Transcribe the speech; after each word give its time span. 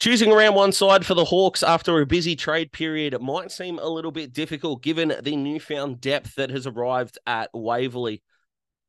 Choosing 0.00 0.30
around 0.30 0.54
one 0.54 0.70
side 0.70 1.04
for 1.04 1.14
the 1.14 1.24
Hawks 1.24 1.64
after 1.64 2.00
a 2.00 2.06
busy 2.06 2.36
trade 2.36 2.70
period 2.70 3.20
might 3.20 3.50
seem 3.50 3.80
a 3.80 3.88
little 3.88 4.12
bit 4.12 4.32
difficult 4.32 4.80
given 4.80 5.12
the 5.22 5.34
newfound 5.34 6.00
depth 6.00 6.36
that 6.36 6.50
has 6.50 6.68
arrived 6.68 7.18
at 7.26 7.50
Waverley. 7.52 8.22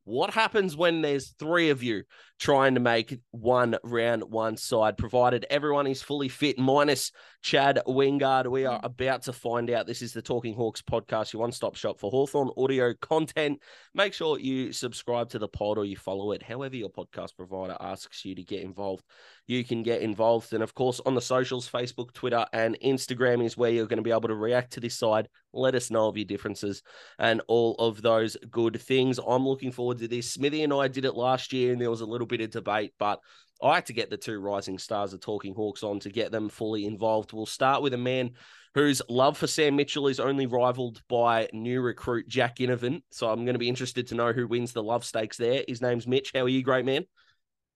What 0.04 0.30
happens 0.30 0.76
when 0.76 1.02
there's 1.02 1.30
three 1.30 1.70
of 1.70 1.82
you 1.82 2.04
trying 2.40 2.72
to 2.72 2.80
make 2.80 3.20
one 3.32 3.76
round 3.84 4.24
one 4.24 4.56
side, 4.56 4.96
provided 4.96 5.44
everyone 5.50 5.86
is 5.86 6.00
fully 6.00 6.28
fit, 6.28 6.58
minus 6.58 7.12
Chad 7.42 7.80
Wingard? 7.86 8.50
We 8.50 8.64
are 8.64 8.80
about 8.82 9.22
to 9.24 9.32
find 9.34 9.70
out. 9.70 9.86
This 9.86 10.00
is 10.00 10.14
the 10.14 10.22
Talking 10.22 10.54
Hawks 10.54 10.80
podcast, 10.80 11.34
your 11.34 11.40
one 11.40 11.52
stop 11.52 11.76
shop 11.76 12.00
for 12.00 12.10
Hawthorn 12.10 12.50
audio 12.56 12.94
content. 12.94 13.60
Make 13.94 14.14
sure 14.14 14.38
you 14.38 14.72
subscribe 14.72 15.28
to 15.30 15.38
the 15.38 15.48
pod 15.48 15.76
or 15.76 15.84
you 15.84 15.96
follow 15.96 16.32
it, 16.32 16.42
however, 16.42 16.76
your 16.76 16.88
podcast 16.88 17.36
provider 17.36 17.76
asks 17.78 18.24
you 18.24 18.34
to 18.34 18.42
get 18.42 18.62
involved. 18.62 19.04
You 19.46 19.62
can 19.62 19.82
get 19.82 20.00
involved. 20.00 20.54
And 20.54 20.62
of 20.62 20.74
course, 20.74 21.00
on 21.04 21.14
the 21.14 21.20
socials, 21.20 21.68
Facebook, 21.68 22.12
Twitter, 22.14 22.46
and 22.54 22.78
Instagram 22.82 23.44
is 23.44 23.56
where 23.56 23.70
you're 23.70 23.86
going 23.86 23.98
to 23.98 24.02
be 24.02 24.12
able 24.12 24.28
to 24.28 24.34
react 24.34 24.72
to 24.74 24.80
this 24.80 24.96
side. 24.96 25.28
Let 25.52 25.74
us 25.74 25.90
know 25.90 26.06
of 26.06 26.16
your 26.16 26.24
differences 26.24 26.82
and 27.18 27.42
all 27.48 27.74
of 27.74 28.00
those 28.00 28.36
good 28.50 28.80
things. 28.80 29.18
I'm 29.18 29.46
looking 29.46 29.72
forward 29.72 29.98
to 29.98 30.08
this. 30.08 30.30
Smithy 30.30 30.62
and 30.62 30.72
I 30.72 30.88
did 30.88 31.04
it 31.04 31.16
last 31.16 31.52
year, 31.52 31.72
and 31.72 31.80
there 31.80 31.90
was 31.90 32.00
a 32.00 32.06
little 32.06 32.28
bit 32.30 32.40
of 32.40 32.50
debate, 32.50 32.94
but 32.98 33.20
I 33.62 33.74
had 33.74 33.86
to 33.86 33.92
get 33.92 34.08
the 34.08 34.16
two 34.16 34.40
rising 34.40 34.78
stars 34.78 35.12
of 35.12 35.20
Talking 35.20 35.54
Hawks 35.54 35.82
on 35.82 36.00
to 36.00 36.10
get 36.10 36.32
them 36.32 36.48
fully 36.48 36.86
involved. 36.86 37.32
We'll 37.32 37.44
start 37.44 37.82
with 37.82 37.92
a 37.92 37.98
man 37.98 38.30
whose 38.74 39.02
love 39.08 39.36
for 39.36 39.46
Sam 39.46 39.76
Mitchell 39.76 40.06
is 40.06 40.20
only 40.20 40.46
rivaled 40.46 41.02
by 41.08 41.48
new 41.52 41.80
recruit 41.80 42.28
Jack 42.28 42.56
Ginnivan. 42.56 43.02
So 43.10 43.28
I'm 43.28 43.44
going 43.44 43.54
to 43.54 43.58
be 43.58 43.68
interested 43.68 44.06
to 44.08 44.14
know 44.14 44.32
who 44.32 44.46
wins 44.46 44.72
the 44.72 44.82
love 44.82 45.04
stakes 45.04 45.36
there. 45.36 45.64
His 45.68 45.82
name's 45.82 46.06
Mitch. 46.06 46.30
How 46.34 46.42
are 46.42 46.48
you, 46.48 46.62
great 46.62 46.86
man? 46.86 47.04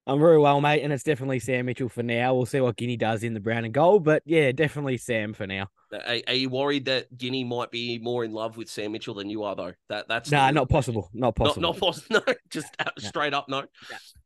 I'm 0.07 0.21
very 0.21 0.39
well, 0.39 0.61
mate, 0.61 0.83
and 0.83 0.93
it's 0.93 1.03
definitely 1.03 1.39
Sam 1.39 1.67
Mitchell 1.67 1.89
for 1.89 2.03
now. 2.03 2.35
We'll 2.35 2.47
see 2.47 2.61
what 2.61 2.77
Guinea 2.77 2.99
does 2.99 3.23
in 3.23 3.33
the 3.33 3.41
brown 3.41 3.65
and 3.65 3.73
gold, 3.73 4.05
but 4.05 4.23
yeah, 4.27 4.53
definitely 4.53 4.99
Sam 4.99 5.33
for 5.33 5.47
now. 5.47 5.69
Are, 5.95 6.21
are 6.29 6.35
you 6.35 6.49
worried 6.49 6.87
that 6.87 7.17
Guinea 7.17 7.45
might 7.45 7.71
be 7.71 7.99
more 7.99 8.25
in 8.25 8.33
love 8.33 8.57
with 8.57 8.69
Sam 8.69 8.93
Mitchell 8.93 9.15
than 9.15 9.31
you 9.31 9.45
are, 9.45 9.55
though? 9.55 9.73
That 9.89 10.09
that's 10.09 10.31
nah, 10.31 10.51
not 10.51 10.69
possible. 10.69 11.11
Not 11.13 11.37
possible. 11.37 11.63
Not, 11.63 11.75
not 11.75 11.81
possible. 11.81 12.21
No, 12.27 12.35
just 12.51 12.69
straight 12.99 13.35
up, 13.35 13.49
no. 13.49 13.65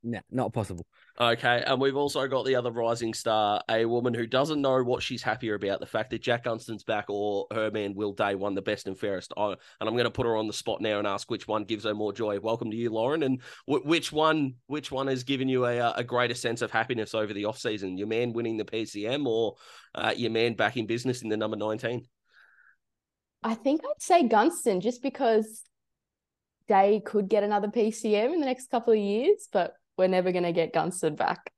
No, 0.02 0.20
not 0.30 0.52
possible. 0.52 0.86
Okay, 1.20 1.64
and 1.66 1.80
we've 1.80 1.97
also 1.97 2.28
got 2.28 2.47
the 2.47 2.55
other 2.55 2.70
rising 2.70 3.12
star, 3.12 3.60
a 3.69 3.84
woman 3.84 4.14
who 4.14 4.25
doesn't 4.25 4.60
know 4.60 4.84
what 4.84 5.02
she's 5.02 5.20
happier 5.20 5.55
about 5.55 5.80
the 5.80 5.86
fact 5.86 6.10
that 6.10 6.22
Jack 6.22 6.44
Gunston's 6.44 6.84
back 6.84 7.06
or 7.08 7.47
her 7.52 7.72
man 7.72 7.94
Will 7.94 8.12
Day 8.12 8.36
won 8.36 8.55
the 8.55 8.62
best 8.62 8.86
and 8.86 8.97
fairest. 8.97 9.32
Oh, 9.36 9.50
and 9.50 9.58
I'm 9.80 9.94
going 9.94 10.05
to 10.05 10.12
put 10.12 10.27
her 10.27 10.36
on 10.36 10.47
the 10.47 10.53
spot 10.53 10.80
now 10.80 10.98
and 10.98 11.08
ask 11.08 11.28
which 11.28 11.48
one 11.48 11.64
gives 11.64 11.82
her 11.84 11.94
more 11.94 12.12
joy. 12.12 12.38
Welcome 12.38 12.70
to 12.70 12.77
you, 12.77 12.91
Lauren, 12.91 13.25
and 13.25 13.42
w- 13.66 13.84
which 13.84 14.12
one 14.12 14.55
which 14.69 14.92
one 14.92 15.08
has 15.08 15.25
given 15.25 15.48
you 15.48 15.66
a, 15.66 15.80
uh, 15.80 15.92
a 15.97 16.05
greater 16.05 16.34
sense 16.34 16.62
of 16.62 16.70
happiness 16.70 17.14
over 17.14 17.32
the 17.32 17.47
off 17.47 17.58
season? 17.58 17.98
Your 17.98 18.06
man 18.06 18.32
winning 18.32 18.56
the 18.56 18.64
PCM 18.64 19.27
or 19.27 19.56
uh, 19.94 20.14
your 20.17 20.31
man 20.31 20.55
back 20.55 20.77
in 20.77 20.86
business 20.86 21.22
in 21.22 21.28
the 21.28 21.36
number 21.36 21.56
19? 21.56 22.06
I 23.42 23.55
think 23.55 23.83
I'd 23.84 24.03
say 24.03 24.27
Gunston 24.27 24.81
just 24.81 25.03
because 25.03 25.62
Day 26.67 27.00
could 27.05 27.28
get 27.28 27.42
another 27.42 27.69
PCM 27.69 28.33
in 28.33 28.41
the 28.41 28.47
next 28.47 28.70
couple 28.70 28.92
of 28.92 28.98
years, 28.98 29.48
but 29.53 29.75
we're 29.97 30.09
never 30.09 30.33
going 30.33 30.44
to 30.44 30.53
get 30.53 30.72
Gunston 30.72 31.14
back 31.14 31.53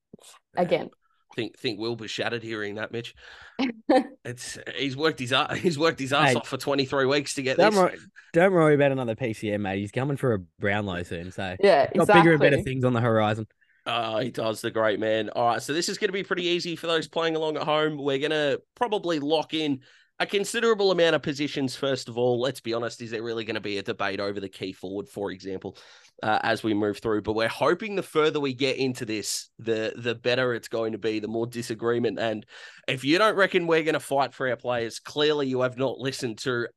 again. 0.56 0.90
think 1.34 1.58
think 1.58 1.78
Will 1.78 1.96
be 1.96 2.06
shattered 2.06 2.42
hearing 2.42 2.76
that, 2.76 2.92
Mitch. 2.92 3.14
it's 4.24 4.58
he's 4.76 4.96
worked 4.96 5.20
his 5.20 5.34
he's 5.58 5.78
worked 5.78 6.00
his 6.00 6.12
ass 6.12 6.36
off 6.36 6.48
for 6.48 6.56
twenty 6.56 6.84
three 6.84 7.06
weeks 7.06 7.34
to 7.34 7.42
get 7.42 7.56
don't 7.56 7.70
this. 7.70 7.80
Worry, 7.80 7.98
don't 8.32 8.52
worry 8.52 8.74
about 8.74 8.92
another 8.92 9.14
PCM, 9.14 9.60
mate. 9.60 9.80
He's 9.80 9.90
coming 9.90 10.16
for 10.16 10.34
a 10.34 10.38
Brownlow 10.38 11.02
soon, 11.02 11.32
so 11.32 11.56
yeah, 11.60 11.86
got 11.86 11.96
exactly. 11.96 12.20
bigger 12.20 12.32
and 12.32 12.40
better 12.40 12.62
things 12.62 12.84
on 12.84 12.92
the 12.92 13.00
horizon. 13.00 13.46
Oh, 13.86 14.18
he 14.18 14.30
does 14.30 14.60
the 14.60 14.70
great 14.70 15.00
man. 15.00 15.30
All 15.30 15.46
right, 15.46 15.62
so 15.62 15.72
this 15.72 15.88
is 15.88 15.98
going 15.98 16.08
to 16.08 16.12
be 16.12 16.22
pretty 16.22 16.44
easy 16.44 16.76
for 16.76 16.86
those 16.86 17.08
playing 17.08 17.36
along 17.36 17.56
at 17.56 17.62
home. 17.62 17.96
We're 17.96 18.18
going 18.18 18.30
to 18.30 18.60
probably 18.74 19.18
lock 19.18 19.54
in 19.54 19.80
a 20.20 20.26
considerable 20.26 20.90
amount 20.90 21.16
of 21.16 21.22
positions. 21.22 21.74
First 21.74 22.08
of 22.10 22.18
all, 22.18 22.38
let's 22.38 22.60
be 22.60 22.74
honest, 22.74 23.00
is 23.00 23.10
there 23.10 23.22
really 23.22 23.44
going 23.44 23.54
to 23.54 23.60
be 23.60 23.78
a 23.78 23.82
debate 23.82 24.20
over 24.20 24.38
the 24.38 24.50
key 24.50 24.74
forward, 24.74 25.08
for 25.08 25.30
example, 25.30 25.78
uh, 26.22 26.38
as 26.42 26.62
we 26.62 26.74
move 26.74 26.98
through? 26.98 27.22
But 27.22 27.32
we're 27.32 27.48
hoping 27.48 27.96
the 27.96 28.02
further 28.02 28.38
we 28.38 28.52
get 28.52 28.76
into 28.76 29.06
this, 29.06 29.48
the 29.58 29.94
the 29.96 30.14
better 30.14 30.52
it's 30.52 30.68
going 30.68 30.92
to 30.92 30.98
be, 30.98 31.20
the 31.20 31.26
more 31.26 31.46
disagreement. 31.46 32.18
And 32.18 32.44
if 32.86 33.02
you 33.02 33.16
don't 33.16 33.34
reckon 33.34 33.66
we're 33.66 33.82
going 33.82 33.94
to 33.94 34.00
fight 34.00 34.34
for 34.34 34.46
our 34.46 34.56
players, 34.56 35.00
clearly 35.00 35.46
you 35.46 35.62
have 35.62 35.78
not 35.78 35.98
listened 35.98 36.36
to 36.40 36.68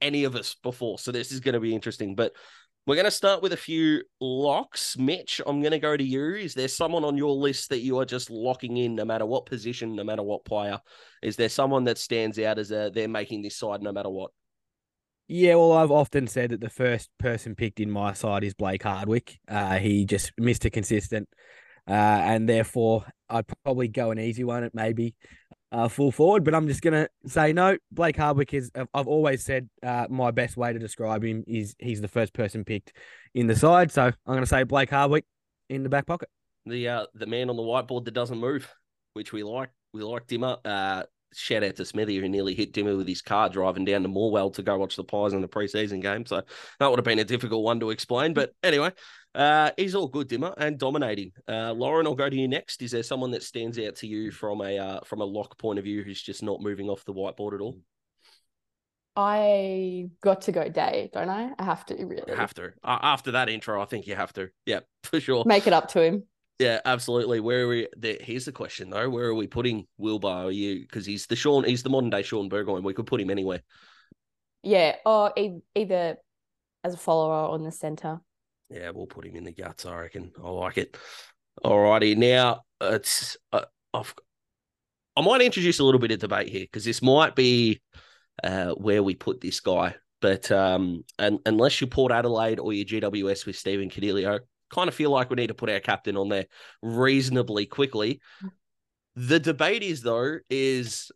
any 0.00 0.24
of 0.24 0.34
us 0.34 0.56
before. 0.62 0.98
So 0.98 1.12
this 1.12 1.30
is 1.30 1.40
going 1.40 1.52
to 1.52 1.60
be 1.60 1.74
interesting. 1.74 2.14
But 2.14 2.32
we're 2.86 2.96
going 2.96 3.04
to 3.04 3.10
start 3.10 3.42
with 3.42 3.52
a 3.52 3.56
few 3.56 4.02
locks. 4.20 4.98
Mitch, 4.98 5.40
I'm 5.46 5.60
going 5.60 5.72
to 5.72 5.78
go 5.78 5.96
to 5.96 6.02
you. 6.02 6.34
Is 6.34 6.54
there 6.54 6.68
someone 6.68 7.04
on 7.04 7.16
your 7.16 7.34
list 7.34 7.68
that 7.68 7.78
you 7.78 7.98
are 7.98 8.04
just 8.04 8.28
locking 8.28 8.76
in 8.76 8.96
no 8.96 9.04
matter 9.04 9.24
what 9.24 9.46
position, 9.46 9.94
no 9.94 10.02
matter 10.02 10.22
what 10.22 10.44
player? 10.44 10.80
Is 11.22 11.36
there 11.36 11.48
someone 11.48 11.84
that 11.84 11.98
stands 11.98 12.38
out 12.40 12.58
as 12.58 12.72
a, 12.72 12.90
they're 12.92 13.08
making 13.08 13.42
this 13.42 13.56
side 13.56 13.82
no 13.82 13.92
matter 13.92 14.10
what? 14.10 14.32
Yeah, 15.28 15.54
well, 15.54 15.72
I've 15.72 15.92
often 15.92 16.26
said 16.26 16.50
that 16.50 16.60
the 16.60 16.68
first 16.68 17.08
person 17.18 17.54
picked 17.54 17.78
in 17.78 17.90
my 17.90 18.12
side 18.12 18.42
is 18.42 18.54
Blake 18.54 18.82
Hardwick. 18.82 19.38
Uh, 19.48 19.78
he 19.78 20.04
just 20.04 20.32
missed 20.36 20.64
a 20.64 20.70
consistent, 20.70 21.28
uh, 21.88 21.92
and 21.92 22.48
therefore 22.48 23.06
I'd 23.30 23.46
probably 23.64 23.88
go 23.88 24.10
an 24.10 24.18
easy 24.18 24.42
one 24.42 24.64
at 24.64 24.74
maybe 24.74 25.14
uh, 25.72 25.88
full 25.88 26.12
forward. 26.12 26.44
But 26.44 26.54
I'm 26.54 26.68
just 26.68 26.82
gonna 26.82 27.08
say 27.26 27.52
no. 27.52 27.76
Blake 27.90 28.16
Hardwick 28.16 28.54
is. 28.54 28.70
I've 28.94 29.08
always 29.08 29.42
said 29.42 29.68
uh, 29.82 30.06
my 30.08 30.30
best 30.30 30.56
way 30.56 30.72
to 30.72 30.78
describe 30.78 31.24
him 31.24 31.42
is 31.48 31.74
he's 31.78 32.00
the 32.00 32.08
first 32.08 32.32
person 32.34 32.64
picked 32.64 32.92
in 33.34 33.46
the 33.46 33.56
side. 33.56 33.90
So 33.90 34.02
I'm 34.04 34.34
gonna 34.34 34.46
say 34.46 34.62
Blake 34.62 34.90
Hardwick 34.90 35.24
in 35.68 35.82
the 35.82 35.88
back 35.88 36.06
pocket. 36.06 36.28
The 36.66 36.88
uh, 36.88 37.06
the 37.14 37.26
man 37.26 37.50
on 37.50 37.56
the 37.56 37.62
whiteboard 37.62 38.04
that 38.04 38.14
doesn't 38.14 38.38
move, 38.38 38.72
which 39.14 39.32
we 39.32 39.42
like. 39.42 39.70
We 39.92 40.02
like 40.02 40.26
Dimmer. 40.26 40.58
Uh, 40.64 41.02
shout 41.34 41.64
out 41.64 41.76
to 41.76 41.84
Smithy 41.84 42.18
who 42.18 42.28
nearly 42.28 42.54
hit 42.54 42.72
Dimmer 42.72 42.96
with 42.96 43.08
his 43.08 43.22
car 43.22 43.48
driving 43.48 43.84
down 43.84 44.02
to 44.02 44.08
Morwell 44.08 44.52
to 44.54 44.62
go 44.62 44.78
watch 44.78 44.96
the 44.96 45.04
Pies 45.04 45.32
in 45.32 45.40
the 45.40 45.48
preseason 45.48 46.00
game. 46.00 46.26
So 46.26 46.42
that 46.78 46.88
would 46.88 46.98
have 46.98 47.04
been 47.04 47.18
a 47.18 47.24
difficult 47.24 47.64
one 47.64 47.80
to 47.80 47.90
explain. 47.90 48.34
But 48.34 48.52
anyway, 48.62 48.92
uh, 49.34 49.70
he's 49.76 49.94
all 49.94 50.08
good, 50.08 50.28
Dimmer, 50.28 50.54
and 50.58 50.78
dominating. 50.78 51.32
Uh, 51.48 51.72
Lauren, 51.72 52.06
I'll 52.06 52.14
go 52.14 52.28
to 52.28 52.36
you 52.36 52.48
next. 52.48 52.82
Is 52.82 52.90
there 52.90 53.02
someone 53.02 53.30
that 53.30 53.42
stands 53.42 53.78
out 53.78 53.96
to 53.96 54.06
you 54.06 54.30
from 54.30 54.60
a 54.60 54.78
uh, 54.78 55.00
from 55.04 55.20
a 55.20 55.24
lock 55.24 55.58
point 55.58 55.78
of 55.78 55.84
view 55.84 56.02
who's 56.02 56.22
just 56.22 56.42
not 56.42 56.60
moving 56.60 56.88
off 56.88 57.04
the 57.04 57.14
whiteboard 57.14 57.54
at 57.54 57.60
all? 57.60 57.78
I 59.14 60.08
got 60.22 60.42
to 60.42 60.52
go 60.52 60.68
day, 60.68 61.10
don't 61.12 61.28
I? 61.28 61.52
I 61.58 61.64
have 61.64 61.84
to 61.86 61.94
really. 61.94 62.22
You 62.26 62.34
have 62.34 62.54
to. 62.54 62.72
After 62.84 63.32
that 63.32 63.48
intro, 63.48 63.80
I 63.80 63.84
think 63.86 64.06
you 64.06 64.14
have 64.14 64.32
to. 64.34 64.50
Yeah, 64.66 64.80
for 65.04 65.20
sure. 65.20 65.44
Make 65.46 65.66
it 65.66 65.72
up 65.72 65.88
to 65.88 66.02
him. 66.02 66.24
Yeah, 66.58 66.80
absolutely. 66.84 67.40
Where 67.40 67.64
are 67.64 67.68
we? 67.68 67.88
The, 67.96 68.18
here's 68.20 68.44
the 68.44 68.52
question 68.52 68.90
though: 68.90 69.08
Where 69.08 69.26
are 69.26 69.34
we 69.34 69.46
putting 69.46 69.86
Wilbur? 69.96 70.28
Are 70.28 70.50
you 70.50 70.80
because 70.80 71.06
he's 71.06 71.26
the 71.26 71.36
Shaun, 71.36 71.64
he's 71.64 71.82
the 71.82 71.90
modern 71.90 72.10
day 72.10 72.22
Shaun 72.22 72.48
Burgoyne. 72.48 72.82
We 72.82 72.94
could 72.94 73.06
put 73.06 73.20
him 73.20 73.30
anywhere. 73.30 73.62
Yeah, 74.62 74.96
or 75.04 75.32
e- 75.36 75.60
either 75.74 76.18
as 76.84 76.94
a 76.94 76.98
follower 76.98 77.48
or 77.48 77.56
in 77.56 77.64
the 77.64 77.72
center. 77.72 78.20
Yeah, 78.72 78.90
we'll 78.90 79.06
put 79.06 79.26
him 79.26 79.36
in 79.36 79.44
the 79.44 79.52
guts. 79.52 79.84
I 79.84 79.96
reckon. 79.96 80.32
I 80.42 80.48
like 80.48 80.78
it. 80.78 80.96
All 81.62 81.80
righty. 81.80 82.14
Now 82.14 82.62
it's 82.80 83.36
uh, 83.52 83.64
I've, 83.92 84.14
I 85.16 85.22
might 85.22 85.42
introduce 85.42 85.78
a 85.78 85.84
little 85.84 86.00
bit 86.00 86.12
of 86.12 86.20
debate 86.20 86.48
here 86.48 86.62
because 86.62 86.84
this 86.84 87.02
might 87.02 87.36
be 87.36 87.82
uh, 88.42 88.70
where 88.72 89.02
we 89.02 89.14
put 89.14 89.40
this 89.40 89.60
guy. 89.60 89.94
But 90.20 90.50
um, 90.50 91.04
and 91.18 91.40
unless 91.44 91.80
you 91.80 91.86
Port 91.86 92.12
Adelaide 92.12 92.60
or 92.60 92.72
your 92.72 92.86
GWS 92.86 93.44
with 93.44 93.56
Stephen 93.56 93.90
Coniglio, 93.90 94.40
kind 94.70 94.88
of 94.88 94.94
feel 94.94 95.10
like 95.10 95.28
we 95.28 95.36
need 95.36 95.48
to 95.48 95.54
put 95.54 95.68
our 95.68 95.80
captain 95.80 96.16
on 96.16 96.28
there 96.28 96.46
reasonably 96.80 97.66
quickly. 97.66 98.20
The 99.16 99.38
debate 99.38 99.82
is 99.82 100.00
though, 100.00 100.38
is 100.48 101.10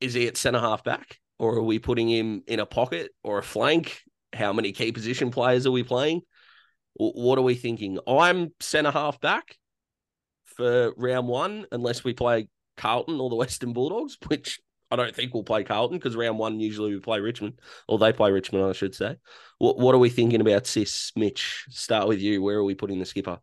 is 0.00 0.14
he 0.14 0.26
at 0.26 0.36
centre 0.36 0.60
half 0.60 0.84
back 0.84 1.18
or 1.38 1.54
are 1.54 1.62
we 1.62 1.78
putting 1.78 2.08
him 2.08 2.42
in 2.46 2.60
a 2.60 2.66
pocket 2.66 3.12
or 3.22 3.38
a 3.38 3.42
flank? 3.42 4.02
How 4.34 4.52
many 4.52 4.72
key 4.72 4.92
position 4.92 5.30
players 5.30 5.66
are 5.66 5.70
we 5.70 5.82
playing? 5.82 6.22
What 6.94 7.38
are 7.38 7.42
we 7.42 7.54
thinking? 7.54 7.98
I'm 8.06 8.52
centre 8.60 8.90
half 8.90 9.20
back 9.20 9.56
for 10.44 10.92
round 10.96 11.28
one, 11.28 11.66
unless 11.72 12.04
we 12.04 12.12
play 12.12 12.48
Carlton 12.76 13.20
or 13.20 13.30
the 13.30 13.36
Western 13.36 13.72
Bulldogs, 13.72 14.18
which 14.26 14.60
I 14.90 14.96
don't 14.96 15.14
think 15.14 15.32
we'll 15.32 15.42
play 15.42 15.64
Carlton 15.64 15.98
because 15.98 16.16
round 16.16 16.38
one 16.38 16.60
usually 16.60 16.94
we 16.94 17.00
play 17.00 17.20
Richmond, 17.20 17.60
or 17.88 17.98
they 17.98 18.12
play 18.12 18.30
Richmond, 18.30 18.66
I 18.66 18.72
should 18.72 18.94
say. 18.94 19.16
What 19.58 19.78
What 19.78 19.94
are 19.94 19.98
we 19.98 20.10
thinking 20.10 20.40
about 20.40 20.66
Sis 20.66 21.12
Mitch? 21.16 21.64
Start 21.70 22.08
with 22.08 22.20
you. 22.20 22.42
Where 22.42 22.58
are 22.58 22.64
we 22.64 22.74
putting 22.74 22.98
the 22.98 23.06
skipper? 23.06 23.38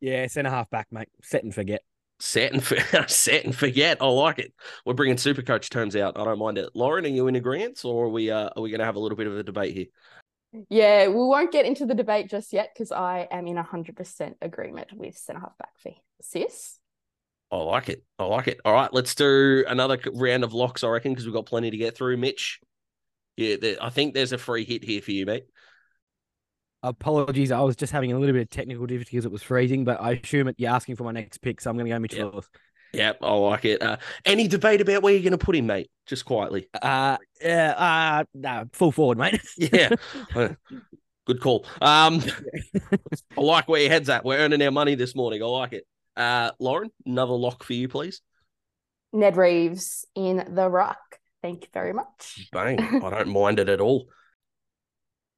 Yeah, 0.00 0.26
centre 0.26 0.50
half 0.50 0.70
back, 0.70 0.88
mate. 0.90 1.08
Set 1.22 1.44
and 1.44 1.54
forget. 1.54 1.82
Set 2.18 2.52
and 2.52 2.62
for, 2.62 2.76
set 3.08 3.44
and 3.44 3.54
forget. 3.54 3.98
I 4.00 4.06
like 4.06 4.38
it. 4.38 4.52
We're 4.84 4.94
bringing 4.94 5.16
super 5.16 5.42
coach 5.42 5.70
terms 5.70 5.94
out. 5.94 6.18
I 6.18 6.24
don't 6.24 6.38
mind 6.38 6.58
it. 6.58 6.70
Lauren, 6.74 7.04
are 7.04 7.08
you 7.08 7.28
in 7.28 7.36
agreement, 7.36 7.84
or 7.84 8.06
are 8.06 8.08
we 8.08 8.30
uh, 8.30 8.50
are 8.56 8.62
we 8.62 8.70
going 8.70 8.80
to 8.80 8.84
have 8.84 8.96
a 8.96 9.00
little 9.00 9.16
bit 9.16 9.26
of 9.26 9.38
a 9.38 9.42
debate 9.42 9.76
here? 9.76 9.86
Yeah, 10.68 11.08
we 11.08 11.14
won't 11.14 11.52
get 11.52 11.64
into 11.64 11.86
the 11.86 11.94
debate 11.94 12.28
just 12.28 12.52
yet 12.52 12.70
because 12.74 12.90
I 12.90 13.28
am 13.30 13.46
in 13.46 13.56
hundred 13.56 13.96
percent 13.96 14.36
agreement 14.42 14.92
with 14.92 15.16
centre 15.16 15.40
half 15.40 15.56
back 15.58 15.78
fee. 15.78 16.02
Sis. 16.20 16.78
I 17.52 17.56
like 17.56 17.88
it. 17.88 18.04
I 18.18 18.24
like 18.24 18.46
it. 18.48 18.60
All 18.64 18.72
right, 18.72 18.92
let's 18.92 19.14
do 19.14 19.64
another 19.66 19.98
round 20.12 20.44
of 20.44 20.52
locks, 20.52 20.84
I 20.84 20.88
reckon, 20.88 21.12
because 21.12 21.24
we've 21.24 21.34
got 21.34 21.46
plenty 21.46 21.70
to 21.70 21.76
get 21.76 21.96
through. 21.96 22.16
Mitch, 22.16 22.60
yeah, 23.36 23.56
there, 23.60 23.76
I 23.80 23.90
think 23.90 24.14
there's 24.14 24.32
a 24.32 24.38
free 24.38 24.64
hit 24.64 24.84
here 24.84 25.02
for 25.02 25.10
you, 25.10 25.26
mate. 25.26 25.44
Apologies, 26.82 27.52
I 27.52 27.60
was 27.60 27.76
just 27.76 27.92
having 27.92 28.12
a 28.12 28.18
little 28.18 28.32
bit 28.32 28.42
of 28.42 28.50
technical 28.50 28.86
difficulties. 28.86 29.24
It 29.24 29.32
was 29.32 29.42
freezing, 29.42 29.84
but 29.84 30.00
I 30.00 30.12
assume 30.12 30.48
it, 30.48 30.56
you're 30.58 30.70
asking 30.70 30.96
for 30.96 31.04
my 31.04 31.12
next 31.12 31.38
pick, 31.38 31.60
so 31.60 31.70
I'm 31.70 31.76
going 31.76 31.86
to 31.86 31.90
go 31.90 31.98
Mitch 31.98 32.14
Yep. 32.14 32.32
Lewis. 32.32 32.48
Yeah, 32.92 33.12
I 33.20 33.34
like 33.34 33.64
it. 33.64 33.82
Uh, 33.82 33.96
any 34.24 34.48
debate 34.48 34.80
about 34.80 35.02
where 35.02 35.12
you're 35.12 35.22
going 35.22 35.32
to 35.32 35.38
put 35.38 35.56
him, 35.56 35.66
mate? 35.66 35.90
Just 36.06 36.24
quietly. 36.24 36.68
Uh, 36.80 37.18
yeah, 37.40 37.74
uh, 37.76 38.24
nah, 38.34 38.64
full 38.72 38.92
forward, 38.92 39.18
mate. 39.18 39.40
Yeah. 39.56 39.90
Uh, 40.34 40.50
Good 41.26 41.40
call. 41.40 41.64
Um, 41.80 42.22
I 43.38 43.40
like 43.40 43.68
where 43.68 43.80
your 43.80 43.90
head's 43.90 44.08
at. 44.08 44.24
We're 44.24 44.38
earning 44.38 44.62
our 44.62 44.72
money 44.72 44.96
this 44.96 45.14
morning. 45.14 45.42
I 45.42 45.46
like 45.46 45.72
it. 45.72 45.84
Uh, 46.16 46.50
Lauren, 46.58 46.90
another 47.06 47.34
lock 47.34 47.62
for 47.62 47.72
you, 47.72 47.88
please. 47.88 48.20
Ned 49.12 49.36
Reeves 49.36 50.06
in 50.16 50.54
the 50.54 50.68
ruck. 50.68 50.98
Thank 51.42 51.62
you 51.62 51.68
very 51.72 51.92
much. 51.92 52.48
Bang. 52.52 52.80
I 52.80 53.10
don't 53.10 53.28
mind 53.28 53.60
it 53.60 53.68
at 53.68 53.80
all. 53.80 54.06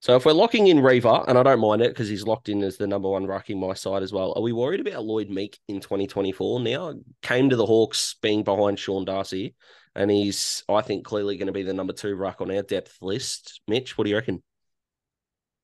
So 0.03 0.17
if 0.17 0.27
we're 0.27 0.33
locking 0.33 0.67
in 0.67 0.81
Reaver, 0.81 1.23
and 1.29 1.39
I 1.39 1.45
don't 1.45 1.61
mind 1.61 1.81
it 1.81 1.91
because 1.91 2.09
he's 2.09 2.27
locked 2.27 2.49
in 2.49 2.65
as 2.65 2.77
the 2.77 2.89
number 2.89 3.09
one 3.09 3.25
rucking 3.25 3.57
my 3.57 3.73
side 3.73 4.03
as 4.03 4.13
well, 4.13 4.33
are 4.35 4.43
we 4.43 4.51
worried 4.51 4.81
about 4.81 5.05
Lloyd 5.05 5.31
Meek 5.31 5.61
in 5.69 5.79
2024 5.79 6.59
now? 6.59 6.95
Came 7.23 7.49
to 7.51 7.55
the 7.55 7.65
Hawks 7.65 8.17
being 8.21 8.43
behind 8.43 8.81
Sean 8.81 9.05
Darcy, 9.05 9.55
and 9.95 10.11
he's, 10.11 10.65
I 10.69 10.81
think, 10.81 11.05
clearly 11.05 11.37
going 11.37 11.47
to 11.47 11.53
be 11.53 11.63
the 11.63 11.73
number 11.73 11.93
two 11.93 12.17
ruck 12.17 12.41
on 12.41 12.51
our 12.51 12.63
depth 12.63 12.99
list. 13.01 13.61
Mitch, 13.69 13.97
what 13.97 14.03
do 14.03 14.11
you 14.11 14.17
reckon? 14.17 14.43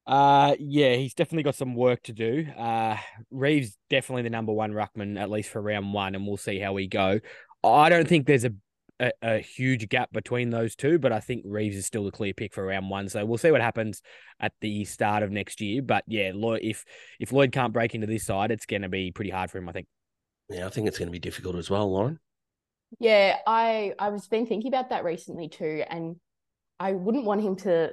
Uh, 0.06 0.54
yeah, 0.60 0.94
he's 0.94 1.14
definitely 1.14 1.42
got 1.42 1.56
some 1.56 1.74
work 1.74 2.00
to 2.04 2.12
do. 2.12 2.46
Uh, 2.56 2.96
Reeves 3.32 3.76
definitely 3.90 4.22
the 4.22 4.30
number 4.30 4.52
one 4.52 4.70
ruckman 4.70 5.20
at 5.20 5.30
least 5.30 5.50
for 5.50 5.60
round 5.60 5.92
one, 5.92 6.14
and 6.14 6.24
we'll 6.24 6.36
see 6.36 6.60
how 6.60 6.74
we 6.74 6.86
go. 6.86 7.18
I 7.64 7.88
don't 7.88 8.06
think 8.06 8.26
there's 8.26 8.44
a, 8.44 8.52
a, 9.00 9.12
a 9.22 9.38
huge 9.38 9.88
gap 9.88 10.12
between 10.12 10.50
those 10.50 10.74
two, 10.74 10.98
but 10.98 11.12
I 11.12 11.20
think 11.20 11.44
Reeves 11.46 11.76
is 11.76 11.86
still 11.86 12.04
the 12.04 12.10
clear 12.10 12.32
pick 12.32 12.52
for 12.52 12.64
round 12.64 12.90
one. 12.90 13.08
So 13.08 13.24
we'll 13.24 13.38
see 13.38 13.50
what 13.50 13.60
happens 13.60 14.02
at 14.40 14.52
the 14.60 14.84
start 14.84 15.22
of 15.22 15.30
next 15.30 15.60
year. 15.60 15.82
But 15.82 16.04
yeah, 16.06 16.32
Lloyd, 16.34 16.60
if 16.62 16.84
if 17.20 17.32
Lloyd 17.32 17.52
can't 17.52 17.72
break 17.72 17.94
into 17.94 18.06
this 18.06 18.24
side, 18.24 18.50
it's 18.50 18.66
going 18.66 18.82
to 18.82 18.88
be 18.88 19.10
pretty 19.10 19.30
hard 19.30 19.50
for 19.50 19.58
him. 19.58 19.68
I 19.68 19.72
think. 19.72 19.86
Yeah, 20.48 20.66
I 20.66 20.70
think 20.70 20.88
it's 20.88 20.98
going 20.98 21.08
to 21.08 21.12
be 21.12 21.18
difficult 21.18 21.56
as 21.56 21.68
well, 21.68 21.90
Lauren. 21.92 22.18
Yeah, 22.98 23.36
I 23.46 23.94
I 23.98 24.08
was 24.08 24.26
been 24.28 24.46
thinking 24.46 24.72
about 24.72 24.90
that 24.90 25.04
recently 25.04 25.48
too, 25.48 25.84
and 25.88 26.16
I 26.80 26.92
wouldn't 26.92 27.24
want 27.24 27.42
him 27.42 27.56
to 27.56 27.92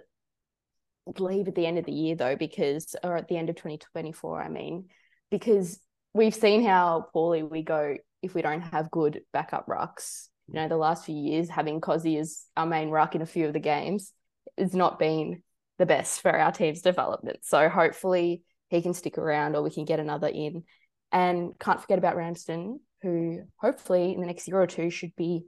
leave 1.19 1.47
at 1.47 1.55
the 1.55 1.65
end 1.65 1.77
of 1.77 1.85
the 1.85 1.91
year 1.91 2.15
though, 2.15 2.35
because 2.35 2.95
or 3.03 3.17
at 3.17 3.27
the 3.27 3.37
end 3.37 3.49
of 3.49 3.55
2024, 3.55 4.41
I 4.41 4.49
mean, 4.49 4.85
because 5.29 5.79
we've 6.13 6.33
seen 6.33 6.63
how 6.63 7.07
poorly 7.13 7.43
we 7.43 7.61
go 7.61 7.97
if 8.21 8.33
we 8.33 8.41
don't 8.41 8.61
have 8.61 8.89
good 8.89 9.21
backup 9.33 9.67
rucks. 9.67 10.29
You 10.47 10.55
know, 10.55 10.67
the 10.67 10.77
last 10.77 11.05
few 11.05 11.15
years 11.15 11.49
having 11.49 11.81
Cozzy 11.81 12.19
as 12.19 12.45
our 12.55 12.65
main 12.65 12.89
ruck 12.89 13.15
in 13.15 13.21
a 13.21 13.25
few 13.25 13.47
of 13.47 13.53
the 13.53 13.59
games 13.59 14.11
has 14.57 14.75
not 14.75 14.99
been 14.99 15.41
the 15.77 15.85
best 15.85 16.21
for 16.21 16.31
our 16.31 16.51
team's 16.51 16.81
development. 16.81 17.39
So 17.41 17.67
hopefully 17.67 18.43
he 18.69 18.81
can 18.81 18.93
stick 18.93 19.17
around 19.17 19.55
or 19.55 19.63
we 19.63 19.71
can 19.71 19.85
get 19.85 19.99
another 19.99 20.27
in. 20.27 20.63
And 21.11 21.57
can't 21.59 21.81
forget 21.81 21.97
about 21.97 22.15
Ramsden, 22.15 22.79
who 23.01 23.41
hopefully 23.57 24.13
in 24.13 24.19
the 24.19 24.27
next 24.27 24.47
year 24.47 24.61
or 24.61 24.67
two 24.67 24.89
should 24.89 25.15
be 25.15 25.45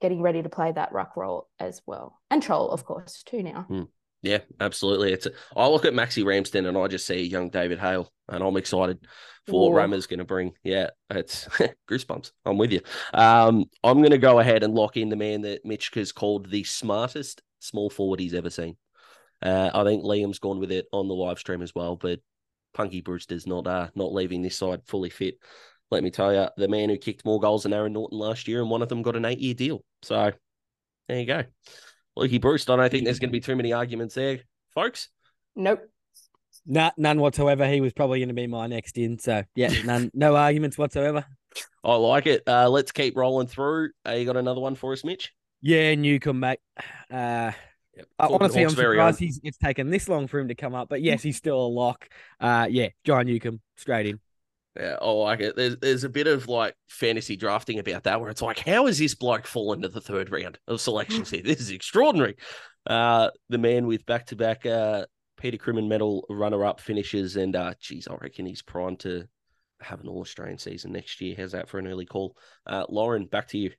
getting 0.00 0.22
ready 0.22 0.42
to 0.42 0.48
play 0.48 0.72
that 0.72 0.92
ruck 0.92 1.16
role 1.16 1.48
as 1.58 1.80
well. 1.86 2.20
And 2.30 2.42
Troll, 2.42 2.70
of 2.70 2.84
course, 2.84 3.22
too 3.22 3.42
now. 3.42 3.62
Hmm. 3.62 3.82
Yeah, 4.22 4.38
absolutely. 4.60 5.12
It's 5.12 5.26
a, 5.26 5.32
I 5.56 5.66
look 5.66 5.84
at 5.84 5.94
Maxi 5.94 6.24
Ramsden 6.24 6.66
and 6.66 6.78
I 6.78 6.86
just 6.86 7.06
see 7.06 7.24
young 7.24 7.50
David 7.50 7.80
Hale, 7.80 8.10
and 8.28 8.42
I'm 8.42 8.56
excited 8.56 8.98
for 9.48 9.70
what 9.70 9.76
Rama's 9.76 10.06
going 10.06 10.20
to 10.20 10.24
bring. 10.24 10.52
Yeah, 10.62 10.90
it's 11.10 11.46
goosebumps. 11.90 12.30
I'm 12.44 12.56
with 12.56 12.72
you. 12.72 12.80
Um, 13.12 13.64
I'm 13.82 13.98
going 13.98 14.10
to 14.12 14.18
go 14.18 14.38
ahead 14.38 14.62
and 14.62 14.74
lock 14.74 14.96
in 14.96 15.08
the 15.08 15.16
man 15.16 15.42
that 15.42 15.66
Mitchka's 15.66 16.12
called 16.12 16.48
the 16.50 16.62
smartest 16.62 17.42
small 17.58 17.90
forward 17.90 18.20
he's 18.20 18.34
ever 18.34 18.50
seen. 18.50 18.76
Uh, 19.42 19.70
I 19.74 19.82
think 19.82 20.04
Liam's 20.04 20.38
gone 20.38 20.60
with 20.60 20.70
it 20.70 20.86
on 20.92 21.08
the 21.08 21.14
live 21.14 21.40
stream 21.40 21.62
as 21.62 21.74
well, 21.74 21.96
but 21.96 22.20
Punky 22.74 23.00
Brewster's 23.00 23.46
not 23.46 23.66
uh, 23.66 23.88
not 23.96 24.12
leaving 24.12 24.42
this 24.42 24.56
side 24.56 24.82
fully 24.86 25.10
fit. 25.10 25.34
Let 25.90 26.04
me 26.04 26.10
tell 26.10 26.32
you, 26.32 26.46
the 26.56 26.68
man 26.68 26.88
who 26.88 26.96
kicked 26.96 27.24
more 27.24 27.40
goals 27.40 27.64
than 27.64 27.72
Aaron 27.72 27.92
Naughton 27.92 28.18
last 28.18 28.46
year, 28.46 28.60
and 28.60 28.70
one 28.70 28.82
of 28.82 28.88
them 28.88 29.02
got 29.02 29.16
an 29.16 29.24
eight 29.24 29.40
year 29.40 29.54
deal. 29.54 29.84
So 30.02 30.32
there 31.08 31.18
you 31.18 31.26
go. 31.26 31.42
Lukey 32.18 32.40
Breust, 32.40 32.68
I 32.70 32.76
don't 32.76 32.90
think 32.90 33.04
there's 33.04 33.18
going 33.18 33.30
to 33.30 33.32
be 33.32 33.40
too 33.40 33.56
many 33.56 33.72
arguments 33.72 34.14
there, 34.14 34.40
folks. 34.74 35.08
Nope. 35.56 35.88
Nah, 36.66 36.90
none 36.96 37.20
whatsoever. 37.20 37.66
He 37.66 37.80
was 37.80 37.92
probably 37.92 38.20
going 38.20 38.28
to 38.28 38.34
be 38.34 38.46
my 38.46 38.66
next 38.66 38.98
in. 38.98 39.18
So 39.18 39.42
yeah, 39.54 39.72
none, 39.84 40.10
no 40.14 40.36
arguments 40.36 40.78
whatsoever. 40.78 41.24
I 41.84 41.94
like 41.96 42.26
it. 42.26 42.42
Uh, 42.46 42.68
let's 42.68 42.92
keep 42.92 43.16
rolling 43.16 43.46
through. 43.48 43.90
Uh, 44.06 44.12
you 44.12 44.24
got 44.24 44.36
another 44.36 44.60
one 44.60 44.74
for 44.74 44.92
us, 44.92 45.04
Mitch? 45.04 45.32
Yeah, 45.60 45.94
Newcombe, 45.94 46.40
mate. 46.40 46.58
Uh, 47.10 47.52
yep. 47.96 48.06
honestly, 48.18 48.62
I'm 48.62 48.70
surprised 48.70 49.18
he's, 49.18 49.40
it's 49.42 49.58
taken 49.58 49.90
this 49.90 50.08
long 50.08 50.28
for 50.28 50.38
him 50.38 50.48
to 50.48 50.54
come 50.54 50.74
up. 50.74 50.88
But 50.88 51.02
yes, 51.02 51.22
he's 51.24 51.36
still 51.36 51.58
a 51.58 51.66
lock. 51.66 52.08
Uh, 52.40 52.68
yeah, 52.70 52.88
John 53.04 53.26
Newcombe, 53.26 53.60
straight 53.76 54.06
in. 54.06 54.20
Yeah, 54.76 54.96
I 55.00 55.10
like 55.10 55.40
it. 55.40 55.54
There's 55.54 55.76
there's 55.78 56.04
a 56.04 56.08
bit 56.08 56.26
of 56.26 56.48
like 56.48 56.74
fantasy 56.88 57.36
drafting 57.36 57.78
about 57.78 58.04
that 58.04 58.20
where 58.20 58.30
it's 58.30 58.40
like, 58.40 58.58
how 58.58 58.86
is 58.86 58.98
this 58.98 59.14
bloke 59.14 59.46
fallen 59.46 59.82
to 59.82 59.88
the 59.88 60.00
third 60.00 60.30
round 60.30 60.58
of 60.66 60.80
selections 60.80 61.30
here? 61.30 61.42
This 61.42 61.60
is 61.60 61.70
extraordinary. 61.70 62.36
Uh, 62.86 63.30
the 63.48 63.58
man 63.58 63.86
with 63.86 64.06
back 64.06 64.26
to 64.26 64.36
back 64.36 64.64
uh 64.64 65.04
Peter 65.36 65.58
Crimmins 65.58 65.88
medal 65.88 66.24
runner 66.30 66.64
up 66.64 66.80
finishes, 66.80 67.36
and 67.36 67.54
uh, 67.54 67.74
geez, 67.80 68.08
I 68.08 68.14
reckon 68.14 68.46
he's 68.46 68.62
primed 68.62 69.00
to 69.00 69.24
have 69.80 70.00
an 70.00 70.08
All 70.08 70.20
Australian 70.20 70.58
season 70.58 70.92
next 70.92 71.20
year. 71.20 71.34
How's 71.36 71.52
that 71.52 71.68
for 71.68 71.78
an 71.78 71.86
early 71.86 72.06
call? 72.06 72.36
Uh, 72.66 72.86
Lauren, 72.88 73.26
back 73.26 73.48
to 73.48 73.58
you. 73.58 73.72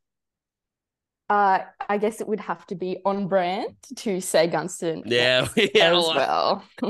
Uh, 1.29 1.59
I 1.87 1.97
guess 1.97 2.21
it 2.21 2.27
would 2.27 2.41
have 2.41 2.67
to 2.67 2.75
be 2.75 2.97
on 3.05 3.27
brand 3.27 3.75
to 3.97 4.19
say 4.19 4.47
Gunston. 4.47 5.03
Yeah, 5.05 5.47
yeah 5.55 5.97
as 5.97 6.03
well. 6.03 6.63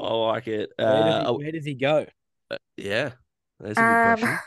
I 0.00 0.12
like 0.12 0.46
it. 0.46 0.70
Uh, 0.78 0.84
where, 0.84 1.02
does 1.02 1.26
he, 1.26 1.36
where, 1.36 1.52
does 1.52 1.64
he, 1.64 1.74
go? 1.74 2.06
Uh, 2.84 2.88
yeah, 2.88 3.10
that's 3.60 3.78
a 3.78 3.82
um, 3.82 4.14
good 4.14 4.20
question. 4.20 4.38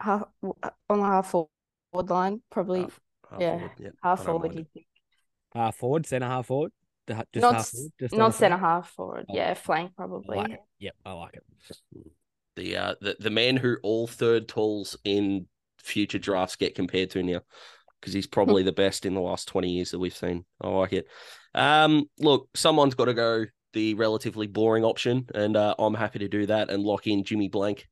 Half, 0.00 0.24
on 0.90 0.98
the 0.98 1.04
half 1.04 1.30
forward 1.30 2.10
line, 2.10 2.42
probably. 2.50 2.82
Half, 2.82 3.00
half 3.30 3.40
yeah, 3.40 3.50
forward, 3.50 3.70
yeah, 3.78 3.88
half 4.02 4.24
forward. 4.24 4.54
You 4.54 4.66
think? 4.74 4.86
Half 5.54 5.76
forward, 5.76 6.06
centre 6.06 6.26
half 6.26 6.46
forward. 6.46 6.72
Just 7.08 7.26
not 7.36 7.54
half 7.54 7.68
forward, 7.68 7.92
just 7.98 8.14
not 8.14 8.34
centre 8.34 8.56
half 8.58 8.90
forward. 8.90 9.26
Oh. 9.28 9.34
Yeah, 9.34 9.54
flank 9.54 9.96
probably. 9.96 10.38
I 10.38 10.42
like 10.42 10.60
yep, 10.78 10.94
I 11.04 11.12
like 11.12 11.34
it. 11.34 11.44
The 12.56 12.76
uh 12.76 12.94
the, 13.00 13.16
the 13.18 13.30
man 13.30 13.56
who 13.56 13.76
all 13.82 14.06
third 14.06 14.48
talls 14.48 14.96
in 15.04 15.46
future 15.78 16.18
drafts 16.18 16.56
get 16.56 16.74
compared 16.74 17.10
to 17.10 17.22
now 17.22 17.40
because 18.00 18.12
he's 18.12 18.26
probably 18.26 18.62
the 18.62 18.72
best 18.72 19.06
in 19.06 19.14
the 19.14 19.20
last 19.20 19.46
20 19.48 19.70
years 19.70 19.92
that 19.92 19.98
we've 19.98 20.14
seen. 20.14 20.44
I 20.60 20.68
like 20.68 20.92
it. 20.92 21.06
Um, 21.54 22.10
look, 22.18 22.48
someone's 22.54 22.94
got 22.94 23.04
to 23.04 23.14
go 23.14 23.46
the 23.72 23.94
relatively 23.94 24.46
boring 24.46 24.84
option, 24.84 25.26
and 25.34 25.56
uh, 25.56 25.74
I'm 25.78 25.94
happy 25.94 26.20
to 26.20 26.28
do 26.28 26.46
that 26.46 26.70
and 26.70 26.82
lock 26.82 27.06
in 27.06 27.24
Jimmy 27.24 27.48
Blanck 27.48 27.88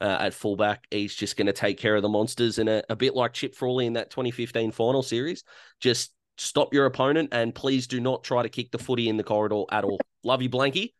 uh, 0.00 0.18
at 0.20 0.34
fullback. 0.34 0.86
He's 0.90 1.14
just 1.14 1.36
going 1.36 1.46
to 1.46 1.52
take 1.52 1.78
care 1.78 1.96
of 1.96 2.02
the 2.02 2.08
monsters, 2.08 2.58
and 2.58 2.68
a, 2.68 2.84
a 2.88 2.96
bit 2.96 3.14
like 3.14 3.32
Chip 3.32 3.54
Frawley 3.54 3.86
in 3.86 3.94
that 3.94 4.10
2015 4.10 4.70
final 4.72 5.02
series, 5.02 5.44
just 5.80 6.12
stop 6.36 6.74
your 6.74 6.86
opponent 6.86 7.28
and 7.32 7.54
please 7.54 7.86
do 7.86 8.00
not 8.00 8.24
try 8.24 8.42
to 8.42 8.48
kick 8.48 8.70
the 8.72 8.78
footy 8.78 9.08
in 9.08 9.16
the 9.16 9.22
corridor 9.22 9.62
at 9.70 9.84
all. 9.84 10.00
Love 10.22 10.42
you, 10.42 10.50
Blanky. 10.50 10.92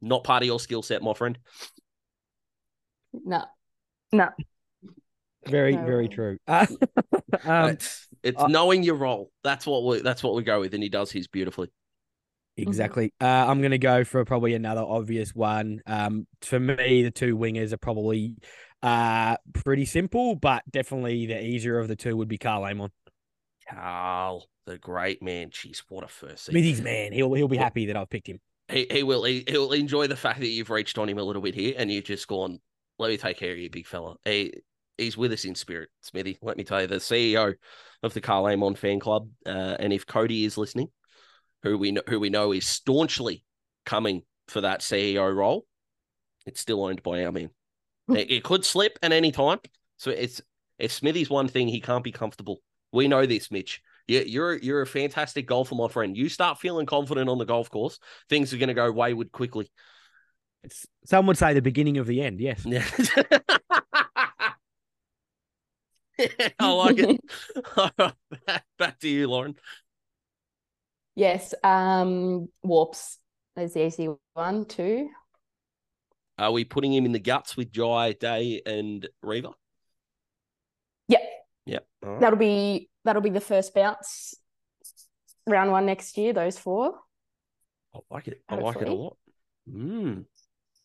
Not 0.00 0.24
part 0.24 0.42
of 0.42 0.46
your 0.46 0.60
skill 0.60 0.82
set, 0.82 1.02
my 1.02 1.14
friend. 1.14 1.38
No, 3.12 3.44
no. 4.12 4.28
Very, 5.46 5.76
no. 5.76 5.84
very 5.84 6.08
true. 6.08 6.38
Uh, 6.48 6.66
um, 7.44 7.70
it's, 7.70 8.08
it's 8.22 8.40
uh, 8.40 8.46
knowing 8.46 8.82
your 8.82 8.94
role. 8.94 9.30
That's 9.42 9.66
what 9.66 9.84
we. 9.84 10.00
That's 10.00 10.22
what 10.22 10.34
we 10.34 10.42
go 10.44 10.60
with, 10.60 10.72
and 10.72 10.82
he 10.82 10.88
does 10.88 11.10
his 11.10 11.26
beautifully. 11.26 11.70
Exactly. 12.56 13.12
Uh, 13.20 13.24
I'm 13.24 13.60
going 13.60 13.72
to 13.72 13.78
go 13.78 14.04
for 14.04 14.24
probably 14.24 14.54
another 14.54 14.82
obvious 14.82 15.34
one. 15.34 15.80
Um, 15.86 16.26
for 16.42 16.60
me, 16.60 17.02
the 17.02 17.10
two 17.10 17.36
wingers 17.36 17.72
are 17.72 17.78
probably 17.78 18.36
uh 18.82 19.36
pretty 19.54 19.86
simple, 19.86 20.36
but 20.36 20.62
definitely 20.70 21.26
the 21.26 21.42
easier 21.42 21.78
of 21.78 21.88
the 21.88 21.96
two 21.96 22.16
would 22.16 22.28
be 22.28 22.38
Karl 22.38 22.64
Amon. 22.64 22.90
Karl, 23.68 24.46
the 24.66 24.78
great 24.78 25.22
man. 25.22 25.50
Jeez, 25.50 25.82
what 25.88 26.04
a 26.04 26.08
first 26.08 26.44
season. 26.44 26.52
Smithy's 26.52 26.82
man. 26.82 27.12
He'll 27.12 27.32
he'll 27.32 27.48
be 27.48 27.56
happy 27.56 27.86
that 27.86 27.96
I've 27.96 28.10
picked 28.10 28.28
him. 28.28 28.40
He 28.68 28.86
he 28.90 29.02
will 29.02 29.24
he, 29.24 29.44
he'll 29.48 29.72
enjoy 29.72 30.06
the 30.06 30.16
fact 30.16 30.40
that 30.40 30.48
you've 30.48 30.70
reached 30.70 30.98
on 30.98 31.08
him 31.08 31.18
a 31.18 31.22
little 31.22 31.42
bit 31.42 31.54
here 31.54 31.74
and 31.76 31.90
you've 31.90 32.04
just 32.04 32.28
gone, 32.28 32.60
let 32.98 33.10
me 33.10 33.16
take 33.16 33.38
care 33.38 33.52
of 33.52 33.58
you, 33.58 33.70
big 33.70 33.86
fella. 33.86 34.16
He 34.24 34.52
he's 34.98 35.16
with 35.16 35.32
us 35.32 35.44
in 35.44 35.54
spirit, 35.54 35.88
Smithy. 36.02 36.38
Let 36.42 36.56
me 36.56 36.64
tell 36.64 36.80
you, 36.80 36.86
the 36.86 36.96
CEO 36.96 37.54
of 38.02 38.14
the 38.14 38.20
Karl 38.20 38.46
Amon 38.46 38.74
fan 38.74 39.00
club. 39.00 39.28
Uh, 39.46 39.76
and 39.78 39.92
if 39.92 40.06
Cody 40.06 40.44
is 40.44 40.58
listening, 40.58 40.88
who 41.64 41.78
we 41.78 41.90
know 41.90 42.02
who 42.08 42.20
we 42.20 42.30
know 42.30 42.52
is 42.52 42.68
staunchly 42.68 43.42
coming 43.84 44.22
for 44.46 44.60
that 44.60 44.80
CEO 44.80 45.34
role, 45.34 45.66
it's 46.46 46.60
still 46.60 46.84
owned 46.84 47.02
by 47.02 47.24
our 47.24 47.32
man. 47.32 47.50
it, 48.08 48.44
could 48.44 48.64
slip 48.64 48.98
at 49.02 49.12
any 49.12 49.32
time. 49.32 49.58
So 49.96 50.10
it's 50.10 50.40
if 50.78 50.92
Smithy's 50.92 51.30
one 51.30 51.48
thing, 51.48 51.66
he 51.66 51.80
can't 51.80 52.04
be 52.04 52.12
comfortable. 52.12 52.60
We 52.92 53.08
know 53.08 53.26
this, 53.26 53.50
Mitch. 53.50 53.80
Yeah, 54.06 54.20
you're 54.20 54.56
you're 54.56 54.82
a 54.82 54.86
fantastic 54.86 55.46
golfer, 55.46 55.74
my 55.74 55.88
friend. 55.88 56.16
You 56.16 56.28
start 56.28 56.60
feeling 56.60 56.84
confident 56.84 57.30
on 57.30 57.38
the 57.38 57.46
golf 57.46 57.70
course, 57.70 57.98
things 58.28 58.52
are 58.52 58.58
going 58.58 58.68
to 58.68 58.74
go 58.74 58.92
wayward 58.92 59.32
quickly. 59.32 59.70
It's, 60.62 60.86
some 61.06 61.26
would 61.26 61.38
say 61.38 61.54
the 61.54 61.62
beginning 61.62 61.96
of 61.96 62.06
the 62.06 62.20
end. 62.20 62.40
Yes. 62.40 62.64
Yeah. 62.66 62.84
Oh, 66.60 66.78
I 66.78 66.84
like 66.84 66.98
it. 66.98 67.20
back, 68.46 68.64
back 68.78 69.00
to 69.00 69.08
you, 69.08 69.26
Lauren. 69.26 69.56
Yes. 71.14 71.54
Um, 71.62 72.48
Worps. 72.62 73.18
There's 73.56 73.74
the 73.74 73.86
easy 73.86 74.08
one 74.32 74.64
too. 74.64 75.08
Are 76.38 76.50
we 76.50 76.64
putting 76.64 76.92
him 76.92 77.06
in 77.06 77.12
the 77.12 77.20
guts 77.20 77.56
with 77.56 77.70
Jai, 77.70 78.12
Day, 78.12 78.60
and 78.66 79.08
Reaver? 79.22 79.50
Yep. 81.08 81.22
Yep. 81.66 81.86
Right. 82.02 82.20
that'll 82.20 82.38
be 82.38 82.90
that'll 83.04 83.22
be 83.22 83.30
the 83.30 83.40
first 83.40 83.74
bounce 83.74 84.34
round 85.46 85.70
one 85.70 85.86
next 85.86 86.18
year. 86.18 86.32
Those 86.32 86.58
four. 86.58 86.94
I 87.94 87.98
like 88.10 88.28
it. 88.28 88.42
I 88.48 88.56
like 88.56 88.82
it 88.82 88.88
a 88.88 88.92
lot. 88.92 89.16
Mm. 89.72 90.24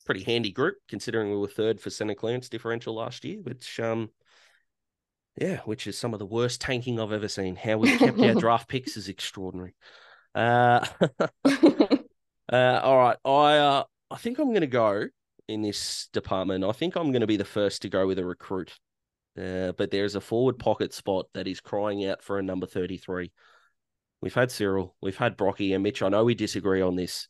Pretty 0.05 0.23
handy 0.23 0.51
group 0.51 0.75
considering 0.87 1.31
we 1.31 1.37
were 1.37 1.47
third 1.47 1.79
for 1.79 1.89
centre 1.89 2.15
clearance 2.15 2.49
differential 2.49 2.95
last 2.95 3.25
year, 3.25 3.39
which 3.41 3.79
um 3.79 4.09
yeah, 5.39 5.59
which 5.65 5.87
is 5.87 5.97
some 5.97 6.13
of 6.13 6.19
the 6.19 6.25
worst 6.25 6.61
tanking 6.61 6.99
I've 6.99 7.11
ever 7.11 7.27
seen. 7.27 7.55
How 7.55 7.77
we 7.77 7.97
kept 7.97 8.19
our 8.19 8.33
draft 8.39 8.67
picks 8.67 8.97
is 8.97 9.07
extraordinary. 9.09 9.73
Uh, 10.35 10.85
uh 12.51 12.79
all 12.83 12.97
right. 12.97 13.17
I 13.25 13.57
uh 13.57 13.83
I 14.11 14.17
think 14.17 14.39
I'm 14.39 14.53
gonna 14.53 14.67
go 14.67 15.05
in 15.47 15.61
this 15.61 16.09
department. 16.13 16.63
I 16.63 16.71
think 16.71 16.95
I'm 16.95 17.11
gonna 17.11 17.27
be 17.27 17.37
the 17.37 17.45
first 17.45 17.81
to 17.83 17.89
go 17.89 18.07
with 18.07 18.19
a 18.19 18.25
recruit. 18.25 18.77
Uh, 19.37 19.71
but 19.73 19.91
there's 19.91 20.15
a 20.15 20.21
forward 20.21 20.59
pocket 20.59 20.93
spot 20.93 21.27
that 21.33 21.47
is 21.47 21.61
crying 21.61 22.05
out 22.05 22.23
for 22.23 22.39
a 22.39 22.43
number 22.43 22.65
33. 22.65 23.31
We've 24.21 24.33
had 24.33 24.51
Cyril, 24.51 24.95
we've 25.01 25.15
had 25.15 25.37
Brocky 25.37 25.73
and 25.73 25.83
Mitch. 25.83 26.01
I 26.01 26.09
know 26.09 26.25
we 26.25 26.35
disagree 26.35 26.81
on 26.81 26.95
this, 26.95 27.27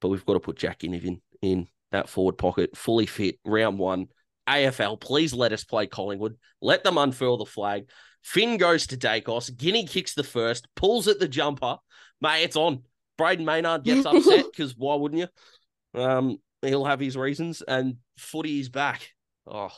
but 0.00 0.08
we've 0.08 0.26
got 0.26 0.34
to 0.34 0.40
put 0.40 0.58
Jack 0.58 0.80
Ginnivan 0.80 1.20
in 1.40 1.68
that 1.92 2.08
forward 2.08 2.36
pocket, 2.36 2.76
fully 2.76 3.06
fit, 3.06 3.38
round 3.44 3.78
one. 3.78 4.08
AFL, 4.48 5.00
please 5.00 5.32
let 5.32 5.52
us 5.52 5.64
play 5.64 5.86
Collingwood. 5.86 6.36
Let 6.60 6.84
them 6.84 6.98
unfurl 6.98 7.38
the 7.38 7.46
flag. 7.46 7.88
Finn 8.26 8.56
goes 8.56 8.88
to 8.88 8.96
Daicos. 8.96 9.56
Guinea 9.56 9.86
kicks 9.86 10.14
the 10.14 10.24
first, 10.24 10.66
pulls 10.74 11.06
at 11.06 11.20
the 11.20 11.28
jumper. 11.28 11.76
Mate, 12.20 12.42
it's 12.42 12.56
on. 12.56 12.82
Brayden 13.16 13.44
Maynard 13.44 13.84
gets 13.84 14.04
upset 14.06 14.46
because 14.50 14.76
why 14.76 14.96
wouldn't 14.96 15.20
you? 15.20 16.00
Um, 16.02 16.38
he'll 16.60 16.84
have 16.84 16.98
his 16.98 17.16
reasons, 17.16 17.62
and 17.62 17.98
footy 18.18 18.58
is 18.58 18.68
back. 18.68 19.12
Oh, 19.46 19.70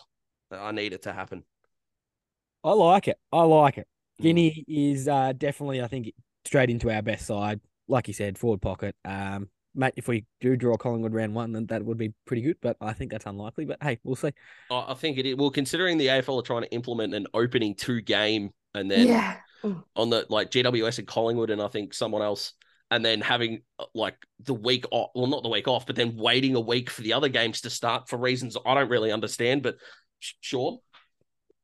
I 0.51 0.73
need 0.73 0.95
it 0.95 1.03
to 1.03 1.13
happen. 1.13 1.45
I 2.65 2.73
like 2.73 3.07
it. 3.07 3.19
I 3.31 3.43
like 3.43 3.77
it. 3.77 3.87
Mm. 4.19 4.23
Guinea 4.23 4.65
is 4.67 5.09
uh, 5.09 5.35
definitely, 5.37 5.83
I 5.83 5.87
think, 5.87 6.15
straight 6.47 6.71
into 6.71 6.91
our 6.91 7.03
best 7.03 7.27
side. 7.27 7.61
Like 7.87 8.09
you 8.09 8.15
said, 8.15 8.39
forward 8.39 8.63
pocket. 8.63 8.97
Um, 9.05 9.51
mate, 9.79 9.95
if 9.97 10.09
we 10.09 10.27
do 10.41 10.57
draw 10.57 10.77
Collingwood 10.77 11.15
round 11.15 11.35
one, 11.35 11.53
then 11.53 11.67
that 11.67 11.85
would 11.85 11.97
be 11.99 12.13
pretty 12.27 12.43
good. 12.43 12.57
But 12.61 12.77
I 12.81 12.93
think 12.93 13.11
that's 13.11 13.27
unlikely. 13.27 13.65
But 13.65 13.79
hey, 13.83 13.99
we'll 14.05 14.17
see. 14.17 14.33
I 14.71 14.87
I 14.89 14.95
think 14.95 15.17
it 15.19 15.25
is. 15.27 15.37
Well, 15.37 15.51
considering 15.51 15.97
the 15.97 16.09
AFL 16.09 16.41
are 16.41 16.43
trying 16.43 16.63
to 16.63 16.73
implement 16.73 17.15
an 17.15 17.27
opening 17.33 17.75
two 17.75 18.01
game 18.01 18.51
and 18.75 18.91
then 18.91 19.07
yeah. 19.09 19.37
on 19.97 20.11
the 20.11 20.27
like 20.29 20.51
GWS 20.51 20.99
and 20.99 21.09
Collingwood 21.09 21.51
and 21.51 21.63
I 21.63 21.69
think 21.69 21.95
someone 21.95 22.23
else, 22.23 22.53
and 22.91 23.05
then 23.05 23.21
having 23.21 23.63
like 23.95 24.17
the 24.41 24.55
week 24.55 24.85
off. 24.91 25.11
Well, 25.15 25.27
not 25.27 25.43
the 25.43 25.49
week 25.49 25.69
off, 25.69 25.87
but 25.87 25.97
then 25.97 26.17
waiting 26.17 26.55
a 26.57 26.61
week 26.61 26.91
for 26.91 27.03
the 27.03 27.13
other 27.15 27.29
games 27.29 27.63
to 27.63 27.71
start 27.71 28.09
for 28.09 28.17
reasons 28.19 28.57
I 28.67 28.75
don't 28.75 28.91
really 28.91 29.13
understand. 29.13 29.63
But 29.63 29.77
sh- 30.21 30.35
sure, 30.41 30.79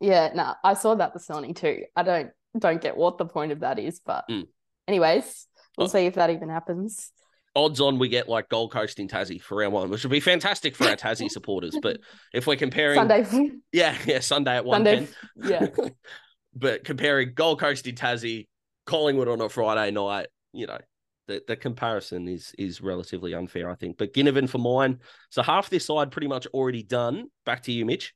Yeah, 0.00 0.30
no, 0.34 0.54
I 0.62 0.74
saw 0.74 0.94
that 0.96 1.12
this 1.14 1.28
morning 1.28 1.54
too. 1.54 1.84
I 1.96 2.02
don't 2.02 2.30
don't 2.58 2.80
get 2.80 2.96
what 2.96 3.18
the 3.18 3.26
point 3.26 3.50
of 3.52 3.60
that 3.60 3.78
is, 3.80 4.00
but 4.04 4.24
Mm. 4.30 4.46
anyways, 4.86 5.46
we'll 5.76 5.86
Oh. 5.86 5.90
see 5.90 6.06
if 6.06 6.14
that 6.14 6.30
even 6.30 6.48
happens. 6.48 7.10
Odds 7.56 7.80
on 7.80 7.98
we 7.98 8.08
get 8.08 8.28
like 8.28 8.48
Gold 8.48 8.72
Coast 8.72 8.98
in 8.98 9.08
Tassie 9.08 9.40
for 9.40 9.58
round 9.58 9.72
one, 9.72 9.90
which 9.90 10.02
would 10.02 10.10
be 10.10 10.20
fantastic 10.20 10.74
for 10.76 10.88
our 10.88 10.96
Tassie 10.96 11.30
supporters. 11.30 11.76
But 11.80 12.00
if 12.32 12.46
we're 12.46 12.56
comparing, 12.56 12.96
Sunday, 12.96 13.50
yeah, 13.72 13.96
yeah, 14.06 14.20
Sunday 14.20 14.56
at 14.56 14.64
one 14.64 14.84
Sunday, 14.84 15.08
yeah, 15.36 15.66
but 16.54 16.84
comparing 16.84 17.34
Gold 17.34 17.60
Coast 17.60 17.86
in 17.86 17.94
Tassie, 17.94 18.48
Collingwood 18.86 19.28
on 19.28 19.40
a 19.40 19.48
Friday 19.48 19.90
night, 19.90 20.26
you 20.52 20.66
know, 20.66 20.78
the, 21.26 21.42
the 21.46 21.56
comparison 21.56 22.28
is 22.28 22.54
is 22.58 22.80
relatively 22.80 23.34
unfair, 23.34 23.70
I 23.70 23.74
think. 23.74 23.98
But 23.98 24.12
Ginnivan 24.12 24.48
for 24.48 24.58
mine. 24.58 25.00
So 25.30 25.42
half 25.42 25.70
this 25.70 25.86
side 25.86 26.10
pretty 26.10 26.28
much 26.28 26.46
already 26.48 26.82
done. 26.82 27.30
Back 27.46 27.62
to 27.64 27.72
you, 27.72 27.84
Mitch. 27.84 28.14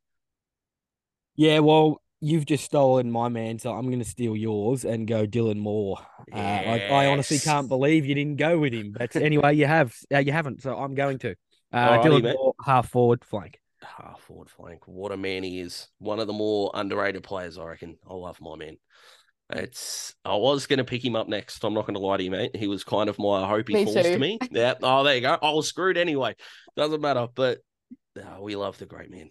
Yeah, 1.37 1.61
well, 1.61 2.03
you've 2.21 2.47
just 2.47 2.65
stolen 2.65 3.11
my 3.11 3.29
man, 3.29 3.59
so 3.59 3.73
I'm 3.73 3.87
going 3.87 4.01
to 4.01 4.05
steal 4.05 4.37
yours 4.37 4.85
and 4.85 5.07
go 5.07 5.27
Dylan 5.27 5.59
Moore. 5.59 5.99
Uh, 6.33 6.37
I, 6.37 6.79
I 6.91 7.07
honestly 7.07 7.39
can't 7.39 7.69
believe 7.69 8.07
you 8.07 8.15
didn't 8.15 8.37
go 8.37 8.59
with 8.59 8.73
him, 8.73 8.95
but 8.97 9.15
anyway, 9.17 9.55
you 9.55 9.67
have. 9.67 9.95
Uh, 10.13 10.19
you 10.19 10.33
haven't, 10.33 10.63
so 10.63 10.77
I'm 10.77 10.95
going 10.95 11.19
to. 11.21 11.35
Uh, 11.73 11.77
Alrighty, 11.77 12.05
Dylan 12.05 12.23
mate. 12.23 12.37
Moore, 12.37 12.55
half 12.65 12.91
forward 12.91 13.25
flank. 13.25 13.61
Half 13.83 14.21
forward 14.23 14.51
flank. 14.51 14.87
What 14.87 15.13
a 15.13 15.17
man 15.17 15.43
he 15.43 15.61
is. 15.61 15.89
One 15.99 16.19
of 16.19 16.27
the 16.27 16.33
more 16.33 16.71
underrated 16.75 17.23
players, 17.23 17.59
I 17.59 17.65
reckon. 17.65 17.97
I 18.09 18.15
love 18.15 18.41
my 18.41 18.57
man. 18.57 18.77
It's 19.51 20.15
I 20.25 20.35
was 20.37 20.67
gonna 20.67 20.85
pick 20.85 21.03
him 21.03 21.17
up 21.17 21.27
next. 21.27 21.65
I'm 21.65 21.73
not 21.73 21.87
gonna 21.87 22.01
lie 22.01 22.19
to 22.19 22.23
you, 22.23 22.31
mate. 22.31 22.55
He 22.55 22.67
was 22.67 22.85
kind 22.85 23.09
of 23.09 23.19
my 23.19 23.47
hope 23.47 23.69
he 23.69 23.75
Me 23.75 23.85
falls 23.85 23.97
to 23.97 24.19
me. 24.19 24.39
Yeah. 24.51 24.75
Oh, 24.83 25.05
there 25.05 25.15
you 25.15 25.23
go. 25.23 25.39
I 25.41 25.51
was 25.53 25.69
screwed 25.69 25.97
anyway. 25.97 26.35
Doesn't 26.77 27.01
matter. 27.01 27.29
But 27.35 27.61
uh, 28.21 28.41
we 28.41 28.57
love 28.57 28.77
the 28.77 28.85
great 28.85 29.11
man. 29.11 29.31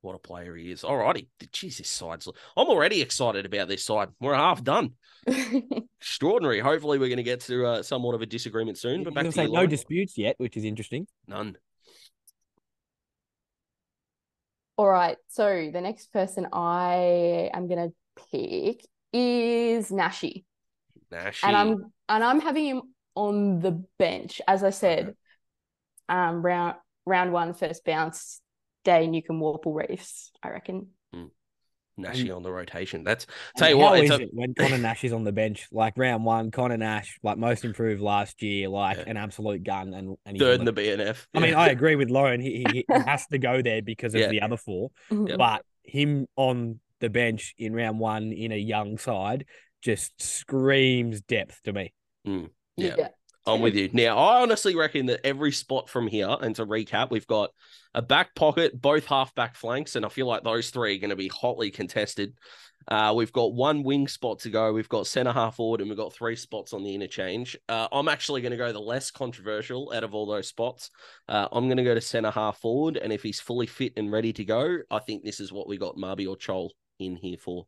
What 0.00 0.14
a 0.14 0.18
player 0.18 0.54
he 0.54 0.70
is. 0.70 0.82
Alrighty. 0.82 1.26
Jeez, 1.42 1.78
this 1.78 1.88
side's 1.90 2.28
I'm 2.56 2.68
already 2.68 3.02
excited 3.02 3.44
about 3.46 3.66
this 3.68 3.84
side. 3.84 4.10
We're 4.20 4.34
half 4.34 4.62
done. 4.62 4.92
Extraordinary. 6.00 6.60
Hopefully 6.60 6.98
we're 6.98 7.08
gonna 7.08 7.22
get 7.24 7.40
to 7.42 7.66
uh, 7.66 7.82
somewhat 7.82 8.14
of 8.14 8.22
a 8.22 8.26
disagreement 8.26 8.78
soon. 8.78 9.02
But 9.02 9.10
I'm 9.10 9.14
back 9.14 9.24
to 9.24 9.30
to 9.30 9.34
say 9.34 9.42
you, 9.42 9.48
no 9.48 9.54
Lauren. 9.54 9.70
disputes 9.70 10.16
yet, 10.16 10.36
which 10.38 10.56
is 10.56 10.64
interesting. 10.64 11.06
None. 11.26 11.56
All 14.76 14.88
right. 14.88 15.16
So 15.28 15.70
the 15.72 15.80
next 15.80 16.12
person 16.12 16.46
I 16.52 17.50
am 17.52 17.68
gonna 17.68 17.88
pick 18.30 18.86
is 19.12 19.90
Nashi, 19.90 20.44
Nashi. 21.10 21.46
and 21.46 21.56
I'm 21.56 21.92
and 22.08 22.22
I'm 22.24 22.40
having 22.40 22.64
him 22.66 22.82
on 23.16 23.58
the 23.60 23.82
bench. 23.98 24.40
As 24.46 24.62
I 24.62 24.70
said, 24.70 25.00
Okay. 25.08 25.14
um, 26.08 26.42
round 26.42 26.76
round 27.06 27.32
one, 27.32 27.54
first 27.54 27.84
bounce, 27.84 28.40
day 28.88 29.22
can 29.22 29.40
Worpel 29.40 29.74
Reefs. 29.74 30.30
I 30.42 30.50
reckon. 30.50 30.88
Nashi 32.00 32.30
on 32.30 32.44
the 32.44 32.52
rotation. 32.52 33.02
That's 33.02 33.24
And 33.24 33.58
tell 33.58 33.70
you 33.70 33.76
what, 33.78 33.98
it's 33.98 34.12
is 34.12 34.18
a, 34.20 34.22
it 34.22 34.30
when 34.32 34.54
Connor 34.54 34.78
Nash 34.78 35.02
is 35.02 35.12
on 35.12 35.24
the 35.24 35.32
bench? 35.32 35.66
Like 35.72 35.94
round 35.96 36.24
one, 36.24 36.52
Connor 36.52 36.76
Nash, 36.76 37.18
like 37.24 37.38
most 37.38 37.64
improved 37.64 38.00
last 38.00 38.40
year, 38.40 38.68
like 38.68 38.98
Yeah. 38.98 39.04
an 39.08 39.16
absolute 39.16 39.64
gun, 39.64 39.92
and, 39.94 40.16
and 40.24 40.36
he's 40.36 40.40
third 40.40 40.60
on 40.60 40.68
in 40.68 40.72
the 40.74 40.80
BNF. 40.80 41.26
I 41.34 41.40
mean, 41.40 41.54
I 41.54 41.70
agree 41.70 41.96
with 41.96 42.08
Lauren. 42.08 42.40
He, 42.40 42.64
he, 42.72 42.84
he 42.86 42.94
has 43.04 43.26
to 43.32 43.38
go 43.38 43.62
there 43.62 43.82
because 43.82 44.14
of 44.14 44.20
Yeah. 44.20 44.28
the 44.28 44.42
other 44.42 44.56
four. 44.56 44.90
Mhm. 45.10 45.36
But 45.36 45.62
him 45.82 46.28
on 46.36 46.78
the 47.00 47.10
bench 47.10 47.54
in 47.58 47.74
round 47.74 47.98
one 47.98 48.32
in 48.32 48.52
a 48.52 48.56
young 48.56 48.98
side 48.98 49.46
just 49.82 50.12
screams 50.22 51.20
depth 51.22 51.60
to 51.64 51.72
me. 51.72 51.92
Yeah. 52.76 53.08
I'm 53.48 53.60
with 53.60 53.74
you. 53.74 53.90
Now, 53.92 54.18
I 54.18 54.42
honestly 54.42 54.76
reckon 54.76 55.06
that 55.06 55.24
every 55.24 55.52
spot 55.52 55.88
from 55.88 56.06
here, 56.06 56.36
and 56.40 56.54
to 56.56 56.66
recap, 56.66 57.10
we've 57.10 57.26
got 57.26 57.50
a 57.94 58.02
back 58.02 58.34
pocket, 58.34 58.80
both 58.80 59.06
half 59.06 59.34
back 59.34 59.56
flanks, 59.56 59.96
and 59.96 60.04
I 60.04 60.08
feel 60.08 60.26
like 60.26 60.44
those 60.44 60.70
three 60.70 60.96
are 60.96 61.00
going 61.00 61.10
to 61.10 61.16
be 61.16 61.28
hotly 61.28 61.70
contested. 61.70 62.34
Uh, 62.86 63.12
we've 63.14 63.32
got 63.32 63.52
one 63.52 63.82
wing 63.82 64.08
spot 64.08 64.38
to 64.40 64.50
go. 64.50 64.72
We've 64.72 64.88
got 64.88 65.06
centre 65.06 65.32
half 65.32 65.56
forward, 65.56 65.80
and 65.80 65.90
we've 65.90 65.98
got 65.98 66.14
three 66.14 66.36
spots 66.36 66.72
on 66.72 66.82
the 66.82 66.94
interchange. 66.94 67.56
Uh, 67.68 67.88
I'm 67.92 68.08
actually 68.08 68.40
going 68.40 68.52
to 68.52 68.56
go 68.56 68.72
the 68.72 68.80
less 68.80 69.10
controversial 69.10 69.92
out 69.94 70.04
of 70.04 70.14
all 70.14 70.26
those 70.26 70.48
spots. 70.48 70.90
Uh, 71.28 71.48
I'm 71.52 71.66
going 71.66 71.76
to 71.76 71.84
go 71.84 71.94
to 71.94 72.00
centre 72.00 72.30
half 72.30 72.58
forward, 72.58 72.96
and 72.96 73.12
if 73.12 73.22
he's 73.22 73.40
fully 73.40 73.66
fit 73.66 73.92
and 73.96 74.12
ready 74.12 74.32
to 74.32 74.44
go, 74.44 74.78
I 74.90 75.00
think 75.00 75.22
this 75.22 75.40
is 75.40 75.52
what 75.52 75.68
we 75.68 75.76
got 75.76 75.96
Marby 75.96 76.28
or 76.28 76.36
Chol 76.36 76.70
in 76.98 77.16
here 77.16 77.38
for. 77.38 77.66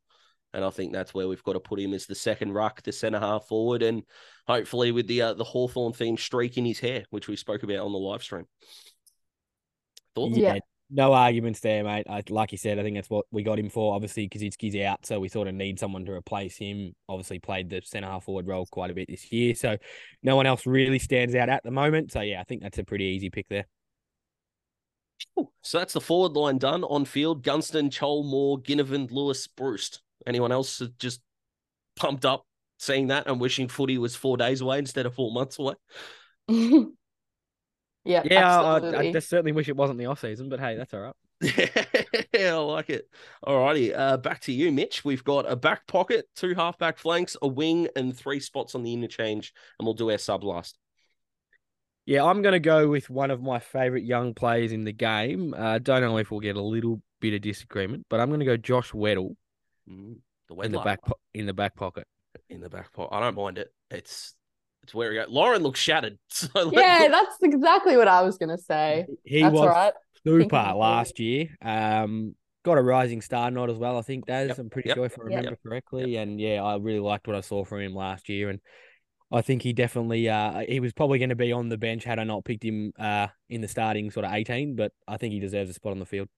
And 0.52 0.64
I 0.64 0.70
think 0.70 0.92
that's 0.92 1.14
where 1.14 1.28
we've 1.28 1.42
got 1.42 1.52
to 1.52 1.60
put 1.60 1.78
him 1.78 1.94
as 1.94 2.06
the 2.06 2.14
second 2.14 2.52
ruck, 2.52 2.82
the 2.82 2.92
centre 2.92 3.20
half 3.20 3.46
forward, 3.46 3.82
and 3.82 4.02
hopefully 4.46 4.90
with 4.90 5.06
the 5.06 5.22
uh, 5.22 5.34
the 5.34 5.44
Hawthorn 5.44 5.92
theme 5.92 6.16
streak 6.16 6.58
in 6.58 6.64
his 6.64 6.80
hair, 6.80 7.04
which 7.10 7.28
we 7.28 7.36
spoke 7.36 7.62
about 7.62 7.78
on 7.78 7.92
the 7.92 7.98
live 7.98 8.22
stream. 8.22 8.46
Thoughts? 10.14 10.36
Yeah. 10.36 10.58
No 10.92 11.12
arguments 11.12 11.60
there, 11.60 11.84
mate. 11.84 12.06
I, 12.10 12.24
like 12.30 12.50
you 12.50 12.58
said, 12.58 12.80
I 12.80 12.82
think 12.82 12.96
that's 12.96 13.08
what 13.08 13.24
we 13.30 13.44
got 13.44 13.60
him 13.60 13.68
for. 13.68 13.94
Obviously, 13.94 14.28
Koschitzke's 14.28 14.74
out, 14.84 15.06
so 15.06 15.20
we 15.20 15.28
sort 15.28 15.46
of 15.46 15.54
need 15.54 15.78
someone 15.78 16.04
to 16.06 16.12
replace 16.12 16.56
him. 16.56 16.96
Obviously, 17.08 17.38
played 17.38 17.70
the 17.70 17.80
centre 17.84 18.08
half 18.08 18.24
forward 18.24 18.48
role 18.48 18.66
quite 18.66 18.90
a 18.90 18.94
bit 18.94 19.06
this 19.08 19.30
year, 19.30 19.54
so 19.54 19.76
no 20.24 20.34
one 20.34 20.46
else 20.46 20.66
really 20.66 20.98
stands 20.98 21.36
out 21.36 21.48
at 21.48 21.62
the 21.62 21.70
moment. 21.70 22.10
So 22.10 22.22
yeah, 22.22 22.40
I 22.40 22.44
think 22.44 22.62
that's 22.62 22.78
a 22.78 22.84
pretty 22.84 23.04
easy 23.04 23.30
pick 23.30 23.46
there. 23.48 23.66
So 25.62 25.78
that's 25.78 25.92
the 25.92 26.00
forward 26.00 26.32
line 26.32 26.58
done 26.58 26.82
on 26.82 27.04
field. 27.04 27.44
Gunston, 27.44 27.90
Chol, 27.90 28.24
Moore, 28.24 28.58
Ginnivan, 28.58 29.10
Lewis, 29.12 29.46
Breust. 29.46 30.00
Anyone 30.26 30.52
else 30.52 30.82
just 30.98 31.20
pumped 31.96 32.24
up 32.24 32.44
seeing 32.78 33.08
that 33.08 33.26
and 33.26 33.40
wishing 33.40 33.68
footy 33.68 33.98
was 33.98 34.16
four 34.16 34.36
days 34.36 34.60
away 34.60 34.78
instead 34.78 35.06
of 35.06 35.14
four 35.14 35.32
months 35.32 35.58
away? 35.58 35.74
yeah, 38.04 38.24
Yeah, 38.24 38.60
I, 38.60 38.78
I 38.78 38.80
absolutely. 38.80 39.12
just 39.12 39.28
certainly 39.28 39.52
wish 39.52 39.68
it 39.68 39.76
wasn't 39.76 39.98
the 39.98 40.06
off 40.06 40.20
season, 40.20 40.48
but 40.48 40.60
hey, 40.60 40.76
that's 40.76 40.94
all 40.94 41.00
right. 41.00 41.14
yeah, 42.34 42.54
I 42.54 42.58
like 42.58 42.90
it. 42.90 43.08
All 43.42 43.58
righty. 43.58 43.94
Uh, 43.94 44.18
back 44.18 44.40
to 44.42 44.52
you, 44.52 44.70
Mitch. 44.70 45.04
We've 45.04 45.24
got 45.24 45.50
a 45.50 45.56
back 45.56 45.86
pocket, 45.86 46.26
two 46.36 46.54
half 46.54 46.78
back 46.78 46.98
flanks, 46.98 47.36
a 47.40 47.48
wing, 47.48 47.88
and 47.96 48.14
three 48.16 48.40
spots 48.40 48.74
on 48.74 48.82
the 48.82 48.92
interchange, 48.92 49.54
and 49.78 49.86
we'll 49.86 49.94
do 49.94 50.10
our 50.10 50.18
sub 50.18 50.44
last. 50.44 50.78
Yeah, 52.06 52.24
I'm 52.24 52.42
going 52.42 52.52
to 52.52 52.60
go 52.60 52.88
with 52.88 53.08
one 53.08 53.30
of 53.30 53.40
my 53.42 53.58
favorite 53.58 54.04
young 54.04 54.34
players 54.34 54.72
in 54.72 54.84
the 54.84 54.92
game. 54.92 55.54
Uh, 55.54 55.78
don't 55.78 56.00
know 56.00 56.18
if 56.18 56.30
we'll 56.30 56.40
get 56.40 56.56
a 56.56 56.62
little 56.62 57.00
bit 57.20 57.34
of 57.34 57.40
disagreement, 57.40 58.06
but 58.10 58.20
I'm 58.20 58.28
going 58.28 58.40
to 58.40 58.46
go 58.46 58.56
Josh 58.56 58.90
Weddle 58.92 59.36
Mm, 59.90 60.16
the 60.48 60.54
in 60.60 60.72
the 60.72 60.80
back 60.80 61.02
po- 61.02 61.18
in 61.34 61.46
the 61.46 61.54
back 61.54 61.74
pocket. 61.74 62.06
in 62.48 62.60
the 62.60 62.68
back 62.68 62.92
pocket. 62.92 63.14
I 63.14 63.20
don't 63.20 63.36
mind 63.36 63.58
it. 63.58 63.72
It's 63.90 64.34
it's 64.82 64.94
where 64.94 65.10
we 65.10 65.16
go. 65.16 65.26
Lauren 65.28 65.62
looks 65.62 65.80
shattered. 65.80 66.18
So 66.28 66.48
let- 66.54 66.72
yeah, 66.74 67.08
that's 67.08 67.36
exactly 67.42 67.96
what 67.96 68.08
I 68.08 68.22
was 68.22 68.38
gonna 68.38 68.58
say. 68.58 69.06
He 69.24 69.42
that's 69.42 69.52
was 69.52 69.60
all 69.60 69.68
right. 69.68 69.92
Super 70.24 70.46
last 70.46 71.18
year. 71.18 71.48
Um, 71.62 72.34
got 72.62 72.78
a 72.78 72.82
rising 72.82 73.22
star 73.22 73.50
nod 73.50 73.70
as 73.70 73.76
well. 73.76 73.98
I 73.98 74.02
think 74.02 74.26
Daz. 74.26 74.48
Yep, 74.48 74.58
I'm 74.58 74.70
pretty 74.70 74.88
yep, 74.88 74.96
sure 74.96 75.06
if 75.06 75.18
I 75.18 75.22
yep, 75.22 75.38
remember 75.38 75.58
correctly. 75.66 76.16
And 76.16 76.40
yeah, 76.40 76.62
I 76.62 76.76
really 76.76 77.00
liked 77.00 77.26
what 77.26 77.36
I 77.36 77.40
saw 77.40 77.64
from 77.64 77.80
him 77.80 77.94
last 77.94 78.28
year. 78.28 78.50
And 78.50 78.60
I 79.32 79.42
think 79.42 79.62
he 79.62 79.72
definitely 79.72 80.28
uh 80.28 80.64
he 80.68 80.80
was 80.80 80.92
probably 80.92 81.18
going 81.18 81.30
to 81.30 81.36
be 81.36 81.52
on 81.52 81.68
the 81.68 81.78
bench 81.78 82.04
had 82.04 82.18
I 82.18 82.24
not 82.24 82.44
picked 82.44 82.64
him 82.64 82.92
uh 82.98 83.28
in 83.48 83.60
the 83.60 83.68
starting 83.68 84.10
sort 84.10 84.26
of 84.26 84.32
18. 84.32 84.76
But 84.76 84.92
I 85.08 85.16
think 85.16 85.32
he 85.32 85.40
deserves 85.40 85.70
a 85.70 85.74
spot 85.74 85.92
on 85.92 86.00
the 86.00 86.06
field. 86.06 86.28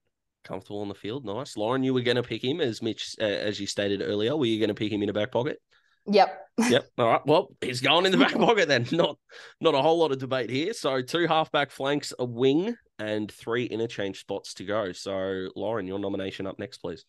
Comfortable 0.43 0.81
on 0.81 0.89
the 0.89 0.95
field, 0.95 1.25
nice. 1.25 1.55
Lauren, 1.55 1.83
you 1.83 1.93
were 1.93 2.01
going 2.01 2.17
to 2.17 2.23
pick 2.23 2.43
him 2.43 2.59
as 2.59 2.81
Mitch, 2.81 3.15
uh, 3.21 3.23
as 3.23 3.59
you 3.59 3.67
stated 3.67 4.01
earlier. 4.01 4.35
Were 4.35 4.45
you 4.45 4.59
going 4.59 4.69
to 4.69 4.73
pick 4.73 4.91
him 4.91 5.01
in 5.01 5.07
the 5.07 5.13
back 5.13 5.31
pocket? 5.31 5.59
Yep. 6.05 6.47
yep. 6.69 6.85
All 6.97 7.07
right. 7.07 7.25
Well, 7.25 7.55
he's 7.61 7.81
going 7.81 8.05
in 8.05 8.11
the 8.11 8.17
back 8.17 8.33
pocket 8.33 8.67
then. 8.67 8.85
Not 8.91 9.17
not 9.61 9.73
a 9.73 9.81
whole 9.81 9.99
lot 9.99 10.11
of 10.11 10.19
debate 10.19 10.49
here. 10.49 10.73
So 10.73 11.01
two 11.01 11.27
halfback 11.27 11.71
flanks, 11.71 12.13
a 12.19 12.25
wing, 12.25 12.75
and 12.99 13.31
three 13.31 13.65
interchange 13.65 14.19
spots 14.19 14.53
to 14.55 14.65
go. 14.65 14.91
So 14.91 15.49
Lauren, 15.55 15.87
your 15.87 15.99
nomination 15.99 16.45
up 16.45 16.59
next, 16.59 16.79
please. 16.79 17.05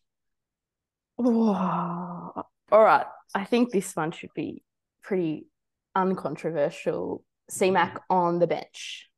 All 1.19 2.45
right. 2.71 3.07
I 3.35 3.45
think 3.45 3.73
this 3.73 3.95
one 3.95 4.13
should 4.13 4.33
be 4.35 4.63
pretty 5.03 5.47
uncontroversial. 5.95 7.25
CMAC 7.51 7.99
on 8.09 8.39
the 8.39 8.47
bench. 8.47 9.11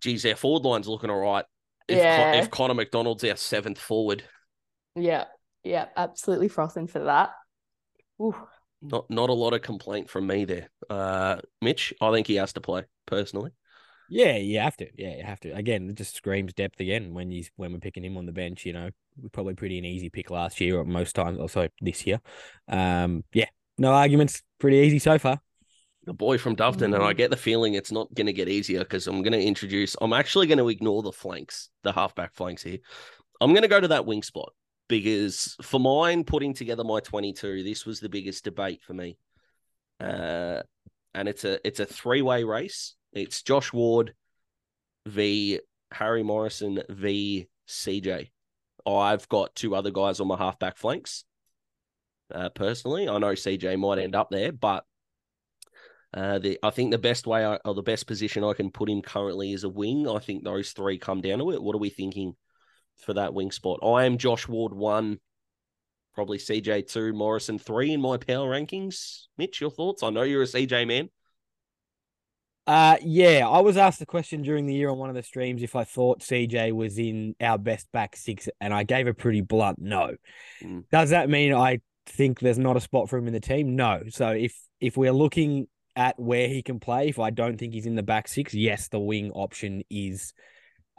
Geez, 0.00 0.22
their 0.22 0.36
forward 0.36 0.64
line's 0.64 0.86
looking 0.86 1.10
all 1.10 1.18
right. 1.18 1.44
If, 1.88 1.98
Yeah. 1.98 2.32
Con- 2.32 2.42
if 2.42 2.50
Connor 2.50 2.74
Macdonald's 2.74 3.24
our 3.24 3.36
seventh 3.36 3.78
forward, 3.78 4.24
Yeah. 4.96 5.24
Yeah. 5.62 5.88
Absolutely 5.96 6.48
frothing 6.48 6.86
for 6.86 7.00
that. 7.00 7.30
Ooh. 8.20 8.36
not 8.82 9.08
not 9.10 9.30
a 9.30 9.32
lot 9.32 9.54
of 9.54 9.62
complaint 9.62 10.10
from 10.10 10.26
me 10.26 10.44
there. 10.44 10.68
Uh, 10.90 11.36
Mitch, 11.60 11.92
I 12.00 12.12
think 12.12 12.26
he 12.26 12.36
has 12.36 12.52
to 12.54 12.60
play 12.60 12.84
personally. 13.06 13.50
Yeah, 14.08 14.36
you 14.36 14.58
have 14.60 14.76
to. 14.76 14.86
Yeah, 14.96 15.16
you 15.16 15.22
have 15.24 15.40
to. 15.40 15.50
Again, 15.50 15.88
it 15.88 15.94
just 15.96 16.14
screams 16.14 16.52
depth 16.52 16.78
again 16.80 17.14
when 17.14 17.30
you 17.30 17.44
when 17.56 17.72
we're 17.72 17.78
picking 17.78 18.04
him 18.04 18.16
on 18.18 18.26
the 18.26 18.32
bench. 18.32 18.66
You 18.66 18.74
know, 18.74 18.90
probably 19.32 19.54
pretty 19.54 19.78
an 19.78 19.84
easy 19.86 20.10
pick 20.10 20.30
last 20.30 20.60
year 20.60 20.76
or 20.78 20.84
most 20.84 21.14
times. 21.14 21.38
Also 21.38 21.68
this 21.80 22.06
year. 22.06 22.20
Um, 22.68 23.24
yeah, 23.32 23.46
no 23.78 23.92
arguments. 23.92 24.42
Pretty 24.58 24.76
easy 24.78 24.98
so 24.98 25.18
far. 25.18 25.40
The 26.04 26.14
boy 26.14 26.38
from 26.38 26.56
Doveton, 26.56 26.94
and 26.94 27.02
I 27.02 27.12
Mm. 27.12 27.16
get 27.16 27.30
the 27.30 27.36
feeling 27.36 27.74
it's 27.74 27.92
not 27.92 28.12
going 28.14 28.26
to 28.26 28.32
get 28.32 28.48
easier 28.48 28.80
because 28.80 29.06
I'm 29.06 29.22
going 29.22 29.32
to 29.32 29.42
introduce. 29.42 29.96
I'm 30.00 30.12
actually 30.12 30.46
going 30.46 30.58
to 30.58 30.68
ignore 30.68 31.02
the 31.02 31.12
flanks, 31.12 31.70
the 31.82 31.92
halfback 31.92 32.34
flanks 32.34 32.62
here. 32.62 32.78
I'm 33.40 33.50
going 33.52 33.62
to 33.62 33.68
go 33.68 33.80
to 33.80 33.88
that 33.88 34.06
wing 34.06 34.22
spot 34.22 34.52
because 34.88 35.56
for 35.62 35.80
mine, 35.80 36.24
putting 36.24 36.54
together 36.54 36.84
my 36.84 37.00
22, 37.00 37.62
this 37.62 37.86
was 37.86 38.00
the 38.00 38.08
biggest 38.08 38.44
debate 38.44 38.82
for 38.82 38.94
me. 38.94 39.18
Uh, 40.00 40.62
and 41.14 41.28
it's 41.28 41.44
a 41.44 41.64
it's 41.66 41.80
a 41.80 41.86
three 41.86 42.22
way 42.22 42.44
race. 42.44 42.94
It's 43.12 43.42
Josh 43.42 43.72
Ward 43.72 44.14
v 45.06 45.60
Harry 45.92 46.22
Morrison 46.22 46.82
v 46.88 47.48
CJ. 47.68 48.30
I've 48.86 49.28
got 49.28 49.54
two 49.54 49.74
other 49.74 49.90
guys 49.90 50.20
on 50.20 50.26
my 50.28 50.36
halfback 50.36 50.76
flanks. 50.76 51.24
Uh, 52.34 52.48
personally, 52.48 53.08
I 53.08 53.18
know 53.18 53.32
CJ 53.32 53.78
might 53.78 53.98
end 53.98 54.14
up 54.14 54.30
there, 54.30 54.50
but 54.52 54.84
uh, 56.14 56.38
the 56.38 56.58
I 56.62 56.70
think 56.70 56.92
the 56.92 56.98
best 56.98 57.26
way 57.26 57.44
I, 57.44 57.58
or 57.64 57.74
the 57.74 57.82
best 57.82 58.06
position 58.06 58.44
I 58.44 58.52
can 58.52 58.70
put 58.70 58.88
him 58.88 59.02
currently 59.02 59.52
is 59.52 59.64
a 59.64 59.68
wing. 59.68 60.08
I 60.08 60.20
think 60.20 60.44
those 60.44 60.70
three 60.70 60.96
come 60.96 61.20
down 61.20 61.40
to 61.40 61.50
it. 61.50 61.62
What 61.62 61.74
are 61.74 61.80
we 61.80 61.90
thinking 61.90 62.34
for 63.04 63.14
that 63.14 63.34
wing 63.34 63.50
spot? 63.50 63.80
I 63.82 64.04
am 64.04 64.16
Josh 64.16 64.46
Ward 64.46 64.72
one, 64.72 65.18
probably 66.14 66.38
CJ 66.38 66.86
two, 66.86 67.12
Morrison 67.12 67.58
three 67.58 67.92
in 67.92 68.00
my 68.00 68.16
power 68.16 68.48
rankings. 68.48 69.24
Mitch, 69.36 69.60
your 69.60 69.70
thoughts? 69.70 70.04
I 70.04 70.10
know 70.10 70.22
you're 70.22 70.42
a 70.42 70.46
CJ 70.46 70.86
man. 70.86 71.08
Uh, 72.66 72.96
yeah, 73.02 73.46
I 73.46 73.60
was 73.60 73.76
asked 73.76 73.98
the 73.98 74.06
question 74.06 74.40
during 74.40 74.66
the 74.66 74.74
year 74.74 74.88
on 74.88 74.96
one 74.96 75.10
of 75.10 75.16
the 75.16 75.22
streams 75.22 75.62
if 75.62 75.76
I 75.76 75.84
thought 75.84 76.20
CJ 76.20 76.72
was 76.72 76.96
in 76.96 77.34
our 77.40 77.58
best 77.58 77.90
back 77.92 78.14
six, 78.14 78.48
and 78.60 78.72
I 78.72 78.84
gave 78.84 79.08
a 79.08 79.14
pretty 79.14 79.40
blunt 79.40 79.80
no. 79.80 80.14
Mm. 80.62 80.84
Does 80.92 81.10
that 81.10 81.28
mean 81.28 81.52
I 81.52 81.80
think 82.06 82.38
there's 82.38 82.58
not 82.58 82.76
a 82.76 82.80
spot 82.80 83.10
for 83.10 83.18
him 83.18 83.26
in 83.26 83.32
the 83.32 83.40
team? 83.40 83.74
No. 83.74 84.04
So 84.10 84.30
if 84.30 84.56
if 84.80 84.96
we're 84.96 85.12
looking 85.12 85.66
at 85.96 86.18
where 86.18 86.48
he 86.48 86.62
can 86.62 86.80
play, 86.80 87.08
if 87.08 87.18
I 87.18 87.30
don't 87.30 87.58
think 87.58 87.72
he's 87.74 87.86
in 87.86 87.94
the 87.96 88.02
back 88.02 88.28
six, 88.28 88.54
yes, 88.54 88.88
the 88.88 89.00
wing 89.00 89.30
option 89.32 89.82
is 89.90 90.32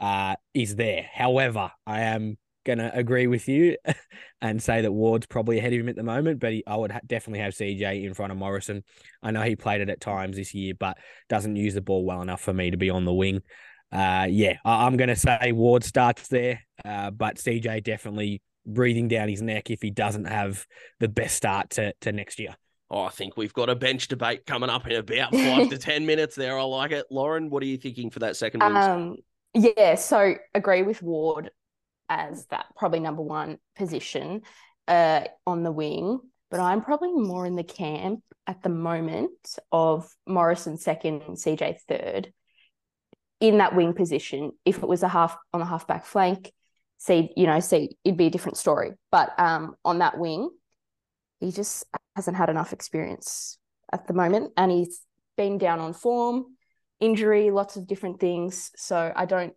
uh 0.00 0.36
is 0.54 0.76
there. 0.76 1.06
However, 1.12 1.70
I 1.86 2.02
am 2.02 2.36
gonna 2.64 2.90
agree 2.94 3.26
with 3.26 3.48
you 3.48 3.76
and 4.42 4.62
say 4.62 4.82
that 4.82 4.92
Ward's 4.92 5.26
probably 5.26 5.58
ahead 5.58 5.72
of 5.72 5.80
him 5.80 5.88
at 5.88 5.96
the 5.96 6.02
moment, 6.02 6.40
but 6.40 6.52
he, 6.52 6.64
I 6.66 6.76
would 6.76 6.90
ha- 6.92 7.00
definitely 7.06 7.40
have 7.40 7.54
CJ 7.54 8.04
in 8.04 8.14
front 8.14 8.32
of 8.32 8.38
Morrison. 8.38 8.84
I 9.22 9.30
know 9.30 9.42
he 9.42 9.56
played 9.56 9.80
it 9.80 9.90
at 9.90 10.00
times 10.00 10.36
this 10.36 10.54
year, 10.54 10.74
but 10.78 10.98
doesn't 11.28 11.56
use 11.56 11.74
the 11.74 11.80
ball 11.80 12.04
well 12.04 12.22
enough 12.22 12.40
for 12.40 12.52
me 12.52 12.70
to 12.70 12.76
be 12.76 12.90
on 12.90 13.04
the 13.04 13.14
wing. 13.14 13.42
Uh, 13.92 14.26
yeah, 14.28 14.58
I- 14.64 14.86
I'm 14.86 14.96
going 14.96 15.08
to 15.08 15.16
say 15.16 15.52
Ward 15.52 15.84
starts 15.84 16.28
there, 16.28 16.60
uh, 16.84 17.10
but 17.10 17.38
CJ 17.38 17.80
definitely 17.80 18.42
breathing 18.66 19.06
down 19.08 19.28
his 19.28 19.42
neck 19.42 19.70
if 19.70 19.80
he 19.80 19.90
doesn't 19.90 20.24
have 20.26 20.66
the 20.98 21.08
best 21.08 21.36
start 21.36 21.70
to, 21.70 21.92
to 22.00 22.12
next 22.12 22.40
year. 22.40 22.56
Oh, 22.90 23.02
I 23.02 23.10
think 23.10 23.36
we've 23.36 23.52
got 23.52 23.68
a 23.68 23.74
bench 23.74 24.08
debate 24.08 24.46
coming 24.46 24.70
up 24.70 24.86
in 24.86 24.96
about 24.96 25.32
five 25.34 25.68
to 25.70 25.78
ten 25.78 26.06
minutes. 26.06 26.36
There, 26.36 26.58
I 26.58 26.62
like 26.62 26.92
it. 26.92 27.06
Lauren, 27.10 27.50
what 27.50 27.62
are 27.62 27.66
you 27.66 27.76
thinking 27.76 28.10
for 28.10 28.20
that 28.20 28.36
second? 28.36 28.62
Um, 28.62 29.16
yeah, 29.54 29.94
so 29.94 30.34
agree 30.54 30.82
with 30.82 31.02
Ward 31.02 31.50
as 32.08 32.46
that 32.46 32.66
probably 32.76 33.00
number 33.00 33.22
one 33.22 33.58
position 33.76 34.42
uh, 34.86 35.22
on 35.46 35.62
the 35.62 35.72
wing, 35.72 36.20
but 36.50 36.60
I'm 36.60 36.82
probably 36.82 37.12
more 37.12 37.46
in 37.46 37.56
the 37.56 37.64
camp 37.64 38.22
at 38.46 38.62
the 38.62 38.68
moment 38.68 39.58
of 39.72 40.08
Morrison 40.26 40.76
second, 40.76 41.22
CJ 41.22 41.78
third 41.88 42.32
in 43.40 43.58
that 43.58 43.74
wing 43.74 43.92
position. 43.92 44.52
If 44.64 44.78
it 44.78 44.88
was 44.88 45.02
a 45.02 45.08
half 45.08 45.36
on 45.52 45.60
the 45.60 45.66
halfback 45.66 46.04
flank, 46.04 46.52
see, 46.98 47.32
you 47.36 47.46
know, 47.46 47.60
see, 47.60 47.96
it'd 48.04 48.16
be 48.16 48.26
a 48.26 48.30
different 48.30 48.56
story. 48.56 48.92
But 49.10 49.38
um, 49.38 49.74
on 49.84 49.98
that 49.98 50.18
wing, 50.18 50.50
he 51.40 51.52
just 51.52 51.84
hasn't 52.14 52.36
had 52.36 52.48
enough 52.48 52.72
experience 52.72 53.58
at 53.92 54.06
the 54.06 54.14
moment, 54.14 54.52
and 54.56 54.70
he's 54.70 55.00
been 55.36 55.58
down 55.58 55.80
on 55.80 55.92
form 55.92 56.46
injury, 57.00 57.50
lots 57.50 57.76
of 57.76 57.86
different 57.86 58.20
things. 58.20 58.70
So 58.76 59.12
I 59.14 59.26
don't, 59.26 59.52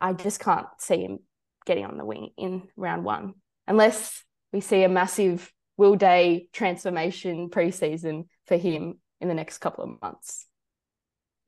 I 0.00 0.12
just 0.12 0.40
can't 0.40 0.66
see 0.78 1.02
him 1.02 1.18
getting 1.66 1.84
on 1.84 1.98
the 1.98 2.04
wing 2.04 2.30
in 2.38 2.62
round 2.76 3.04
one 3.04 3.34
unless 3.66 4.24
we 4.52 4.60
see 4.60 4.82
a 4.82 4.88
massive 4.88 5.52
Will 5.76 5.94
Day 5.94 6.48
transformation 6.52 7.48
preseason 7.50 8.26
for 8.46 8.56
him 8.56 8.98
in 9.20 9.28
the 9.28 9.34
next 9.34 9.58
couple 9.58 9.84
of 9.84 10.02
months. 10.02 10.46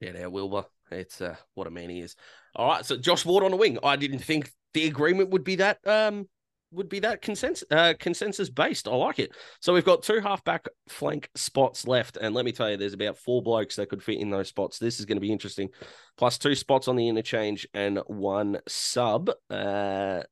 Yeah, 0.00 0.12
there, 0.12 0.30
Wilbur. 0.30 0.64
It's 0.90 1.20
uh, 1.20 1.36
what 1.54 1.66
a 1.66 1.70
man 1.70 1.90
he 1.90 2.00
is. 2.00 2.16
All 2.54 2.68
right, 2.68 2.84
so 2.84 2.96
Josh 2.96 3.24
Ward 3.24 3.44
on 3.44 3.50
the 3.50 3.56
wing. 3.56 3.78
I 3.82 3.96
didn't 3.96 4.18
think 4.18 4.50
the 4.74 4.86
agreement 4.86 5.30
would 5.30 5.44
be 5.44 5.56
that 5.56 5.78
um 5.86 6.28
would 6.72 6.88
be 6.88 7.00
that 7.00 7.22
consensus 7.22 7.64
uh, 7.70 7.94
consensus 7.98 8.48
based. 8.48 8.88
I 8.88 8.94
like 8.94 9.18
it. 9.18 9.32
So 9.60 9.72
we've 9.72 9.84
got 9.84 10.02
two 10.02 10.20
halfback 10.20 10.66
flank 10.88 11.30
spots 11.34 11.86
left, 11.86 12.16
and 12.16 12.34
let 12.34 12.44
me 12.44 12.52
tell 12.52 12.70
you, 12.70 12.76
there's 12.76 12.94
about 12.94 13.18
four 13.18 13.42
blokes 13.42 13.76
that 13.76 13.88
could 13.88 14.02
fit 14.02 14.18
in 14.18 14.30
those 14.30 14.48
spots. 14.48 14.78
This 14.78 14.98
is 14.98 15.06
going 15.06 15.16
to 15.16 15.20
be 15.20 15.32
interesting. 15.32 15.68
Plus 16.16 16.38
two 16.38 16.54
spots 16.54 16.88
on 16.88 16.96
the 16.96 17.08
interchange 17.08 17.66
and 17.74 17.98
one 18.06 18.58
sub. 18.66 19.30
Uh, 19.50 20.22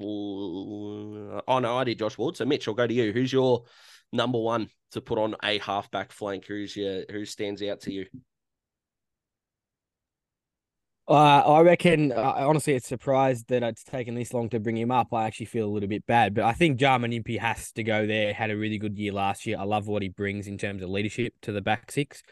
oh 0.00 1.42
no, 1.48 1.76
I 1.76 1.84
did 1.84 1.98
Josh 1.98 2.16
Ward. 2.18 2.36
So 2.36 2.44
Mitch, 2.44 2.68
I'll 2.68 2.74
go 2.74 2.86
to 2.86 2.94
you. 2.94 3.12
Who's 3.12 3.32
your 3.32 3.64
number 4.12 4.38
one 4.38 4.68
to 4.92 5.00
put 5.00 5.18
on 5.18 5.36
a 5.42 5.58
halfback 5.58 6.12
flank? 6.12 6.46
Who's 6.46 6.76
your 6.76 7.04
who 7.10 7.24
stands 7.24 7.62
out 7.62 7.80
to 7.82 7.92
you? 7.92 8.06
Uh, 11.10 11.42
I 11.44 11.62
reckon, 11.62 12.12
uh, 12.12 12.34
honestly, 12.36 12.74
it's 12.74 12.86
surprised 12.86 13.48
that 13.48 13.64
it's 13.64 13.82
taken 13.82 14.14
this 14.14 14.32
long 14.32 14.48
to 14.50 14.60
bring 14.60 14.76
him 14.76 14.92
up. 14.92 15.12
I 15.12 15.26
actually 15.26 15.46
feel 15.46 15.66
a 15.66 15.72
little 15.72 15.88
bit 15.88 16.06
bad, 16.06 16.34
but 16.34 16.44
I 16.44 16.52
think 16.52 16.78
Jarman 16.78 17.12
Impey 17.12 17.36
has 17.38 17.72
to 17.72 17.82
go 17.82 18.06
there. 18.06 18.32
Had 18.32 18.52
a 18.52 18.56
really 18.56 18.78
good 18.78 18.96
year 18.96 19.12
last 19.12 19.44
year. 19.44 19.58
I 19.58 19.64
love 19.64 19.88
what 19.88 20.02
he 20.02 20.08
brings 20.08 20.46
in 20.46 20.56
terms 20.56 20.84
of 20.84 20.88
leadership 20.88 21.34
to 21.42 21.50
the 21.50 21.60
back 21.60 21.90
six. 21.90 22.22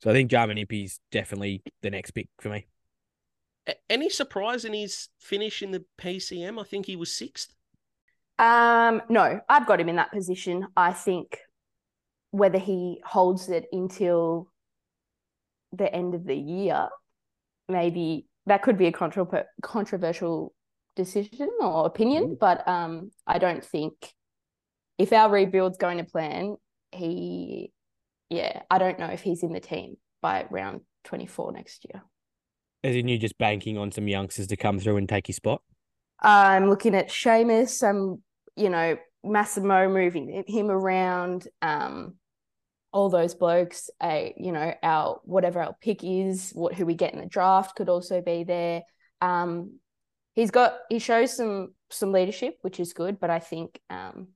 So 0.00 0.10
I 0.10 0.14
think 0.14 0.32
Jarman 0.32 0.58
Impey's 0.58 0.98
definitely 1.12 1.62
the 1.82 1.90
next 1.90 2.10
pick 2.10 2.28
for 2.40 2.48
me. 2.48 2.66
Any 3.88 4.10
surprise 4.10 4.64
in 4.64 4.72
his 4.72 5.10
finish 5.20 5.62
in 5.62 5.70
the 5.70 5.84
PCM? 5.96 6.60
I 6.60 6.64
think 6.64 6.86
he 6.86 6.96
was 6.96 7.16
sixth. 7.16 7.54
Um, 8.40 9.00
no, 9.08 9.42
I've 9.48 9.66
got 9.68 9.78
him 9.78 9.88
in 9.88 9.96
that 9.96 10.10
position. 10.10 10.66
I 10.76 10.92
think 10.92 11.38
whether 12.32 12.58
he 12.58 13.00
holds 13.06 13.48
it 13.48 13.66
until 13.70 14.50
the 15.72 15.94
end 15.94 16.16
of 16.16 16.24
the 16.24 16.34
year, 16.34 16.88
maybe 17.68 18.26
that 18.46 18.62
could 18.62 18.76
be 18.76 18.86
a 18.86 18.92
contro- 18.92 19.44
controversial 19.62 20.52
decision 20.96 21.50
or 21.60 21.86
opinion, 21.86 22.36
but 22.38 22.66
um, 22.68 23.10
I 23.26 23.38
don't 23.38 23.64
think 23.64 23.94
if 24.98 25.12
our 25.12 25.30
rebuild's 25.30 25.78
going 25.78 25.98
to 25.98 26.04
plan, 26.04 26.56
he, 26.92 27.72
yeah, 28.30 28.62
I 28.70 28.78
don't 28.78 28.98
know 28.98 29.08
if 29.08 29.22
he's 29.22 29.42
in 29.42 29.52
the 29.52 29.60
team 29.60 29.96
by 30.22 30.46
round 30.50 30.82
24 31.04 31.52
next 31.52 31.86
year. 31.92 32.02
As 32.82 32.94
in, 32.94 33.08
you 33.08 33.18
just 33.18 33.38
banking 33.38 33.78
on 33.78 33.90
some 33.90 34.08
youngsters 34.08 34.46
to 34.48 34.56
come 34.56 34.78
through 34.78 34.98
and 34.98 35.08
take 35.08 35.26
his 35.26 35.36
spot. 35.36 35.62
I'm 36.20 36.68
looking 36.68 36.94
at 36.94 37.08
Seamus. 37.08 37.82
I'm, 37.82 38.22
you 38.56 38.68
know, 38.68 38.96
Massimo 39.24 39.88
moving 39.88 40.44
him 40.46 40.70
around. 40.70 41.48
Um, 41.62 42.16
all 42.94 43.10
those 43.10 43.34
blokes. 43.34 43.90
A, 44.02 44.32
you 44.38 44.52
know, 44.52 44.72
our 44.82 45.20
whatever 45.24 45.60
our 45.60 45.76
pick 45.82 46.02
is, 46.02 46.52
what 46.52 46.74
who 46.74 46.86
we 46.86 46.94
get 46.94 47.12
in 47.12 47.18
the 47.18 47.26
draft 47.26 47.76
could 47.76 47.90
also 47.90 48.22
be 48.22 48.44
there. 48.44 48.84
Um, 49.20 49.80
he's 50.34 50.52
got 50.52 50.76
he 50.88 51.00
shows 51.00 51.36
some 51.36 51.74
some 51.90 52.12
leadership, 52.12 52.56
which 52.62 52.80
is 52.80 52.94
good, 52.94 53.20
but 53.20 53.30
I 53.30 53.40
think 53.40 53.80
um, 53.90 54.28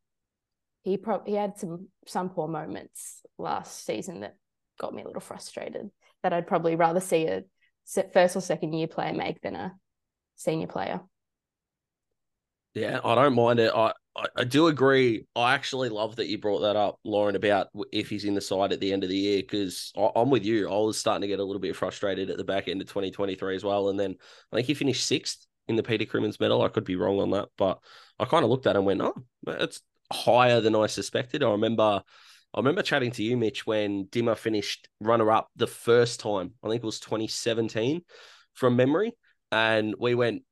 he 0.82 0.96
probably 0.96 1.32
he 1.32 1.38
had 1.38 1.56
some 1.56 1.88
some 2.06 2.30
poor 2.30 2.48
moments 2.48 3.22
last 3.38 3.86
season 3.86 4.20
that 4.20 4.36
got 4.78 4.92
me 4.92 5.02
a 5.02 5.06
little 5.06 5.20
frustrated. 5.20 5.90
That 6.24 6.32
I'd 6.32 6.48
probably 6.48 6.74
rather 6.74 7.00
see 7.00 7.26
a 7.28 7.44
first 8.12 8.36
or 8.36 8.40
second 8.40 8.72
year 8.72 8.88
player 8.88 9.12
make 9.12 9.40
than 9.40 9.54
a 9.54 9.76
senior 10.34 10.66
player. 10.66 11.00
Yeah, 12.74 12.98
I 13.04 13.14
don't 13.14 13.34
mind 13.34 13.60
it. 13.60 13.72
I, 13.72 13.92
I, 14.16 14.26
I 14.38 14.44
do 14.44 14.66
agree. 14.66 15.26
I 15.36 15.54
actually 15.54 15.88
love 15.88 16.16
that 16.16 16.28
you 16.28 16.38
brought 16.38 16.60
that 16.60 16.76
up, 16.76 16.98
Lauren, 17.04 17.36
about 17.36 17.68
if 17.92 18.08
he's 18.08 18.24
in 18.24 18.34
the 18.34 18.40
side 18.40 18.72
at 18.72 18.80
the 18.80 18.92
end 18.92 19.04
of 19.04 19.10
the 19.10 19.16
year, 19.16 19.42
because 19.42 19.92
I'm 19.96 20.30
with 20.30 20.44
you. 20.44 20.68
I 20.68 20.76
was 20.76 20.98
starting 20.98 21.22
to 21.22 21.28
get 21.28 21.40
a 21.40 21.44
little 21.44 21.60
bit 21.60 21.76
frustrated 21.76 22.30
at 22.30 22.36
the 22.36 22.44
back 22.44 22.68
end 22.68 22.80
of 22.80 22.88
2023 22.88 23.56
as 23.56 23.64
well. 23.64 23.88
And 23.88 23.98
then 23.98 24.16
I 24.52 24.56
think 24.56 24.66
he 24.66 24.74
finished 24.74 25.06
sixth 25.06 25.46
in 25.68 25.76
the 25.76 25.82
Peter 25.82 26.04
Crimmins 26.04 26.40
medal. 26.40 26.62
I 26.62 26.68
could 26.68 26.84
be 26.84 26.96
wrong 26.96 27.20
on 27.20 27.30
that, 27.30 27.48
but 27.56 27.78
I 28.18 28.24
kind 28.24 28.44
of 28.44 28.50
looked 28.50 28.66
at 28.66 28.76
it 28.76 28.78
and 28.78 28.86
went, 28.86 29.02
oh, 29.02 29.14
it's 29.46 29.80
higher 30.12 30.60
than 30.60 30.74
I 30.74 30.86
suspected. 30.86 31.42
I 31.42 31.50
remember. 31.50 32.02
I 32.54 32.60
remember 32.60 32.80
chatting 32.80 33.10
to 33.10 33.22
you, 33.22 33.36
Mitch, 33.36 33.66
when 33.66 34.06
Dimmer 34.06 34.34
finished 34.34 34.88
runner 35.00 35.30
up 35.30 35.50
the 35.56 35.66
first 35.66 36.18
time. 36.18 36.54
I 36.64 36.68
think 36.68 36.82
it 36.82 36.86
was 36.86 36.98
2017 36.98 38.00
from 38.54 38.74
memory. 38.74 39.12
And 39.52 39.94
we 39.98 40.14
went, 40.14 40.44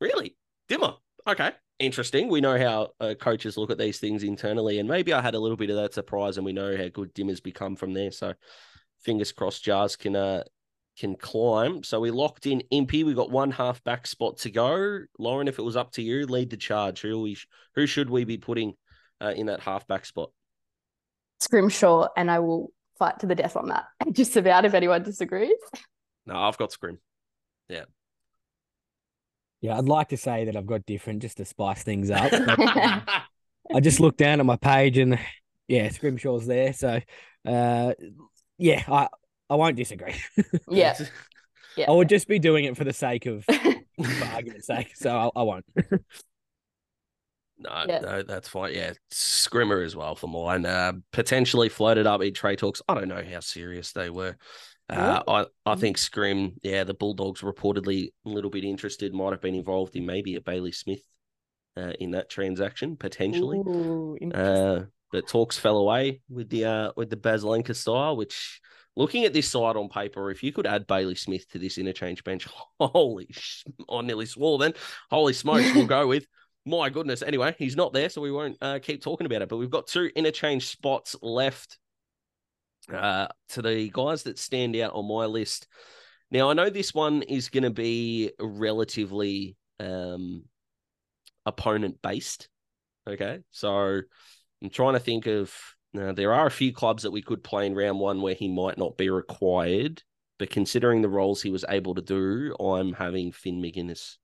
Really? 0.00 0.36
Dimmer? 0.68 0.94
okay, 1.26 1.52
interesting. 1.78 2.28
We 2.28 2.40
know 2.40 2.58
how 2.58 2.90
uh, 3.00 3.14
coaches 3.14 3.56
look 3.56 3.70
at 3.70 3.78
these 3.78 3.98
things 3.98 4.22
internally, 4.22 4.78
and 4.78 4.88
maybe 4.88 5.12
I 5.12 5.20
had 5.20 5.34
a 5.34 5.40
little 5.40 5.56
bit 5.56 5.70
of 5.70 5.76
that 5.76 5.94
surprise, 5.94 6.36
and 6.36 6.44
we 6.44 6.52
know 6.52 6.76
how 6.76 6.88
good 6.88 7.14
Dimmer's 7.14 7.40
become 7.40 7.76
from 7.76 7.92
there. 7.92 8.10
So, 8.10 8.34
fingers 9.00 9.32
crossed, 9.32 9.64
Jars 9.64 9.96
can 9.96 10.16
uh, 10.16 10.44
can 10.98 11.16
climb. 11.16 11.82
So 11.82 12.00
we 12.00 12.10
locked 12.10 12.46
in 12.46 12.62
Impey. 12.70 13.04
We 13.04 13.14
got 13.14 13.30
one 13.30 13.50
half 13.50 13.82
back 13.84 14.06
spot 14.06 14.38
to 14.38 14.50
go. 14.50 15.00
Lauren, 15.18 15.48
if 15.48 15.58
it 15.58 15.64
was 15.64 15.76
up 15.76 15.92
to 15.92 16.02
you, 16.02 16.26
lead 16.26 16.50
the 16.50 16.56
charge. 16.56 17.00
Who 17.00 17.22
we 17.22 17.38
who 17.74 17.86
should 17.86 18.10
we 18.10 18.24
be 18.24 18.36
putting 18.36 18.74
uh, 19.20 19.32
in 19.36 19.46
that 19.46 19.60
half 19.60 19.86
back 19.86 20.04
spot? 20.04 20.30
Scrimshaw, 21.40 22.08
and 22.16 22.30
I 22.30 22.40
will 22.40 22.72
fight 22.98 23.20
to 23.20 23.26
the 23.26 23.34
death 23.34 23.56
on 23.56 23.68
that. 23.68 23.86
Just 24.12 24.36
about 24.36 24.64
if 24.64 24.74
anyone 24.74 25.02
disagrees. 25.02 25.56
No, 26.26 26.36
I've 26.36 26.58
got 26.58 26.72
Scrim. 26.72 26.98
Yeah. 27.68 27.84
Yeah, 29.60 29.76
I'd 29.76 29.86
like 29.86 30.10
to 30.10 30.16
say 30.16 30.44
that 30.44 30.56
I've 30.56 30.66
got 30.66 30.86
different 30.86 31.22
just 31.22 31.38
to 31.38 31.44
spice 31.44 31.82
things 31.82 32.10
up. 32.10 32.30
I 32.32 33.80
just 33.80 34.00
looked 34.00 34.18
down 34.18 34.40
at 34.40 34.46
my 34.46 34.56
page 34.56 34.98
and 34.98 35.18
yeah, 35.66 35.88
Scrimshaw's 35.88 36.46
there. 36.46 36.72
So 36.72 37.00
uh, 37.46 37.92
yeah, 38.56 38.82
I 38.86 39.08
I 39.50 39.54
won't 39.56 39.76
disagree. 39.76 40.14
yeah. 40.68 40.96
yeah. 41.76 41.90
I 41.90 41.92
would 41.92 42.08
just 42.08 42.28
be 42.28 42.38
doing 42.38 42.64
it 42.64 42.76
for 42.76 42.84
the 42.84 42.92
sake 42.92 43.26
of 43.26 43.44
for 43.46 44.24
argument's 44.32 44.66
sake. 44.66 44.92
So 44.94 45.10
I, 45.10 45.40
I 45.40 45.42
won't. 45.42 45.64
No, 47.60 47.84
yeah. 47.88 47.98
no, 47.98 48.22
that's 48.22 48.48
fine. 48.48 48.72
Yeah, 48.72 48.92
Scrimmer 49.10 49.82
as 49.82 49.96
well 49.96 50.14
for 50.14 50.28
mine. 50.28 50.64
Uh, 50.64 50.92
potentially 51.12 51.68
floated 51.68 52.06
up 52.06 52.22
in 52.22 52.32
trade 52.32 52.60
talks. 52.60 52.80
I 52.88 52.94
don't 52.94 53.08
know 53.08 53.24
how 53.28 53.40
serious 53.40 53.92
they 53.92 54.10
were. 54.10 54.36
Uh, 54.88 55.22
I, 55.28 55.46
I 55.66 55.74
think 55.74 55.98
Scrim, 55.98 56.56
yeah, 56.62 56.84
the 56.84 56.94
Bulldogs 56.94 57.42
reportedly 57.42 58.08
a 58.24 58.28
little 58.28 58.50
bit 58.50 58.64
interested, 58.64 59.12
might 59.12 59.32
have 59.32 59.42
been 59.42 59.54
involved 59.54 59.96
in 59.96 60.06
maybe 60.06 60.36
a 60.36 60.40
Bailey 60.40 60.72
Smith 60.72 61.02
uh, 61.76 61.92
in 62.00 62.12
that 62.12 62.30
transaction 62.30 62.96
potentially. 62.96 63.58
Ooh, 63.58 64.18
uh, 64.32 64.84
but 65.12 65.28
talks 65.28 65.58
fell 65.58 65.78
away 65.78 66.20
with 66.28 66.48
the 66.48 66.64
uh, 66.64 66.92
with 66.96 67.10
the 67.10 67.16
Baslenka 67.16 67.74
style, 67.74 68.16
which 68.16 68.60
looking 68.96 69.24
at 69.24 69.32
this 69.32 69.48
side 69.48 69.76
on 69.76 69.88
paper, 69.88 70.30
if 70.30 70.42
you 70.42 70.52
could 70.52 70.66
add 70.66 70.86
Bailey 70.86 71.14
Smith 71.14 71.48
to 71.50 71.58
this 71.58 71.78
interchange 71.78 72.24
bench, 72.24 72.46
holy, 72.80 73.28
sh- 73.30 73.64
I 73.90 74.02
nearly 74.02 74.26
swore 74.26 74.58
then. 74.58 74.74
Holy 75.10 75.32
smokes, 75.32 75.74
we'll 75.74 75.86
go 75.86 76.06
with. 76.06 76.26
My 76.66 76.90
goodness. 76.90 77.22
Anyway, 77.22 77.54
he's 77.58 77.76
not 77.76 77.94
there, 77.94 78.10
so 78.10 78.20
we 78.20 78.32
won't 78.32 78.58
uh, 78.60 78.78
keep 78.82 79.02
talking 79.02 79.24
about 79.26 79.40
it. 79.40 79.48
But 79.48 79.56
we've 79.56 79.70
got 79.70 79.86
two 79.86 80.10
interchange 80.14 80.66
spots 80.66 81.16
left 81.22 81.78
uh, 82.92 83.28
to 83.50 83.62
the 83.62 83.90
guys 83.92 84.24
that 84.24 84.38
stand 84.38 84.76
out 84.76 84.94
on 84.94 85.08
my 85.08 85.26
list. 85.26 85.66
Now, 86.30 86.50
I 86.50 86.54
know 86.54 86.70
this 86.70 86.92
one 86.92 87.22
is 87.22 87.48
going 87.48 87.64
to 87.64 87.70
be 87.70 88.32
relatively 88.38 89.56
um, 89.80 90.44
opponent 91.46 92.02
based. 92.02 92.48
Okay. 93.08 93.40
So 93.50 94.02
I'm 94.62 94.70
trying 94.70 94.94
to 94.94 95.00
think 95.00 95.26
of, 95.26 95.54
now, 95.94 96.12
there 96.12 96.34
are 96.34 96.46
a 96.46 96.50
few 96.50 96.72
clubs 96.72 97.04
that 97.04 97.10
we 97.10 97.22
could 97.22 97.42
play 97.42 97.64
in 97.64 97.74
round 97.74 97.98
one 97.98 98.20
where 98.20 98.34
he 98.34 98.48
might 98.48 98.76
not 98.76 98.98
be 98.98 99.08
required. 99.08 100.02
But 100.38 100.50
considering 100.50 101.02
the 101.02 101.08
roles 101.08 101.42
he 101.42 101.50
was 101.50 101.64
able 101.68 101.94
to 101.96 102.02
do, 102.02 102.54
I'm 102.60 102.92
having 102.92 103.32
Finn 103.32 103.60
Maginness 103.60 104.18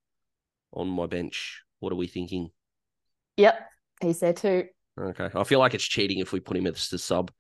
on 0.73 0.89
my 0.89 1.07
bench. 1.07 1.63
What 1.81 1.93
are 1.93 1.97
we 1.97 2.07
thinking? 2.07 2.51
Yep. 3.37 3.69
He's 4.01 4.21
there 4.21 4.33
too. 4.33 4.67
Okay. 5.01 5.31
I 5.35 5.43
feel 5.45 5.59
like 5.59 5.75
it's 5.75 5.83
cheating 5.83 6.19
if 6.19 6.33
we 6.33 6.39
put 6.39 6.57
him 6.57 6.67
as 6.67 6.89
the 6.89 6.99
sub 6.99 7.33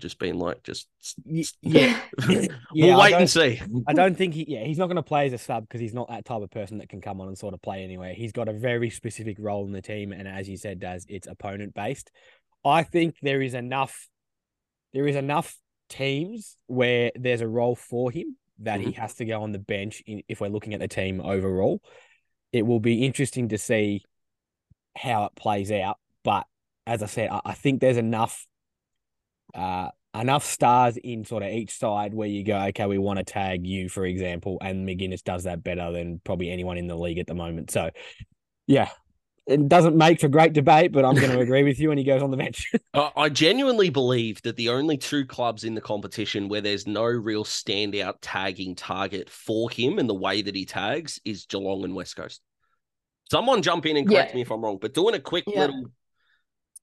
just 0.00 0.18
being 0.18 0.38
like, 0.38 0.62
just 0.62 0.88
yeah, 1.62 2.00
we'll 2.26 2.48
yeah, 2.74 2.98
wait 2.98 3.14
and 3.14 3.30
see. 3.30 3.60
I 3.86 3.92
don't 3.92 4.16
think 4.16 4.34
he, 4.34 4.44
yeah, 4.48 4.64
he's 4.64 4.78
not 4.78 4.86
going 4.86 4.96
to 4.96 5.02
play 5.02 5.26
as 5.26 5.32
a 5.32 5.38
sub 5.38 5.68
because 5.68 5.80
he's 5.80 5.94
not 5.94 6.08
that 6.08 6.24
type 6.24 6.42
of 6.42 6.50
person 6.50 6.78
that 6.78 6.88
can 6.88 7.00
come 7.00 7.20
on 7.20 7.28
and 7.28 7.38
sort 7.38 7.54
of 7.54 7.62
play 7.62 7.84
anywhere. 7.84 8.14
He's 8.14 8.32
got 8.32 8.48
a 8.48 8.52
very 8.52 8.90
specific 8.90 9.36
role 9.38 9.64
in 9.66 9.72
the 9.72 9.82
team, 9.82 10.12
and 10.12 10.26
as 10.26 10.48
you 10.48 10.56
said, 10.56 10.80
does 10.80 11.06
it's 11.08 11.26
opponent 11.26 11.74
based. 11.74 12.10
I 12.64 12.82
think 12.82 13.16
there 13.22 13.40
is 13.40 13.54
enough, 13.54 14.08
there 14.92 15.06
is 15.06 15.16
enough 15.16 15.56
teams 15.88 16.56
where 16.66 17.10
there's 17.14 17.40
a 17.40 17.48
role 17.48 17.76
for 17.76 18.10
him 18.10 18.36
that 18.60 18.80
mm-hmm. 18.80 18.90
he 18.90 18.94
has 18.96 19.14
to 19.14 19.24
go 19.24 19.42
on 19.42 19.52
the 19.52 19.58
bench. 19.58 20.02
In, 20.06 20.22
if 20.28 20.40
we're 20.40 20.48
looking 20.48 20.74
at 20.74 20.80
the 20.80 20.88
team 20.88 21.20
overall, 21.20 21.80
it 22.52 22.66
will 22.66 22.80
be 22.80 23.04
interesting 23.04 23.48
to 23.50 23.58
see 23.58 24.04
how 24.96 25.24
it 25.24 25.34
plays 25.36 25.70
out. 25.70 25.98
But 26.24 26.46
as 26.86 27.02
I 27.02 27.06
said, 27.06 27.30
I, 27.30 27.40
I 27.44 27.54
think 27.54 27.80
there's 27.80 27.96
enough 27.96 28.46
uh, 29.54 29.88
enough 30.14 30.44
stars 30.44 30.96
in 30.96 31.24
sort 31.24 31.42
of 31.42 31.50
each 31.50 31.78
side 31.78 32.14
where 32.14 32.28
you 32.28 32.44
go, 32.44 32.58
okay, 32.68 32.86
we 32.86 32.98
want 32.98 33.18
to 33.18 33.24
tag 33.24 33.66
you, 33.66 33.88
for 33.88 34.04
example, 34.04 34.58
and 34.60 34.86
Maginness 34.86 35.22
does 35.22 35.44
that 35.44 35.62
better 35.62 35.92
than 35.92 36.20
probably 36.24 36.50
anyone 36.50 36.78
in 36.78 36.86
the 36.86 36.96
league 36.96 37.18
at 37.18 37.26
the 37.26 37.34
moment. 37.34 37.70
So, 37.70 37.90
yeah, 38.66 38.90
it 39.46 39.68
doesn't 39.68 39.96
make 39.96 40.20
for 40.20 40.28
great 40.28 40.52
debate, 40.52 40.92
but 40.92 41.04
I'm 41.04 41.14
going 41.14 41.30
to 41.32 41.40
agree 41.40 41.62
with 41.62 41.78
you 41.78 41.88
when 41.88 41.98
he 41.98 42.04
goes 42.04 42.22
on 42.22 42.30
the 42.30 42.36
bench. 42.36 42.72
I 42.94 43.28
genuinely 43.28 43.90
believe 43.90 44.42
that 44.42 44.56
the 44.56 44.68
only 44.68 44.96
two 44.96 45.24
clubs 45.24 45.64
in 45.64 45.74
the 45.74 45.80
competition 45.80 46.48
where 46.48 46.60
there's 46.60 46.86
no 46.86 47.04
real 47.04 47.44
standout 47.44 48.14
tagging 48.20 48.74
target 48.74 49.30
for 49.30 49.70
him 49.70 49.98
and 49.98 50.08
the 50.08 50.14
way 50.14 50.42
that 50.42 50.54
he 50.54 50.64
tags 50.64 51.20
is 51.24 51.46
Geelong 51.46 51.84
and 51.84 51.94
West 51.94 52.16
Coast. 52.16 52.40
Someone 53.30 53.62
jump 53.62 53.86
in 53.86 53.96
and 53.96 54.08
correct 54.08 54.32
yeah. 54.32 54.36
me 54.36 54.42
if 54.42 54.50
I'm 54.50 54.62
wrong, 54.62 54.78
but 54.80 54.92
doing 54.92 55.14
a 55.14 55.20
quick 55.20 55.44
yeah. 55.46 55.60
little 55.60 55.84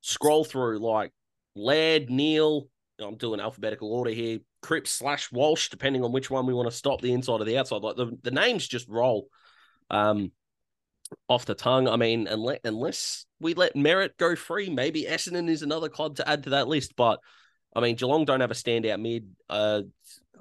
scroll 0.02 0.46
through, 0.46 0.80
like 0.80 1.12
Laird, 1.58 2.10
Neale, 2.10 2.68
I'm 3.00 3.18
doing 3.18 3.40
alphabetical 3.40 3.92
order 3.92 4.12
here. 4.12 4.40
Cripps 4.62 4.92
slash 4.92 5.32
Walsh, 5.32 5.70
depending 5.70 6.04
on 6.04 6.12
which 6.12 6.30
one 6.30 6.46
we 6.46 6.54
want 6.54 6.70
to 6.70 6.76
stop, 6.76 7.02
the 7.02 7.14
inside 7.14 7.42
or 7.42 7.46
the 7.46 7.58
outside. 7.58 7.82
Like 7.82 7.96
the, 7.96 8.18
the 8.24 8.32
names 8.32 8.68
just 8.68 8.88
roll 8.88 9.28
um, 9.90 10.32
off 11.28 11.46
the 11.46 11.56
tongue. 11.56 11.88
I 11.88 11.96
mean, 11.96 12.28
unless, 12.28 12.60
unless 12.64 13.26
we 13.40 13.54
let 13.54 13.76
Merrett 13.76 14.18
go 14.18 14.36
free, 14.36 14.70
maybe 14.70 15.04
Essendon 15.04 15.50
is 15.50 15.62
another 15.62 15.90
club 15.90 16.18
to 16.18 16.30
add 16.30 16.44
to 16.44 16.52
that 16.52 16.68
list. 16.68 16.96
But 16.96 17.20
I 17.76 17.82
mean, 17.82 17.96
Geelong 17.96 18.26
don't 18.26 18.42
have 18.42 18.52
a 18.52 18.56
standout 18.56 19.02
mid. 19.02 19.30
Uh, 19.50 19.82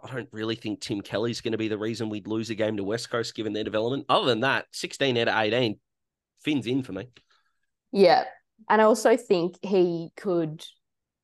I 0.03 0.15
don't 0.15 0.29
really 0.33 0.55
think 0.55 0.81
Tim 0.81 1.01
Kelly's 1.01 1.41
going 1.41 1.53
to 1.53 1.59
be 1.59 1.69
the 1.69 1.79
reason 1.79 2.09
we'd 2.09 2.27
lose 2.27 2.51
a 2.51 2.55
game 2.55 2.77
to 2.77 2.85
West 2.85 3.11
Coast 3.11 3.35
given 3.35 3.53
their 3.53 3.65
development. 3.65 4.07
Other 4.09 4.27
than 4.27 4.41
that, 4.41 4.67
16 4.73 5.17
out 5.19 5.29
of 5.29 5.35
18, 5.35 5.79
Finn's 6.43 6.67
in 6.67 6.83
for 6.83 6.93
me. 6.93 7.09
Yeah. 7.93 8.25
And 8.69 8.81
I 8.81 8.85
also 8.85 9.17
think 9.17 9.57
he 9.63 10.11
could 10.17 10.65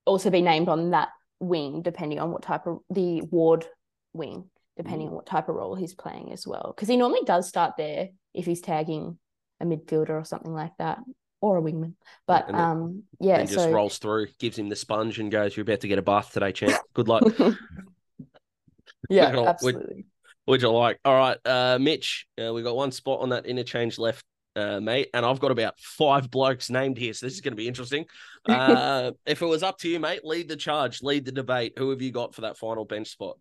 also 0.05 0.31
be 0.31 0.43
named 0.43 0.69
on 0.69 0.91
that 0.91 1.09
wing, 1.41 1.83
depending 1.83 2.19
on 2.19 2.31
what 2.31 2.43
type 2.43 2.67
of 2.67 2.81
the 2.91 3.23
ward 3.23 3.67
wing, 4.13 4.51
depending 4.77 5.09
mm. 5.09 5.11
on 5.11 5.17
what 5.17 5.27
type 5.27 5.49
of 5.49 5.57
role 5.57 5.75
he's 5.75 5.95
playing 5.95 6.33
as 6.33 6.47
well. 6.47 6.73
Because 6.75 6.89
he 6.89 6.97
normally 6.97 7.23
does 7.25 7.49
start 7.49 7.75
there 7.77 8.09
if 8.35 8.47
he's 8.47 8.61
tagging 8.61 9.19
a 9.61 9.65
midfielder 9.65 10.11
or 10.11 10.25
something 10.25 10.53
like 10.53 10.73
that, 10.79 10.99
or 11.41 11.59
a 11.59 11.63
wingman. 11.63 11.95
But 12.27 12.49
and 12.49 12.57
um, 12.57 13.03
yeah, 13.21 13.39
and 13.39 13.49
just 13.49 13.69
rolls 13.69 13.99
through, 13.99 14.29
gives 14.39 14.59
him 14.59 14.69
the 14.69 14.77
sponge, 14.77 15.19
and 15.19 15.31
goes, 15.31 15.57
"You're 15.57 15.63
about 15.63 15.81
to 15.81 15.89
get 15.89 15.99
a 15.99 16.03
bath 16.03 16.33
today, 16.33 16.53
champ. 16.53 16.77
Good 16.95 17.09
luck." 17.09 17.25
yeah, 19.11 19.37
absolutely. 19.47 20.07
Which 20.45 20.65
I 20.65 20.69
like. 20.69 20.99
All 21.05 21.15
right, 21.15 21.39
uh, 21.45 21.79
Mitch, 21.81 22.27
uh, 22.43 22.53
we 22.53 22.63
got 22.63 22.75
one 22.75 22.91
spot 22.91 23.21
on 23.21 23.29
that 23.29 23.47
interchange 23.47 23.99
left 23.99 24.25
uh, 24.57 24.81
mate, 24.81 25.09
and 25.15 25.25
I've 25.25 25.41
got 25.41 25.51
about 25.51 25.79
five 25.79 26.31
blokes 26.31 26.71
named 26.71 26.99
here, 26.99 27.13
so 27.13 27.27
this 27.27 27.35
is 27.35 27.41
going 27.41 27.53
to 27.53 27.57
be 27.57 27.69
interesting. 27.69 28.07
Uh, 28.45 29.13
if 29.25 29.41
it 29.41 29.47
was 29.47 29.63
up 29.63 29.79
to 29.79 29.89
you, 29.89 30.01
mate, 30.01 30.25
lead 30.25 30.49
the 30.49 30.57
charge, 30.57 31.01
lead 31.01 31.25
the 31.25 31.31
debate. 31.31 31.75
Who 31.79 31.91
have 31.91 32.03
you 32.03 32.11
got 32.11 32.35
for 32.35 32.41
that 32.41 32.59
final 32.59 32.85
bench 32.85 33.07
spot? 33.07 33.37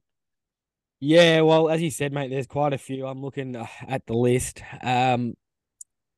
Yeah, 1.00 1.42
well, 1.42 1.70
as 1.70 1.82
you 1.82 1.90
said, 1.90 2.14
mate, 2.14 2.30
there's 2.30 2.46
quite 2.46 2.72
a 2.72 2.78
few. 2.78 3.08
I'm 3.08 3.20
looking 3.20 3.56
uh, 3.56 3.66
at 3.88 4.06
the 4.06 4.14
list. 4.14 4.62
Um, 4.84 5.34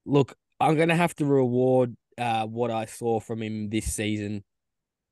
look, 0.06 0.36
I'm 0.60 0.76
going 0.76 0.90
to 0.90 0.96
have 0.96 1.16
to 1.16 1.26
reward 1.26 1.96
uh, 2.18 2.46
what 2.46 2.72
I 2.72 2.84
saw 2.86 3.22
from 3.22 3.42
him 3.42 3.70
this 3.70 3.94
season. 3.94 4.44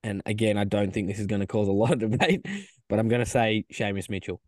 And 0.03 0.21
again, 0.25 0.57
I 0.57 0.65
don't 0.65 0.93
think 0.93 1.07
this 1.07 1.19
is 1.19 1.27
going 1.27 1.39
to 1.39 1.47
cause 1.47 1.69
a 1.69 1.71
lot 1.71 1.93
of 1.93 1.99
debate, 1.99 2.45
but 2.89 2.99
I'm 2.99 3.07
going 3.07 3.23
to 3.23 3.29
say 3.29 3.63
Seamus 3.71 4.09
Mitchell. 4.09 4.41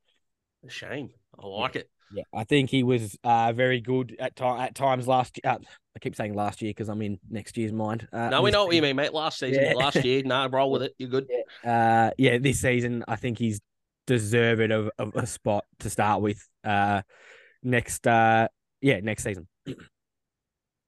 Shame. 0.67 1.11
I 1.39 1.45
like 1.45 1.77
it. 1.77 1.89
Yeah, 2.13 2.23
I 2.33 2.43
think 2.43 2.69
he 2.69 2.83
was 2.83 3.17
uh, 3.23 3.53
very 3.53 3.81
good 3.81 4.15
at 4.19 4.35
time 4.35 4.61
at 4.61 4.75
times 4.75 5.07
last. 5.07 5.39
Uh, 5.43 5.57
I 5.95 5.99
keep 5.99 6.15
saying 6.15 6.35
last 6.35 6.61
year 6.61 6.69
because 6.69 6.89
I'm 6.89 7.01
in 7.01 7.19
next 7.29 7.57
year's 7.57 7.73
mind. 7.73 8.07
Uh, 8.13 8.29
no, 8.29 8.41
we 8.41 8.51
know 8.51 8.65
what 8.65 8.75
you 8.75 8.81
mean, 8.81 8.95
mate. 8.95 9.13
Last 9.13 9.39
season, 9.39 9.63
Yeah. 9.63 9.73
last 9.73 10.03
year, 10.03 10.21
nah, 10.23 10.47
roll 10.51 10.71
with 10.71 10.83
it. 10.83 10.93
You're 10.99 11.09
good. 11.09 11.27
Uh, 11.63 12.11
yeah, 12.17 12.37
this 12.37 12.61
season 12.61 13.03
I 13.07 13.15
think 13.15 13.39
he's 13.39 13.59
deserved 14.05 14.71
of, 14.71 14.91
of 14.99 15.15
a 15.15 15.25
spot 15.25 15.65
to 15.79 15.89
start 15.89 16.21
with. 16.21 16.47
Uh, 16.63 17.01
next, 17.63 18.05
uh, 18.05 18.47
yeah, 18.81 18.99
next 19.01 19.23
season. 19.23 19.47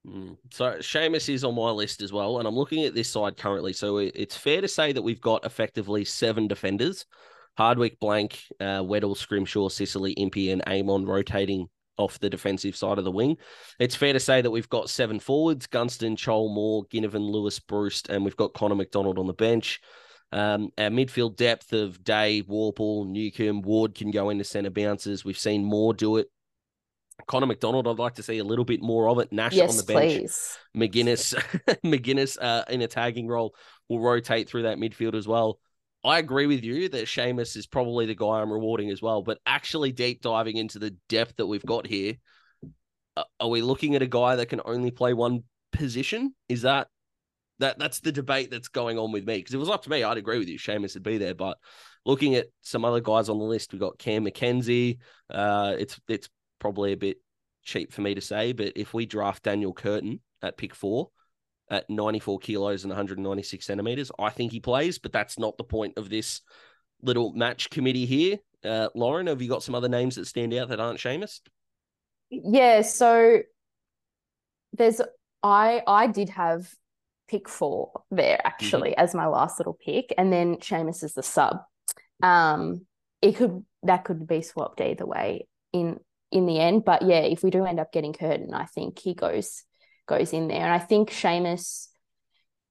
Mm. 0.06 0.36
So 0.52 0.76
Seamus 0.76 1.28
is 1.28 1.42
on 1.42 1.56
my 1.56 1.70
list 1.70 2.00
as 2.00 2.12
well, 2.12 2.38
and 2.38 2.46
I'm 2.46 2.54
looking 2.54 2.84
at 2.84 2.94
this 2.94 3.08
side 3.08 3.36
currently. 3.36 3.72
So 3.72 3.98
it's 3.98 4.36
fair 4.36 4.60
to 4.60 4.68
say 4.68 4.92
that 4.92 5.02
we've 5.02 5.20
got 5.20 5.44
effectively 5.44 6.04
seven 6.04 6.46
defenders: 6.46 7.06
Hardwick, 7.56 7.98
Blanck, 8.00 8.38
uh, 8.60 8.82
Weddle, 8.82 9.16
Scrimshaw, 9.16 9.68
Sicily, 9.68 10.12
Impey, 10.12 10.50
and 10.50 10.62
Amon 10.66 11.06
rotating 11.06 11.68
off 11.98 12.18
the 12.18 12.28
defensive 12.28 12.76
side 12.76 12.98
of 12.98 13.04
the 13.04 13.10
wing. 13.10 13.38
It's 13.78 13.96
fair 13.96 14.12
to 14.12 14.20
say 14.20 14.42
that 14.42 14.50
we've 14.50 14.68
got 14.68 14.90
seven 14.90 15.18
forwards: 15.18 15.66
Gunston, 15.66 16.16
Chol, 16.16 16.52
Moore, 16.52 16.84
Ginnivan, 16.86 17.30
Lewis, 17.30 17.58
Breust, 17.58 18.08
and 18.08 18.24
we've 18.24 18.36
got 18.36 18.54
Connor 18.54 18.74
Macdonald 18.74 19.18
on 19.18 19.26
the 19.26 19.32
bench. 19.32 19.80
Um, 20.32 20.70
our 20.76 20.88
midfield 20.88 21.36
depth 21.36 21.72
of 21.72 22.02
Day, 22.02 22.42
Worpel, 22.42 23.06
Newcombe, 23.06 23.62
Ward 23.62 23.94
can 23.94 24.10
go 24.10 24.30
into 24.30 24.44
centre 24.44 24.70
bounces. 24.70 25.24
We've 25.24 25.38
seen 25.38 25.64
Moore 25.64 25.94
do 25.94 26.16
it. 26.16 26.30
Connor 27.26 27.46
Macdonald, 27.46 27.88
I'd 27.88 27.98
like 27.98 28.16
to 28.16 28.22
see 28.22 28.38
a 28.38 28.44
little 28.44 28.64
bit 28.64 28.82
more 28.82 29.08
of 29.08 29.18
it. 29.20 29.32
Nash 29.32 29.58
on 29.58 29.76
the 29.76 29.82
bench. 29.84 30.20
please. 30.20 30.58
Maginness, 30.76 31.34
Maginness 31.84 32.36
uh, 32.40 32.64
in 32.68 32.82
a 32.82 32.88
tagging 32.88 33.26
role 33.26 33.54
will 33.88 34.00
rotate 34.00 34.48
through 34.48 34.64
that 34.64 34.78
midfield 34.78 35.14
as 35.14 35.26
well. 35.26 35.58
I 36.06 36.18
agree 36.18 36.46
with 36.46 36.62
you 36.62 36.88
that 36.88 37.06
Seamus 37.06 37.56
is 37.56 37.66
probably 37.66 38.06
the 38.06 38.14
guy 38.14 38.40
I'm 38.40 38.52
rewarding 38.52 38.90
as 38.90 39.02
well. 39.02 39.22
But 39.22 39.38
actually, 39.44 39.90
deep 39.90 40.22
diving 40.22 40.56
into 40.56 40.78
the 40.78 40.96
depth 41.08 41.36
that 41.36 41.46
we've 41.46 41.66
got 41.66 41.86
here, 41.86 42.14
are 43.40 43.48
we 43.48 43.60
looking 43.60 43.96
at 43.96 44.02
a 44.02 44.06
guy 44.06 44.36
that 44.36 44.48
can 44.48 44.60
only 44.64 44.92
play 44.92 45.14
one 45.14 45.42
position? 45.72 46.32
Is 46.48 46.62
that 46.62 46.86
that 47.58 47.78
that's 47.78 48.00
the 48.00 48.12
debate 48.12 48.52
that's 48.52 48.68
going 48.68 48.98
on 48.98 49.10
with 49.10 49.26
me? 49.26 49.38
Because 49.38 49.54
it 49.54 49.58
was 49.58 49.68
up 49.68 49.82
to 49.82 49.90
me, 49.90 50.04
I'd 50.04 50.16
agree 50.16 50.38
with 50.38 50.48
you. 50.48 50.58
Seamus 50.58 50.94
would 50.94 51.02
be 51.02 51.18
there. 51.18 51.34
But 51.34 51.58
looking 52.04 52.36
at 52.36 52.46
some 52.62 52.84
other 52.84 53.00
guys 53.00 53.28
on 53.28 53.38
the 53.38 53.44
list, 53.44 53.72
we've 53.72 53.80
got 53.80 53.98
Cam 53.98 54.22
Mackenzie. 54.22 55.00
Uh, 55.28 55.74
it's 55.76 55.98
it's 56.08 56.28
probably 56.60 56.92
a 56.92 56.96
bit 56.96 57.16
cheap 57.64 57.92
for 57.92 58.02
me 58.02 58.14
to 58.14 58.20
say, 58.20 58.52
but 58.52 58.74
if 58.76 58.94
we 58.94 59.06
draft 59.06 59.42
Daniel 59.42 59.72
Curtin 59.72 60.20
at 60.40 60.56
pick 60.56 60.72
four 60.72 61.10
at 61.70 61.88
94 61.90 62.38
kilos 62.38 62.84
and 62.84 62.90
196 62.90 63.64
centimeters, 63.64 64.10
I 64.18 64.30
think 64.30 64.52
he 64.52 64.60
plays, 64.60 64.98
but 64.98 65.12
that's 65.12 65.38
not 65.38 65.56
the 65.56 65.64
point 65.64 65.94
of 65.96 66.08
this 66.08 66.42
little 67.02 67.32
match 67.32 67.70
committee 67.70 68.06
here. 68.06 68.38
Uh, 68.64 68.88
Lauren, 68.94 69.26
have 69.26 69.42
you 69.42 69.48
got 69.48 69.62
some 69.62 69.74
other 69.74 69.88
names 69.88 70.16
that 70.16 70.26
stand 70.26 70.54
out 70.54 70.68
that 70.68 70.80
aren't 70.80 70.98
Seamus? 70.98 71.40
Yeah, 72.30 72.82
so 72.82 73.40
there's 74.72 75.00
I 75.42 75.82
I 75.86 76.06
did 76.08 76.30
have 76.30 76.68
pick 77.28 77.48
four 77.48 78.02
there 78.10 78.40
actually 78.44 78.96
as 78.96 79.14
my 79.14 79.26
last 79.26 79.58
little 79.58 79.78
pick, 79.84 80.12
and 80.18 80.32
then 80.32 80.56
Seamus 80.56 81.04
is 81.04 81.14
the 81.14 81.22
sub. 81.22 81.58
Um, 82.22 82.86
it 83.22 83.36
could 83.36 83.64
that 83.82 84.04
could 84.04 84.26
be 84.26 84.42
swapped 84.42 84.80
either 84.80 85.06
way 85.06 85.46
in 85.72 86.00
in 86.32 86.46
the 86.46 86.58
end, 86.58 86.84
but 86.84 87.02
yeah, 87.02 87.20
if 87.20 87.42
we 87.42 87.50
do 87.50 87.64
end 87.64 87.78
up 87.78 87.92
getting 87.92 88.12
Curtin, 88.12 88.52
I 88.52 88.64
think 88.64 88.98
he 88.98 89.14
goes 89.14 89.62
goes 90.06 90.32
in 90.32 90.48
there, 90.48 90.60
and 90.60 90.72
I 90.72 90.78
think 90.78 91.10
Seamus, 91.10 91.88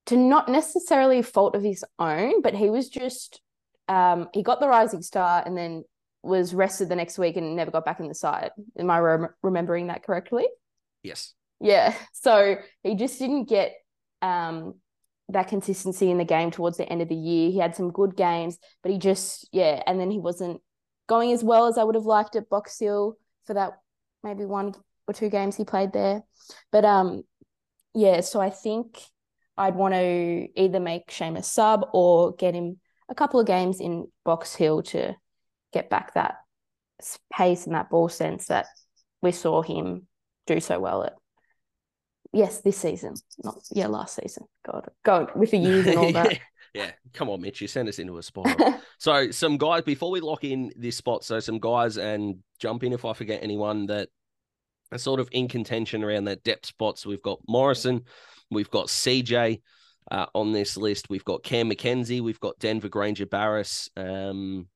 to 0.08 0.18
not 0.18 0.50
necessarily 0.50 1.22
fault 1.22 1.56
of 1.56 1.64
his 1.64 1.84
own, 2.00 2.42
but 2.42 2.56
he 2.56 2.70
was 2.70 2.90
just 2.90 3.42
um 3.88 4.30
he 4.34 4.42
got 4.42 4.60
the 4.60 4.68
rising 4.68 5.04
star 5.04 5.44
and 5.46 5.56
then 5.56 5.84
was 6.24 6.54
rested 6.54 6.90
the 6.90 6.96
next 6.96 7.18
week 7.20 7.38
and 7.38 7.56
never 7.56 7.72
got 7.72 7.86
back 7.86 8.00
in 8.00 8.08
the 8.08 8.16
side. 8.16 8.52
Am 8.78 8.90
I 8.90 9.00
rem- 9.00 9.30
remembering 9.44 9.88
that 9.88 10.04
correctly? 10.04 10.48
Yes. 11.04 11.34
Yeah. 11.60 11.94
So 12.14 12.58
he 12.82 12.96
just 12.96 13.20
didn't 13.20 13.48
get 13.48 13.76
um, 14.24 14.76
that 15.30 15.48
consistency 15.48 16.10
in 16.10 16.18
the 16.18 16.26
game 16.26 16.50
towards 16.50 16.78
the 16.78 16.90
end 16.90 17.04
of 17.04 17.08
the 17.08 17.16
year. 17.16 17.52
He 17.52 17.60
had 17.60 17.76
some 17.76 17.92
good 17.92 18.16
games, 18.16 18.58
but 18.82 18.92
he 18.92 18.98
just, 18.98 19.48
yeah. 19.52 19.84
And 19.86 20.00
then 20.00 20.10
he 20.10 20.18
wasn't 20.18 20.62
going 21.08 21.32
as 21.32 21.44
well 21.44 21.68
as 21.68 21.78
I 21.78 21.84
would 21.84 21.94
have 21.94 22.06
liked 22.06 22.36
at 22.36 22.50
Box 22.50 22.80
Hill 22.80 23.18
for 23.46 23.54
that 23.54 23.74
maybe 24.24 24.44
one 24.44 24.74
or 25.08 25.14
two 25.14 25.30
games 25.30 25.56
he 25.56 25.66
played 25.66 25.94
there. 25.94 26.24
But 26.72 26.86
um, 26.86 27.24
yeah. 27.94 28.22
So 28.22 28.40
I 28.40 28.50
think 28.50 29.02
I'd 29.58 29.76
want 29.76 29.94
to 29.94 30.48
either 30.56 30.80
make 30.80 31.10
Seamus 31.10 31.46
sub 31.46 31.88
or 31.94 32.36
get 32.36 32.54
him 32.54 32.80
a 33.10 33.16
couple 33.16 33.40
of 33.40 33.48
games 33.48 33.80
in 33.80 34.08
Box 34.24 34.56
Hill 34.56 34.84
to 34.84 35.16
get 35.74 35.90
back 35.90 36.14
that 36.14 36.38
pace 37.32 37.66
and 37.66 37.76
that 37.76 37.90
ball 37.90 38.10
sense 38.10 38.48
that 38.48 38.68
we 39.22 39.32
saw 39.32 39.62
him 39.62 40.08
do 40.48 40.60
so 40.60 40.80
well 40.80 41.04
at. 41.04 41.14
Yes, 42.34 42.62
this 42.62 42.78
season, 42.78 43.16
not 43.44 43.60
yeah, 43.72 43.88
last 43.88 44.20
season. 44.22 44.46
God, 44.66 44.90
God, 45.04 45.32
with 45.36 45.52
the 45.52 45.58
years 45.58 45.88
and 45.88 45.98
all 45.98 46.12
that. 46.12 46.38
yeah. 46.74 46.92
Come 47.14 47.30
on, 47.30 47.40
Mitch. 47.40 47.62
You 47.62 47.68
sent 47.70 47.88
us 47.88 48.00
into 48.00 48.18
a 48.18 48.24
spot. 48.24 48.60
so 48.98 49.32
some 49.32 49.58
guys 49.58 49.84
before 49.84 50.12
we 50.12 50.20
lock 50.20 50.44
in 50.44 50.72
this 50.76 50.98
spot, 50.98 51.24
so 51.24 51.40
some 51.40 51.60
guys 51.60 51.98
and 51.98 52.40
jump 52.60 52.84
in 52.84 52.92
if 52.92 53.06
I 53.06 53.14
forget 53.14 53.42
anyone 53.42 53.86
that 53.86 54.10
are 54.92 54.98
sort 54.98 55.20
of 55.20 55.30
in 55.32 55.48
contention 55.48 56.04
around 56.04 56.26
that 56.26 56.44
depth 56.44 56.66
spot. 56.66 56.98
So 57.00 57.10
we've 57.10 57.22
got 57.22 57.40
Morrison, 57.48 58.04
we've 58.52 58.70
got 58.70 58.88
CJ 58.88 59.62
uh, 60.12 60.26
on 60.34 60.52
this 60.52 60.78
list, 60.78 61.10
we've 61.10 61.26
got 61.26 61.44
Cam 61.44 61.68
Mackenzie, 61.68 62.22
we've 62.22 62.40
got 62.40 62.60
Denver 62.60 62.90
Grainger-Barras. 62.90 63.90
Um, 63.98 64.68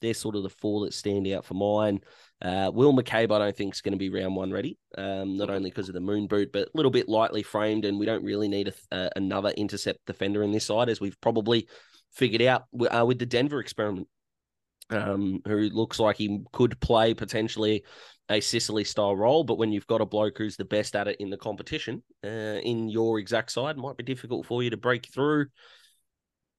they're 0.00 0.14
sort 0.14 0.36
of 0.36 0.42
the 0.42 0.50
four 0.50 0.84
that 0.84 0.94
stand 0.94 1.26
out 1.28 1.44
for 1.44 1.54
mine. 1.54 2.00
Uh, 2.42 2.70
Will 2.72 2.92
McCabe, 2.92 3.32
I 3.32 3.38
don't 3.38 3.56
think 3.56 3.74
is 3.74 3.80
going 3.80 3.92
to 3.92 3.98
be 3.98 4.10
round 4.10 4.36
one 4.36 4.52
ready. 4.52 4.78
Um, 4.96 5.36
not 5.36 5.50
only 5.50 5.70
because 5.70 5.88
of 5.88 5.94
the 5.94 6.00
moon 6.00 6.26
boot, 6.26 6.50
but 6.52 6.68
a 6.68 6.70
little 6.74 6.90
bit 6.90 7.08
lightly 7.08 7.42
framed, 7.42 7.84
and 7.84 7.98
we 7.98 8.06
don't 8.06 8.24
really 8.24 8.48
need 8.48 8.68
a, 8.68 8.94
uh, 8.94 9.08
another 9.16 9.50
intercept 9.50 10.04
defender 10.06 10.42
in 10.42 10.52
this 10.52 10.66
side, 10.66 10.88
as 10.88 11.00
we've 11.00 11.20
probably 11.20 11.66
figured 12.12 12.42
out 12.42 12.64
uh, 12.94 13.04
with 13.06 13.18
the 13.18 13.26
Denver 13.26 13.60
experiment. 13.60 14.06
Um, 14.88 15.40
who 15.46 15.68
looks 15.70 15.98
like 15.98 16.16
he 16.16 16.44
could 16.52 16.78
play 16.78 17.12
potentially 17.12 17.82
a 18.28 18.40
Sicily 18.40 18.84
style 18.84 19.16
role, 19.16 19.44
but 19.44 19.58
when 19.58 19.72
you've 19.72 19.86
got 19.86 20.00
a 20.00 20.06
bloke 20.06 20.38
who's 20.38 20.56
the 20.56 20.64
best 20.64 20.94
at 20.94 21.08
it 21.08 21.16
in 21.20 21.30
the 21.30 21.36
competition, 21.36 22.02
uh, 22.24 22.28
in 22.62 22.88
your 22.88 23.18
exact 23.18 23.50
side, 23.50 23.76
might 23.76 23.96
be 23.96 24.04
difficult 24.04 24.46
for 24.46 24.62
you 24.62 24.70
to 24.70 24.76
break 24.76 25.06
through. 25.12 25.46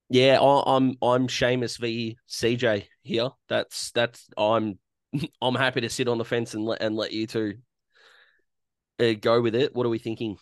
Yeah, 0.09 0.39
I, 0.41 0.75
I'm 0.75 0.95
I'm 1.01 1.27
Seamus 1.27 1.79
v 1.79 2.17
CJ 2.29 2.87
here. 3.01 3.29
That's 3.49 3.91
that's 3.91 4.27
I'm 4.37 4.79
I'm 5.41 5.55
happy 5.55 5.81
to 5.81 5.89
sit 5.89 6.07
on 6.07 6.17
the 6.17 6.25
fence 6.25 6.53
and 6.53 6.65
let 6.65 6.81
and 6.81 6.95
let 6.95 7.11
you 7.11 7.27
two 7.27 7.55
uh, 8.99 9.13
go 9.19 9.41
with 9.41 9.55
it. 9.55 9.75
What 9.75 9.85
are 9.85 9.89
we 9.89 9.99
thinking? 9.99 10.37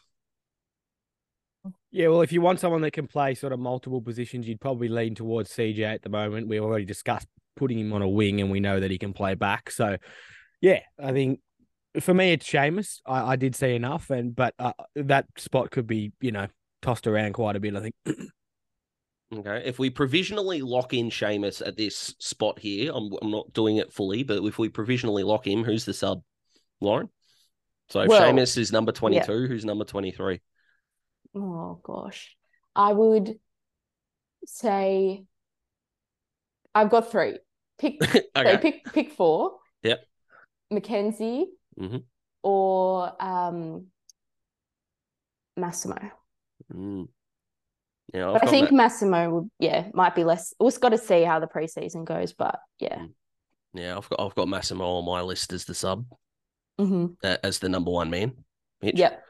Yeah, 1.91 2.10
well, 2.10 2.21
if 2.21 2.32
you 2.32 2.41
want 2.41 2.60
someone 2.60 2.82
that 2.82 2.91
can 2.91 3.08
play 3.08 3.34
sort 3.34 3.54
of 3.54 3.60
multiple 3.60 4.02
positions, 4.02 4.48
you'd 4.48 4.62
probably 4.62 4.88
lean 4.88 5.15
towards 5.15 5.52
CJ 5.52 5.95
at 5.95 6.04
the 6.04 6.10
moment. 6.10 6.48
We 6.48 6.60
already 6.60 6.86
discussed 6.86 7.28
putting 7.56 7.80
him 7.80 7.94
on 7.94 8.02
a 8.02 8.10
wing, 8.10 8.41
and 8.41 8.52
we 8.52 8.60
know 8.60 8.80
that 8.80 8.91
he 8.91 8.98
can 8.98 9.13
play 9.13 9.36
back. 9.36 9.72
So, 9.72 9.98
yeah, 10.62 10.80
I 11.02 11.12
think 11.12 11.39
for 12.00 12.13
me, 12.13 12.34
it's 12.34 12.48
Seamus. 12.48 13.00
I, 13.06 13.34
I 13.34 13.36
did 13.36 13.56
see 13.56 13.76
enough, 13.76 14.10
and 14.10 14.36
but 14.36 14.54
uh, 14.60 14.74
that 14.96 15.26
spot 15.38 15.72
could 15.72 15.88
be, 15.88 16.12
you 16.22 16.32
know, 16.32 16.48
tossed 16.82 17.08
around 17.08 17.34
quite 17.34 17.56
a 17.56 17.60
bit. 17.60 17.76
I 17.76 17.82
think. 17.82 17.96
Okay, 19.34 19.63
if 19.65 19.80
we 19.80 19.89
provisionally 19.89 20.62
lock 20.62 20.94
in 20.94 21.10
Seamus 21.10 21.65
at 21.65 21.76
this 21.76 22.13
spot 22.20 22.60
here, 22.60 22.91
I'm 22.94 23.10
I'm 23.22 23.32
not 23.32 23.52
doing 23.54 23.78
it 23.78 23.91
fully, 23.91 24.22
but 24.22 24.44
if 24.44 24.60
we 24.60 24.70
provisionally 24.70 25.24
lock 25.24 25.48
him, 25.48 25.63
who's 25.63 25.84
the 25.84 25.96
sub, 25.96 26.22
Lauren? 26.80 27.10
So 27.89 28.02
if 28.02 28.08
Well, 28.08 28.22
Seamus 28.22 28.56
is 28.56 28.72
number 28.72 28.91
twenty 28.91 29.20
two, 29.22 29.48
who's 29.48 29.65
number 29.65 29.84
twenty 29.84 30.12
three? 30.12 30.41
Oh 31.36 31.80
gosh. 31.84 32.36
I 32.76 32.94
would 32.94 33.39
say 34.46 35.26
I've 36.74 36.89
got 36.89 37.12
three. 37.12 37.39
Pick 37.77 38.03
so 38.03 38.19
okay, 38.38 38.57
pick 38.57 38.85
pick 38.93 39.11
four. 39.11 39.57
Yep. 39.83 40.05
Mackenzie 40.71 41.47
Mhm. 41.79 42.03
or 42.43 43.11
um 43.21 43.88
Massimo. 45.57 45.97
Mm. 46.73 47.07
Yeah, 48.13 48.27
I've 48.27 48.33
But 48.41 48.47
I 48.47 48.51
think 48.51 48.71
Ma- 48.71 48.77
Massimo 48.77 49.29
would 49.29 49.49
yeah, 49.59 49.88
might 49.93 50.15
be 50.15 50.23
less 50.23 50.53
we've 50.59 50.79
got 50.79 50.89
to 50.89 50.97
see 50.97 51.23
how 51.23 51.39
the 51.39 51.47
preseason 51.47 52.05
goes, 52.05 52.33
but 52.33 52.59
yeah. 52.79 52.97
Mm. 52.99 53.11
yeah, 53.73 53.97
I've 53.97 54.07
got 54.09 54.19
I've 54.19 54.35
got 54.35 54.47
Massimo 54.47 54.85
on 54.85 55.05
my 55.05 55.21
list 55.21 55.53
as 55.53 55.65
the 55.65 55.73
sub, 55.73 56.05
hmm 56.79 57.07
uh, 57.23 57.38
as 57.43 57.59
the 57.59 57.69
number 57.69 57.91
one 57.91 58.09
man. 58.09 58.33
Mitch? 58.81 58.97
Yep. 58.97 59.23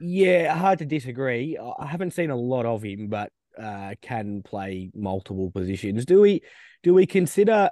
Yeah, 0.00 0.54
hard 0.54 0.78
to 0.80 0.86
disagree. 0.86 1.56
I 1.58 1.84
I 1.84 1.86
haven't 1.86 2.12
seen 2.12 2.30
a 2.30 2.36
lot 2.36 2.66
of 2.66 2.82
him, 2.82 3.08
but 3.08 3.32
uh, 3.58 3.94
can 4.02 4.42
play 4.42 4.90
multiple 4.94 5.50
positions. 5.50 6.04
Do 6.04 6.20
we 6.20 6.42
do 6.82 6.92
we 6.94 7.06
consider 7.06 7.54
w- 7.54 7.70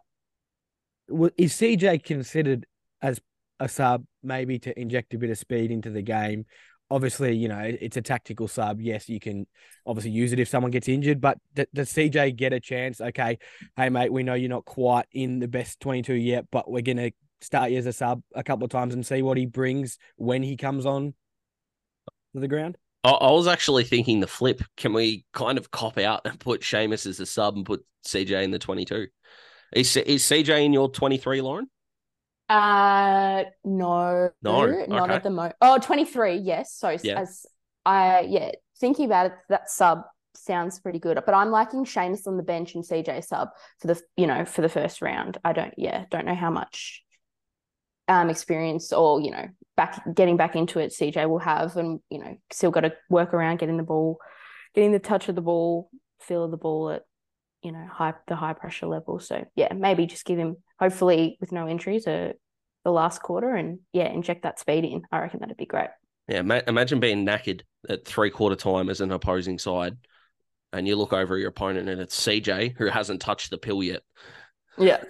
is 1.36 1.52
CJ 1.54 2.02
considered 2.04 2.66
as 3.02 3.20
a 3.60 3.68
sub 3.68 4.04
maybe 4.22 4.58
to 4.60 4.78
inject 4.78 5.14
a 5.14 5.18
bit 5.18 5.30
of 5.30 5.38
speed 5.38 5.70
into 5.70 5.90
the 5.90 6.02
game? 6.02 6.46
Obviously, 6.90 7.34
you 7.34 7.48
know 7.48 7.60
it's 7.60 7.96
a 7.96 8.02
tactical 8.02 8.46
sub. 8.46 8.80
Yes, 8.80 9.08
you 9.08 9.18
can 9.18 9.46
obviously 9.86 10.10
use 10.10 10.32
it 10.32 10.38
if 10.38 10.48
someone 10.48 10.70
gets 10.70 10.88
injured, 10.88 11.20
but 11.20 11.38
d- 11.54 11.66
does 11.72 11.92
CJ 11.92 12.36
get 12.36 12.52
a 12.52 12.60
chance? 12.60 13.00
Okay, 13.00 13.38
hey 13.76 13.88
mate, 13.88 14.12
we 14.12 14.22
know 14.22 14.34
you're 14.34 14.50
not 14.50 14.64
quite 14.64 15.06
in 15.12 15.38
the 15.38 15.48
best 15.48 15.80
22 15.80 16.14
yet, 16.14 16.46
but 16.50 16.70
we're 16.70 16.82
gonna 16.82 17.10
start 17.40 17.70
you 17.70 17.78
as 17.78 17.86
a 17.86 17.92
sub 17.92 18.22
a 18.34 18.42
couple 18.42 18.64
of 18.64 18.70
times 18.70 18.94
and 18.94 19.04
see 19.04 19.22
what 19.22 19.36
he 19.36 19.46
brings 19.46 19.98
when 20.16 20.42
he 20.42 20.56
comes 20.56 20.86
on 20.86 21.14
to 22.34 22.40
the 22.40 22.48
ground? 22.48 22.76
I, 23.04 23.30
was 23.30 23.46
actually 23.46 23.84
thinking 23.84 24.20
the 24.20 24.26
flip. 24.26 24.62
Can 24.78 24.94
we 24.94 25.26
kind 25.34 25.58
of 25.58 25.70
cop 25.70 25.98
out 25.98 26.22
and 26.24 26.40
put 26.40 26.62
Seamus 26.62 27.06
as 27.06 27.20
a 27.20 27.26
sub 27.26 27.54
and 27.54 27.66
put 27.66 27.84
CJ 28.06 28.42
in 28.42 28.50
the 28.50 28.58
22? 28.58 29.08
Is, 29.74 29.96
is 29.96 30.22
CJ 30.22 30.64
in 30.64 30.72
your 30.72 30.88
23, 30.90 31.40
Lauren? 31.40 31.68
Uh, 32.48 33.44
no, 33.64 34.30
No, 34.42 34.66
not 34.86 35.04
okay. 35.04 35.14
at 35.14 35.22
the 35.22 35.30
moment. 35.30 35.56
Oh, 35.60 35.78
23, 35.78 36.36
yes. 36.36 36.74
So 36.74 36.96
Yeah. 37.02 37.20
as 37.20 37.46
I, 37.84 38.20
yeah, 38.20 38.52
thinking 38.78 39.06
about 39.06 39.26
it, 39.26 39.32
that 39.48 39.70
sub 39.70 40.02
sounds 40.34 40.78
pretty 40.80 40.98
good. 40.98 41.18
But 41.24 41.34
I'm 41.34 41.50
liking 41.50 41.84
Seamus 41.84 42.26
on 42.26 42.36
the 42.36 42.42
bench 42.42 42.74
and 42.74 42.84
CJ 42.84 43.24
sub 43.24 43.48
for 43.80 43.88
the, 43.88 44.00
you 44.16 44.26
know, 44.26 44.44
for 44.44 44.62
the 44.62 44.68
first 44.68 45.02
round. 45.02 45.38
I 45.44 45.52
don't, 45.52 45.74
yeah, 45.76 46.04
don't 46.10 46.26
know 46.26 46.34
how 46.34 46.50
much 46.50 47.02
um 48.06 48.28
experience 48.28 48.92
or 48.92 49.18
you 49.22 49.30
know 49.30 49.48
back 49.78 50.02
getting 50.14 50.36
back 50.36 50.56
into 50.56 50.78
it 50.78 50.92
CJ 50.92 51.26
will 51.26 51.38
have, 51.38 51.76
and 51.76 52.00
you 52.10 52.18
know 52.18 52.36
still 52.52 52.70
got 52.70 52.82
to 52.82 52.92
work 53.08 53.32
around 53.32 53.58
getting 53.58 53.78
the 53.78 53.82
ball, 53.82 54.18
getting 54.74 54.92
the 54.92 54.98
touch 54.98 55.28
of 55.28 55.34
the 55.34 55.40
ball, 55.40 55.88
feel 56.20 56.44
of 56.44 56.50
the 56.50 56.58
ball 56.58 56.90
at 56.90 57.02
you 57.64 57.72
know 57.72 57.86
high 57.90 58.14
the 58.28 58.36
high 58.36 58.52
pressure 58.52 58.86
level. 58.86 59.18
So 59.18 59.44
yeah, 59.56 59.72
maybe 59.74 60.06
just 60.06 60.24
give 60.24 60.38
him 60.38 60.56
hopefully 60.78 61.36
with 61.40 61.52
no 61.52 61.68
injuries 61.68 62.06
uh, 62.06 62.32
the 62.84 62.90
last 62.90 63.22
quarter 63.22 63.54
and 63.54 63.80
yeah 63.92 64.08
inject 64.08 64.42
that 64.42 64.58
speed 64.58 64.84
in. 64.84 65.02
I 65.10 65.20
reckon 65.20 65.40
that'd 65.40 65.56
be 65.56 65.66
great. 65.66 65.88
Yeah, 66.28 66.42
ma- 66.42 66.62
imagine 66.66 67.00
being 67.00 67.26
knackered 67.26 67.62
at 67.88 68.04
three 68.06 68.30
quarter 68.30 68.56
time 68.56 68.88
as 68.88 69.00
an 69.00 69.12
opposing 69.12 69.58
side, 69.58 69.96
and 70.72 70.86
you 70.88 70.96
look 70.96 71.12
over 71.12 71.34
at 71.34 71.40
your 71.40 71.50
opponent 71.50 71.88
and 71.88 72.00
it's 72.00 72.16
CJ 72.16 72.74
who 72.76 72.86
hasn't 72.86 73.20
touched 73.20 73.50
the 73.50 73.58
pill 73.58 73.82
yet. 73.82 74.02
Yeah, 74.78 75.02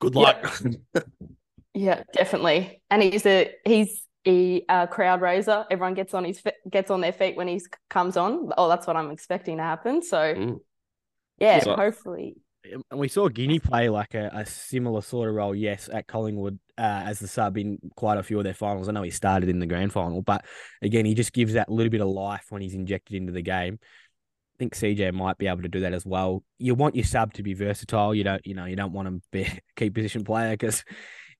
Good 0.00 0.14
Yeah. 0.14 0.20
luck. 0.20 0.62
yeah, 1.74 2.02
definitely. 2.12 2.82
And 2.90 3.02
he's 3.02 3.26
a 3.26 3.52
he's 3.64 4.02
a 4.26 4.64
uh, 4.68 4.86
crowd 4.86 5.20
raiser. 5.20 5.64
Everyone 5.70 5.94
gets 5.94 6.14
on 6.14 6.24
his 6.24 6.42
gets 6.70 6.90
on 6.90 7.00
their 7.00 7.12
feet 7.12 7.36
when 7.36 7.48
he 7.48 7.60
comes 7.88 8.16
on. 8.16 8.52
Oh, 8.58 8.68
that's 8.68 8.86
what 8.86 8.96
I'm 8.96 9.10
expecting 9.10 9.58
to 9.58 9.62
happen. 9.62 10.02
So 10.02 10.34
Mm. 10.34 10.60
Yeah, 11.38 11.60
So- 11.60 11.76
hopefully. 11.76 12.36
And 12.90 12.98
we 12.98 13.06
saw 13.06 13.28
Guinea 13.28 13.60
play 13.60 13.88
like 13.88 14.14
a, 14.14 14.28
a 14.34 14.44
similar 14.44 15.00
sort 15.00 15.28
of 15.28 15.36
role, 15.36 15.54
yes, 15.54 15.88
at 15.92 16.08
Collingwood 16.08 16.58
uh, 16.76 17.04
as 17.06 17.20
the 17.20 17.28
sub 17.28 17.56
in 17.56 17.78
quite 17.94 18.18
a 18.18 18.24
few 18.24 18.38
of 18.38 18.44
their 18.44 18.54
finals. 18.54 18.88
I 18.88 18.92
know 18.92 19.02
he 19.02 19.10
started 19.10 19.48
in 19.48 19.60
the 19.60 19.66
grand 19.66 19.92
final, 19.92 20.20
but 20.20 20.44
again, 20.82 21.04
he 21.04 21.14
just 21.14 21.32
gives 21.32 21.52
that 21.52 21.70
little 21.70 21.90
bit 21.90 22.00
of 22.00 22.08
life 22.08 22.46
when 22.48 22.62
he's 22.62 22.74
injected 22.74 23.14
into 23.14 23.30
the 23.30 23.40
game. 23.42 23.78
I 23.82 24.58
think 24.58 24.74
CJ 24.74 25.12
might 25.14 25.38
be 25.38 25.46
able 25.46 25.62
to 25.62 25.68
do 25.68 25.80
that 25.80 25.92
as 25.92 26.04
well. 26.04 26.42
You 26.58 26.74
want 26.74 26.96
your 26.96 27.04
sub 27.04 27.34
to 27.34 27.44
be 27.44 27.54
versatile. 27.54 28.12
You 28.12 28.24
don't, 28.24 28.44
you 28.44 28.54
know, 28.54 28.64
you 28.64 28.74
don't 28.74 28.92
want 28.92 29.06
him 29.06 29.20
to 29.20 29.26
be 29.30 29.42
a 29.44 29.60
key 29.76 29.90
position 29.90 30.24
player 30.24 30.50
because, 30.50 30.82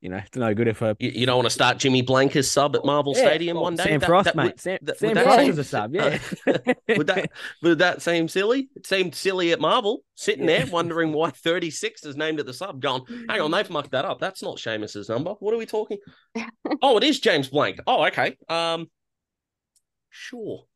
you 0.07 0.11
know, 0.13 0.19
it's 0.19 0.37
no 0.37 0.55
good 0.55 0.69
if 0.69 0.83
a 0.83 0.97
You, 1.01 1.11
you 1.11 1.27
don't 1.27 1.35
want 1.39 1.47
to 1.47 1.51
start 1.51 1.79
Jimmy 1.79 2.01
Blanck 2.01 2.37
as 2.37 2.49
sub 2.49 2.77
at 2.77 2.85
Marvel 2.85 3.13
Yeah, 3.17 3.23
Stadium 3.27 3.57
one 3.59 3.75
day. 3.75 3.83
Sam 3.83 3.99
That- 3.99 4.07
Frost, 4.07 4.25
that 4.27 4.37
mate. 4.37 4.45
would- 4.45 4.61
Sam, 4.61 4.79
that- 4.83 4.99
Sam 5.01 5.15
Frost 5.17 5.39
seem- 5.41 5.51
is 5.51 5.59
a 5.59 5.65
sub, 5.65 5.95
yeah. 5.97 6.19
would 6.97 7.09
that 7.09 7.31
would 7.61 7.79
that 7.81 8.03
seem 8.03 8.29
silly? 8.29 8.69
It 8.77 8.87
seemed 8.87 9.17
silly 9.17 9.51
at 9.51 9.59
Marvel, 9.59 10.05
sitting 10.15 10.47
there 10.47 10.65
wondering 10.67 11.13
why 11.13 11.31
36 11.35 12.05
is 12.05 12.15
named 12.17 12.39
at 12.39 12.47
the 12.47 12.55
sub, 12.55 12.81
going, 12.81 13.03
hang 13.29 13.41
on, 13.41 13.51
they've 13.51 13.69
mucked 13.69 13.91
that 13.91 14.05
up. 14.05 14.21
That's 14.21 14.45
not 14.45 14.59
Seamus's 14.59 15.09
number. 15.09 15.33
What 15.41 15.53
are 15.53 15.59
we 15.59 15.67
talking? 15.67 15.99
oh, 16.83 16.97
it 16.99 17.03
is 17.03 17.19
James 17.19 17.49
Blanck. 17.49 17.81
Oh, 17.89 18.05
okay. 18.07 18.37
Um 18.49 18.89
sure. 20.11 20.67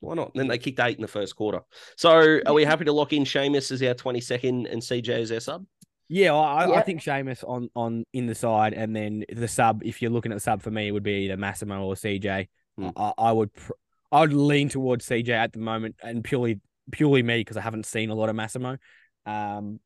Why 0.00 0.14
not? 0.14 0.32
Then 0.34 0.48
they 0.48 0.58
kicked 0.58 0.80
eight 0.80 0.96
in 0.96 1.02
the 1.02 1.06
first 1.08 1.36
quarter. 1.36 1.60
So 1.96 2.40
are 2.44 2.54
we 2.54 2.64
happy 2.64 2.86
to 2.86 2.92
lock 2.92 3.12
in 3.12 3.22
Seamus 3.24 3.70
as 3.70 3.82
our 3.82 3.94
22nd 3.94 4.68
and 4.72 4.82
CJ 4.82 5.10
as 5.10 5.30
our 5.30 5.40
sub? 5.40 5.64
Yeah, 6.12 6.34
I, 6.34 6.64
I 6.64 6.74
Yep. 6.74 6.86
think 6.86 7.00
Seamus 7.02 7.44
on 7.48 7.70
on 7.76 8.04
in 8.12 8.26
the 8.26 8.34
side, 8.34 8.74
and 8.74 8.94
then 8.94 9.24
the 9.32 9.46
sub. 9.46 9.82
If 9.84 10.02
you're 10.02 10.10
looking 10.10 10.32
at 10.32 10.34
the 10.34 10.40
sub 10.40 10.60
for 10.60 10.70
me, 10.70 10.88
it 10.88 10.90
would 10.90 11.04
be 11.04 11.24
either 11.26 11.36
Massimo 11.36 11.84
or 11.84 11.94
CJ. 11.94 12.48
Hmm. 12.76 12.88
I, 12.96 13.12
I 13.16 13.32
would 13.32 13.52
pr- 13.54 13.72
I 14.10 14.20
would 14.22 14.32
lean 14.32 14.68
towards 14.68 15.06
CJ 15.06 15.28
at 15.30 15.52
the 15.52 15.60
moment, 15.60 15.94
and 16.02 16.24
purely 16.24 16.60
purely 16.90 17.22
me 17.22 17.38
because 17.38 17.56
I 17.56 17.60
haven't 17.60 17.86
seen 17.86 18.10
a 18.10 18.14
lot 18.16 18.28
of 18.28 18.34
Massimo. 18.34 18.76
Um, 19.24 19.78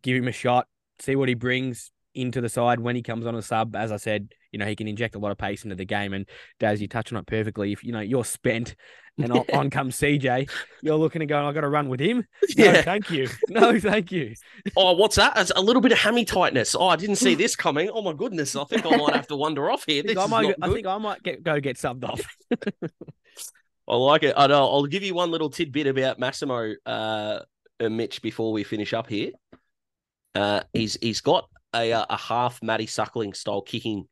give 0.00 0.16
him 0.16 0.28
a 0.28 0.32
shot, 0.32 0.68
see 1.00 1.16
what 1.16 1.28
he 1.28 1.34
brings 1.34 1.90
into 2.14 2.40
the 2.40 2.48
side 2.48 2.78
when 2.78 2.94
he 2.94 3.02
comes 3.02 3.26
on 3.26 3.34
a 3.34 3.42
sub. 3.42 3.74
As 3.74 3.90
I 3.90 3.96
said, 3.96 4.32
you 4.56 4.58
know 4.58 4.66
he 4.66 4.74
can 4.74 4.88
inject 4.88 5.14
a 5.14 5.18
lot 5.18 5.32
of 5.32 5.36
pace 5.36 5.64
into 5.64 5.76
the 5.76 5.84
game, 5.84 6.14
and 6.14 6.26
Daz, 6.58 6.80
you 6.80 6.88
touched 6.88 7.12
on 7.12 7.18
it 7.18 7.26
perfectly. 7.26 7.72
If 7.72 7.84
you 7.84 7.92
know 7.92 8.00
you're 8.00 8.24
spent, 8.24 8.74
and 9.18 9.30
on, 9.30 9.44
on 9.52 9.68
comes 9.68 9.98
CJ, 9.98 10.48
you're 10.82 10.96
looking 10.96 11.20
and 11.20 11.28
going, 11.28 11.44
I 11.44 11.52
got 11.52 11.60
to 11.60 11.68
run 11.68 11.90
with 11.90 12.00
him. 12.00 12.26
No, 12.56 12.64
Yeah. 12.64 12.80
thank 12.80 13.10
you. 13.10 13.28
No, 13.50 13.78
thank 13.90 14.10
you. 14.10 14.32
Oh, 14.76 14.94
what's 14.94 15.16
that? 15.16 15.34
It's 15.36 15.52
a 15.54 15.60
little 15.60 15.82
bit 15.82 15.92
of 15.92 15.98
hammy 15.98 16.24
tightness. 16.24 16.74
Oh, 16.74 16.86
I 16.88 16.96
didn't 16.96 17.16
see 17.16 17.34
this 17.34 17.54
coming. 17.54 17.90
Oh 17.92 18.00
my 18.00 18.14
goodness. 18.14 18.56
I 18.56 18.64
think 18.64 18.86
I 18.86 18.96
might 18.96 19.14
have 19.14 19.26
to 19.26 19.36
wander 19.36 19.70
off 19.70 19.84
here. 19.86 19.98
I 19.98 20.02
This 20.02 20.08
think 20.14 20.18
I 20.20 20.24
is 20.24 20.30
might, 20.30 20.54
I 20.62 20.68
think 20.72 20.86
I 20.86 20.96
might 20.96 21.22
get 21.22 21.42
go 21.42 21.60
get 21.60 21.76
subbed 21.76 22.04
off. 22.08 22.22
I 23.88 23.94
like 23.96 24.22
it. 24.22 24.34
I 24.36 24.46
know. 24.46 24.64
I'll 24.64 24.86
give 24.86 25.02
you 25.02 25.14
one 25.14 25.30
little 25.30 25.50
tidbit 25.50 25.86
about 25.86 26.18
Massimo, 26.18 26.72
uh, 26.86 27.40
uh, 27.78 27.88
Mitch, 27.88 28.20
before 28.22 28.52
we 28.52 28.64
finish 28.64 28.92
up 28.92 29.08
here. 29.08 29.30
Uh, 30.34 30.62
he's 30.72 30.98
he's 31.00 31.20
got 31.20 31.48
a 31.74 31.92
uh, 31.92 32.06
a 32.10 32.16
half 32.16 32.62
Matty 32.62 32.86
Suckling 32.86 33.32
style 33.32 33.62
kicking 33.62 34.06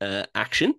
uh, 0.00 0.24
action, 0.34 0.74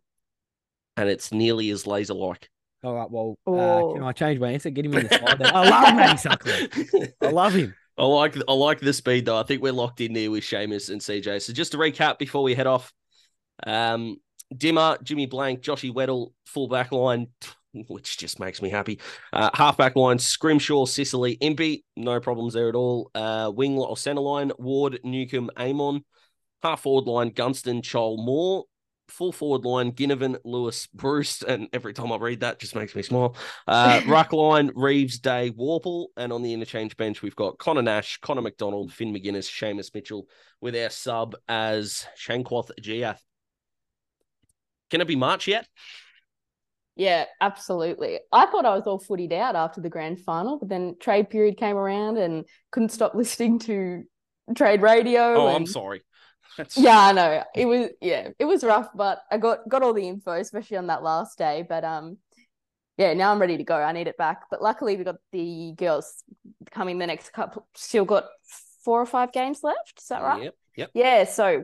and 0.98 1.10
it's 1.10 1.32
nearly 1.32 1.70
as 1.70 1.86
laser 1.88 2.14
like. 2.14 2.50
All 2.84 2.96
right, 2.96 3.10
well, 3.12 3.36
uh, 3.46 3.52
Oh. 3.52 3.94
can 3.94 4.04
I 4.04 4.12
change 4.12 4.40
my 4.40 4.52
answer? 4.52 4.70
Get 4.72 4.86
him 4.86 4.96
in 4.96 5.08
the 5.08 5.10
side. 5.10 5.38
Then. 5.40 5.56
I 5.56 5.70
love 5.70 5.96
Matty 5.96 6.18
Suckling. 6.18 7.14
I 7.22 7.28
love 7.30 7.54
him. 7.54 7.76
I 7.98 8.06
like 8.06 8.36
I 8.48 8.54
like 8.54 8.80
the 8.80 8.94
speed 8.94 9.26
though. 9.26 9.38
I 9.38 9.44
think 9.44 9.62
we're 9.62 9.74
locked 9.74 10.02
in 10.02 10.14
there 10.14 10.32
with 10.32 10.44
Seamus 10.44 10.90
and 10.90 11.00
CJ. 11.02 11.42
So 11.44 11.54
just 11.54 11.74
to 11.74 11.78
recap 11.78 12.18
before 12.18 12.42
we 12.42 12.56
head 12.56 12.66
off, 12.66 12.92
um, 13.68 14.18
Dimmer, 14.56 14.98
Jimmy 15.04 15.28
Blanck, 15.28 15.62
Joshy 15.62 15.94
Weddle, 15.94 16.32
full 16.48 16.68
back 16.68 16.92
line, 16.92 17.28
which 17.88 18.18
just 18.18 18.40
makes 18.40 18.62
me 18.62 18.70
happy. 18.70 19.00
Uh, 19.32 19.52
half 19.54 19.78
back 19.78 19.96
line, 19.96 20.18
Scrimshaw, 20.18 20.86
Sicily, 20.86 21.34
Impey, 21.34 21.84
no 21.96 22.20
problems 22.20 22.54
there 22.54 22.70
at 22.70 22.76
all. 22.76 23.12
Uh, 23.14 23.52
wing 23.54 23.78
or 23.78 23.96
centre 23.96 24.22
line, 24.22 24.52
Ward, 24.58 25.00
Newcombe, 25.04 25.52
Amon. 25.58 26.04
Half 26.64 26.82
forward 26.82 27.06
line, 27.06 27.30
Gunston, 27.30 27.82
Chol, 27.82 28.18
Moore. 28.18 28.66
Full 29.12 29.34
forward 29.34 29.66
line, 29.66 29.92
Ginnivan, 29.92 30.38
Lewis, 30.46 30.88
Breust, 30.88 31.44
and 31.44 31.68
every 31.74 31.94
time 31.94 32.12
I 32.12 32.18
read 32.18 32.40
that, 32.40 32.60
just 32.60 32.76
makes 32.76 32.96
me 32.96 33.02
smile. 33.02 33.36
Uh, 33.68 34.02
ruck 34.08 34.32
line, 34.32 34.72
Reeves, 34.74 35.20
Day, 35.20 35.52
Worpel, 35.52 36.08
and 36.16 36.32
on 36.32 36.42
the 36.42 36.54
interchange 36.54 36.96
bench, 36.96 37.22
we've 37.22 37.36
got 37.36 37.58
Connor 37.58 37.82
Nash, 37.82 38.20
Connor 38.22 38.42
Macdonald, 38.42 38.94
Finn 38.94 39.14
Maginness, 39.14 39.50
Seamus 39.50 39.94
Mitchell, 39.94 40.28
with 40.62 40.76
our 40.76 40.90
sub 40.90 41.36
as 41.50 42.08
Changkuoth 42.18 42.70
Jiath. 42.82 43.20
Can 44.90 45.02
it 45.02 45.08
be 45.08 45.18
March 45.18 45.48
yet? 45.48 45.68
Yeah, 46.96 47.26
absolutely. 47.40 48.20
I 48.32 48.46
thought 48.46 48.66
I 48.66 48.76
was 48.76 48.88
all 48.88 49.00
footied 49.00 49.34
out 49.34 49.56
after 49.56 49.82
the 49.82 49.90
grand 49.90 50.22
final, 50.22 50.58
but 50.58 50.70
then 50.70 50.96
trade 51.00 51.30
period 51.30 51.58
came 51.58 51.76
around 51.76 52.18
and 52.18 52.46
couldn't 52.72 52.90
stop 52.90 53.14
listening 53.16 53.60
to 53.60 54.04
trade 54.56 54.82
radio. 54.82 55.36
Oh, 55.36 55.48
and... 55.48 55.56
I'm 55.56 55.66
sorry. 55.66 56.02
That's... 56.58 56.78
Yeah, 56.78 57.00
I 57.00 57.12
know. 57.12 57.44
It 57.56 57.66
was 57.66 57.90
yeah, 58.02 58.30
it 58.38 58.46
was 58.46 58.64
rough, 58.64 58.90
but 58.96 59.24
I 59.32 59.38
got 59.38 59.68
got 59.70 59.84
all 59.84 59.94
the 59.94 60.08
info, 60.08 60.34
especially 60.34 60.78
on 60.78 60.88
that 60.88 61.04
last 61.04 61.38
day. 61.38 61.66
But 61.68 61.84
um, 61.84 62.18
yeah, 62.98 63.14
now 63.14 63.32
I'm 63.32 63.40
ready 63.40 63.58
to 63.58 63.64
go. 63.64 63.76
I 63.76 63.92
need 63.92 64.08
it 64.08 64.18
back. 64.18 64.44
But 64.50 64.62
luckily, 64.62 64.98
we 64.98 65.04
got 65.04 65.16
the 65.32 65.74
girls 65.78 66.24
coming 66.70 66.98
the 66.98 67.08
next 67.08 67.32
couple. 67.32 67.68
Still 67.76 68.06
got 68.06 68.26
four 68.84 69.02
or 69.02 69.06
five 69.06 69.32
games 69.32 69.64
left. 69.64 70.00
Is 70.00 70.08
that 70.08 70.22
right? 70.22 70.44
Yep. 70.44 70.56
Yep. 70.76 70.90
Yeah. 70.94 71.24
So 71.26 71.64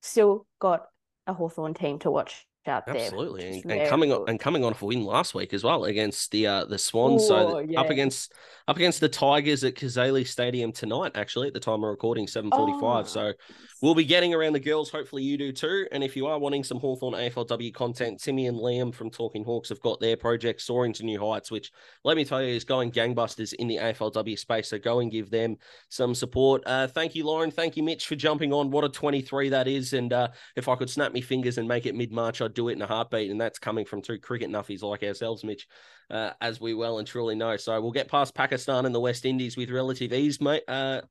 still 0.00 0.46
got 0.58 0.86
a 1.26 1.34
Hawthorn 1.34 1.74
team 1.74 1.98
to 2.00 2.10
watch 2.10 2.46
out 2.68 2.86
there. 2.86 2.96
Absolutely, 2.96 3.60
and, 3.62 3.70
and 3.72 3.88
coming 3.88 4.12
on 4.12 4.28
and 4.28 4.38
coming 4.38 4.64
on 4.64 4.74
for 4.74 4.86
win 4.86 5.04
last 5.04 5.34
week 5.34 5.52
as 5.52 5.64
well 5.64 5.84
against 5.84 6.30
the 6.30 6.46
uh, 6.46 6.64
the 6.64 6.78
Swans. 6.78 7.26
so 7.26 7.56
Oh, 7.56 7.58
yeah. 7.58 7.80
up 7.80 7.90
against 7.90 8.32
up 8.68 8.76
against 8.76 9.00
the 9.00 9.08
Tigers 9.08 9.64
at 9.64 9.74
Kazali 9.74 10.26
Stadium 10.26 10.72
tonight. 10.72 11.12
Actually, 11.14 11.48
at 11.48 11.54
the 11.54 11.60
time 11.60 11.82
of 11.84 11.90
recording, 11.90 12.26
seven 12.26 12.50
forty 12.50 12.72
five. 12.80 13.04
Oh, 13.06 13.08
So 13.08 13.32
we'll 13.80 13.94
be 13.94 14.04
getting 14.04 14.32
around 14.32 14.52
the 14.52 14.60
girls. 14.60 14.90
Hopefully, 14.90 15.22
you 15.24 15.36
do 15.36 15.50
too. 15.52 15.86
And 15.90 16.04
if 16.04 16.16
you 16.16 16.26
are 16.26 16.38
wanting 16.38 16.62
some 16.62 16.78
Hawthorn 16.78 17.14
AFLW 17.14 17.74
content, 17.74 18.20
Timmy 18.22 18.46
and 18.46 18.56
Liam 18.56 18.94
from 18.94 19.10
Talking 19.10 19.44
Hawks 19.44 19.68
have 19.70 19.80
got 19.80 19.98
their 20.00 20.16
project 20.16 20.60
soaring 20.60 20.92
to 20.94 21.02
new 21.04 21.20
heights, 21.20 21.50
which 21.50 21.72
let 22.04 22.16
me 22.16 22.24
tell 22.24 22.42
you 22.42 22.54
is 22.54 22.64
going 22.64 22.92
gangbusters 22.92 23.52
in 23.54 23.66
the 23.66 23.78
AFLW 23.78 24.38
space. 24.38 24.68
So 24.68 24.78
go 24.78 25.00
and 25.00 25.10
give 25.10 25.30
them 25.30 25.56
some 25.88 26.14
support. 26.14 26.62
Uh, 26.66 26.86
thank 26.86 27.14
you, 27.14 27.26
Lauren. 27.26 27.50
Thank 27.50 27.76
you, 27.76 27.82
Mitch, 27.82 28.06
for 28.06 28.14
jumping 28.14 28.52
on. 28.52 28.70
What 28.70 28.84
a 28.84 28.88
twenty 28.88 29.20
three 29.20 29.48
that 29.48 29.66
is. 29.66 29.92
And 29.92 30.12
uh, 30.12 30.28
if 30.54 30.68
I 30.68 30.76
could 30.76 30.88
snap 30.90 31.12
me 31.12 31.20
fingers 31.20 31.58
and 31.58 31.66
make 31.66 31.86
it 31.86 31.94
mid 31.96 32.12
March, 32.12 32.40
I'd 32.40 32.51
do 32.52 32.68
it 32.68 32.74
in 32.74 32.82
a 32.82 32.86
heartbeat. 32.86 33.30
And 33.30 33.40
that's 33.40 33.58
coming 33.58 33.84
from 33.84 34.02
two 34.02 34.18
cricket 34.18 34.50
nuffies 34.50 34.82
like 34.82 35.02
ourselves, 35.02 35.44
Mitch, 35.44 35.66
uh, 36.10 36.30
as 36.40 36.60
we 36.60 36.74
well 36.74 36.98
and 36.98 37.06
truly 37.06 37.34
know. 37.34 37.56
So 37.56 37.80
we'll 37.80 37.92
get 37.92 38.08
past 38.08 38.34
Pakistan 38.34 38.86
and 38.86 38.94
the 38.94 39.00
West 39.00 39.24
Indies 39.24 39.56
with 39.56 39.70
relative 39.70 40.12
ease, 40.12 40.40
mate. 40.40 40.62
Uh, 40.68 41.02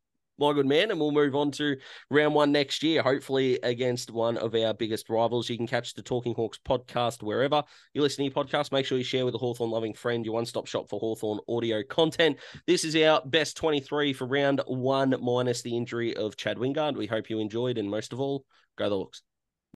my 0.42 0.54
good 0.54 0.66
man. 0.66 0.92
And 0.92 1.00
we'll 1.00 1.12
move 1.12 1.36
on 1.36 1.52
to 1.52 1.78
round 2.10 2.34
one 2.34 2.52
next 2.52 2.84
year, 2.84 3.02
hopefully 3.02 3.60
against 3.64 4.12
one 4.12 4.38
of 4.38 4.54
our 4.56 4.74
biggest 4.74 5.10
rivals. 5.10 5.50
You 5.50 5.56
can 5.56 5.68
catch 5.68 5.94
the 5.94 6.02
Talking 6.02 6.34
Hawks 6.34 6.60
podcast 6.68 7.24
wherever 7.24 7.64
you 7.94 8.02
listen 8.02 8.18
to 8.18 8.24
your 8.24 8.46
podcast. 8.46 8.72
Make 8.72 8.86
sure 8.86 8.98
you 8.98 9.04
share 9.04 9.26
with 9.26 9.36
a 9.36 9.38
Hawthorn 9.38 9.70
loving 9.70 9.94
friend, 9.94 10.26
your 10.26 10.34
one 10.34 10.46
stop 10.46 10.68
shop 10.68 10.90
for 10.90 11.00
Hawthorn 11.00 11.40
audio 11.48 11.84
content. 11.84 12.38
This 12.68 12.84
is 12.84 12.96
our 12.96 13.22
best 13.26 13.56
23 13.56 14.14
for 14.14 14.26
round 14.26 14.62
one, 14.68 15.16
minus 15.22 15.62
the 15.62 15.78
injury 15.78 16.16
of 16.16 16.36
Chad 16.36 16.58
Wingard. 16.58 16.98
We 16.98 17.08
hope 17.08 17.30
you 17.30 17.40
enjoyed, 17.40 17.78
and 17.78 17.90
most 17.90 18.12
of 18.12 18.20
all, 18.20 18.44
go 18.78 18.90
the 18.90 18.98
Hawks. 18.98 19.22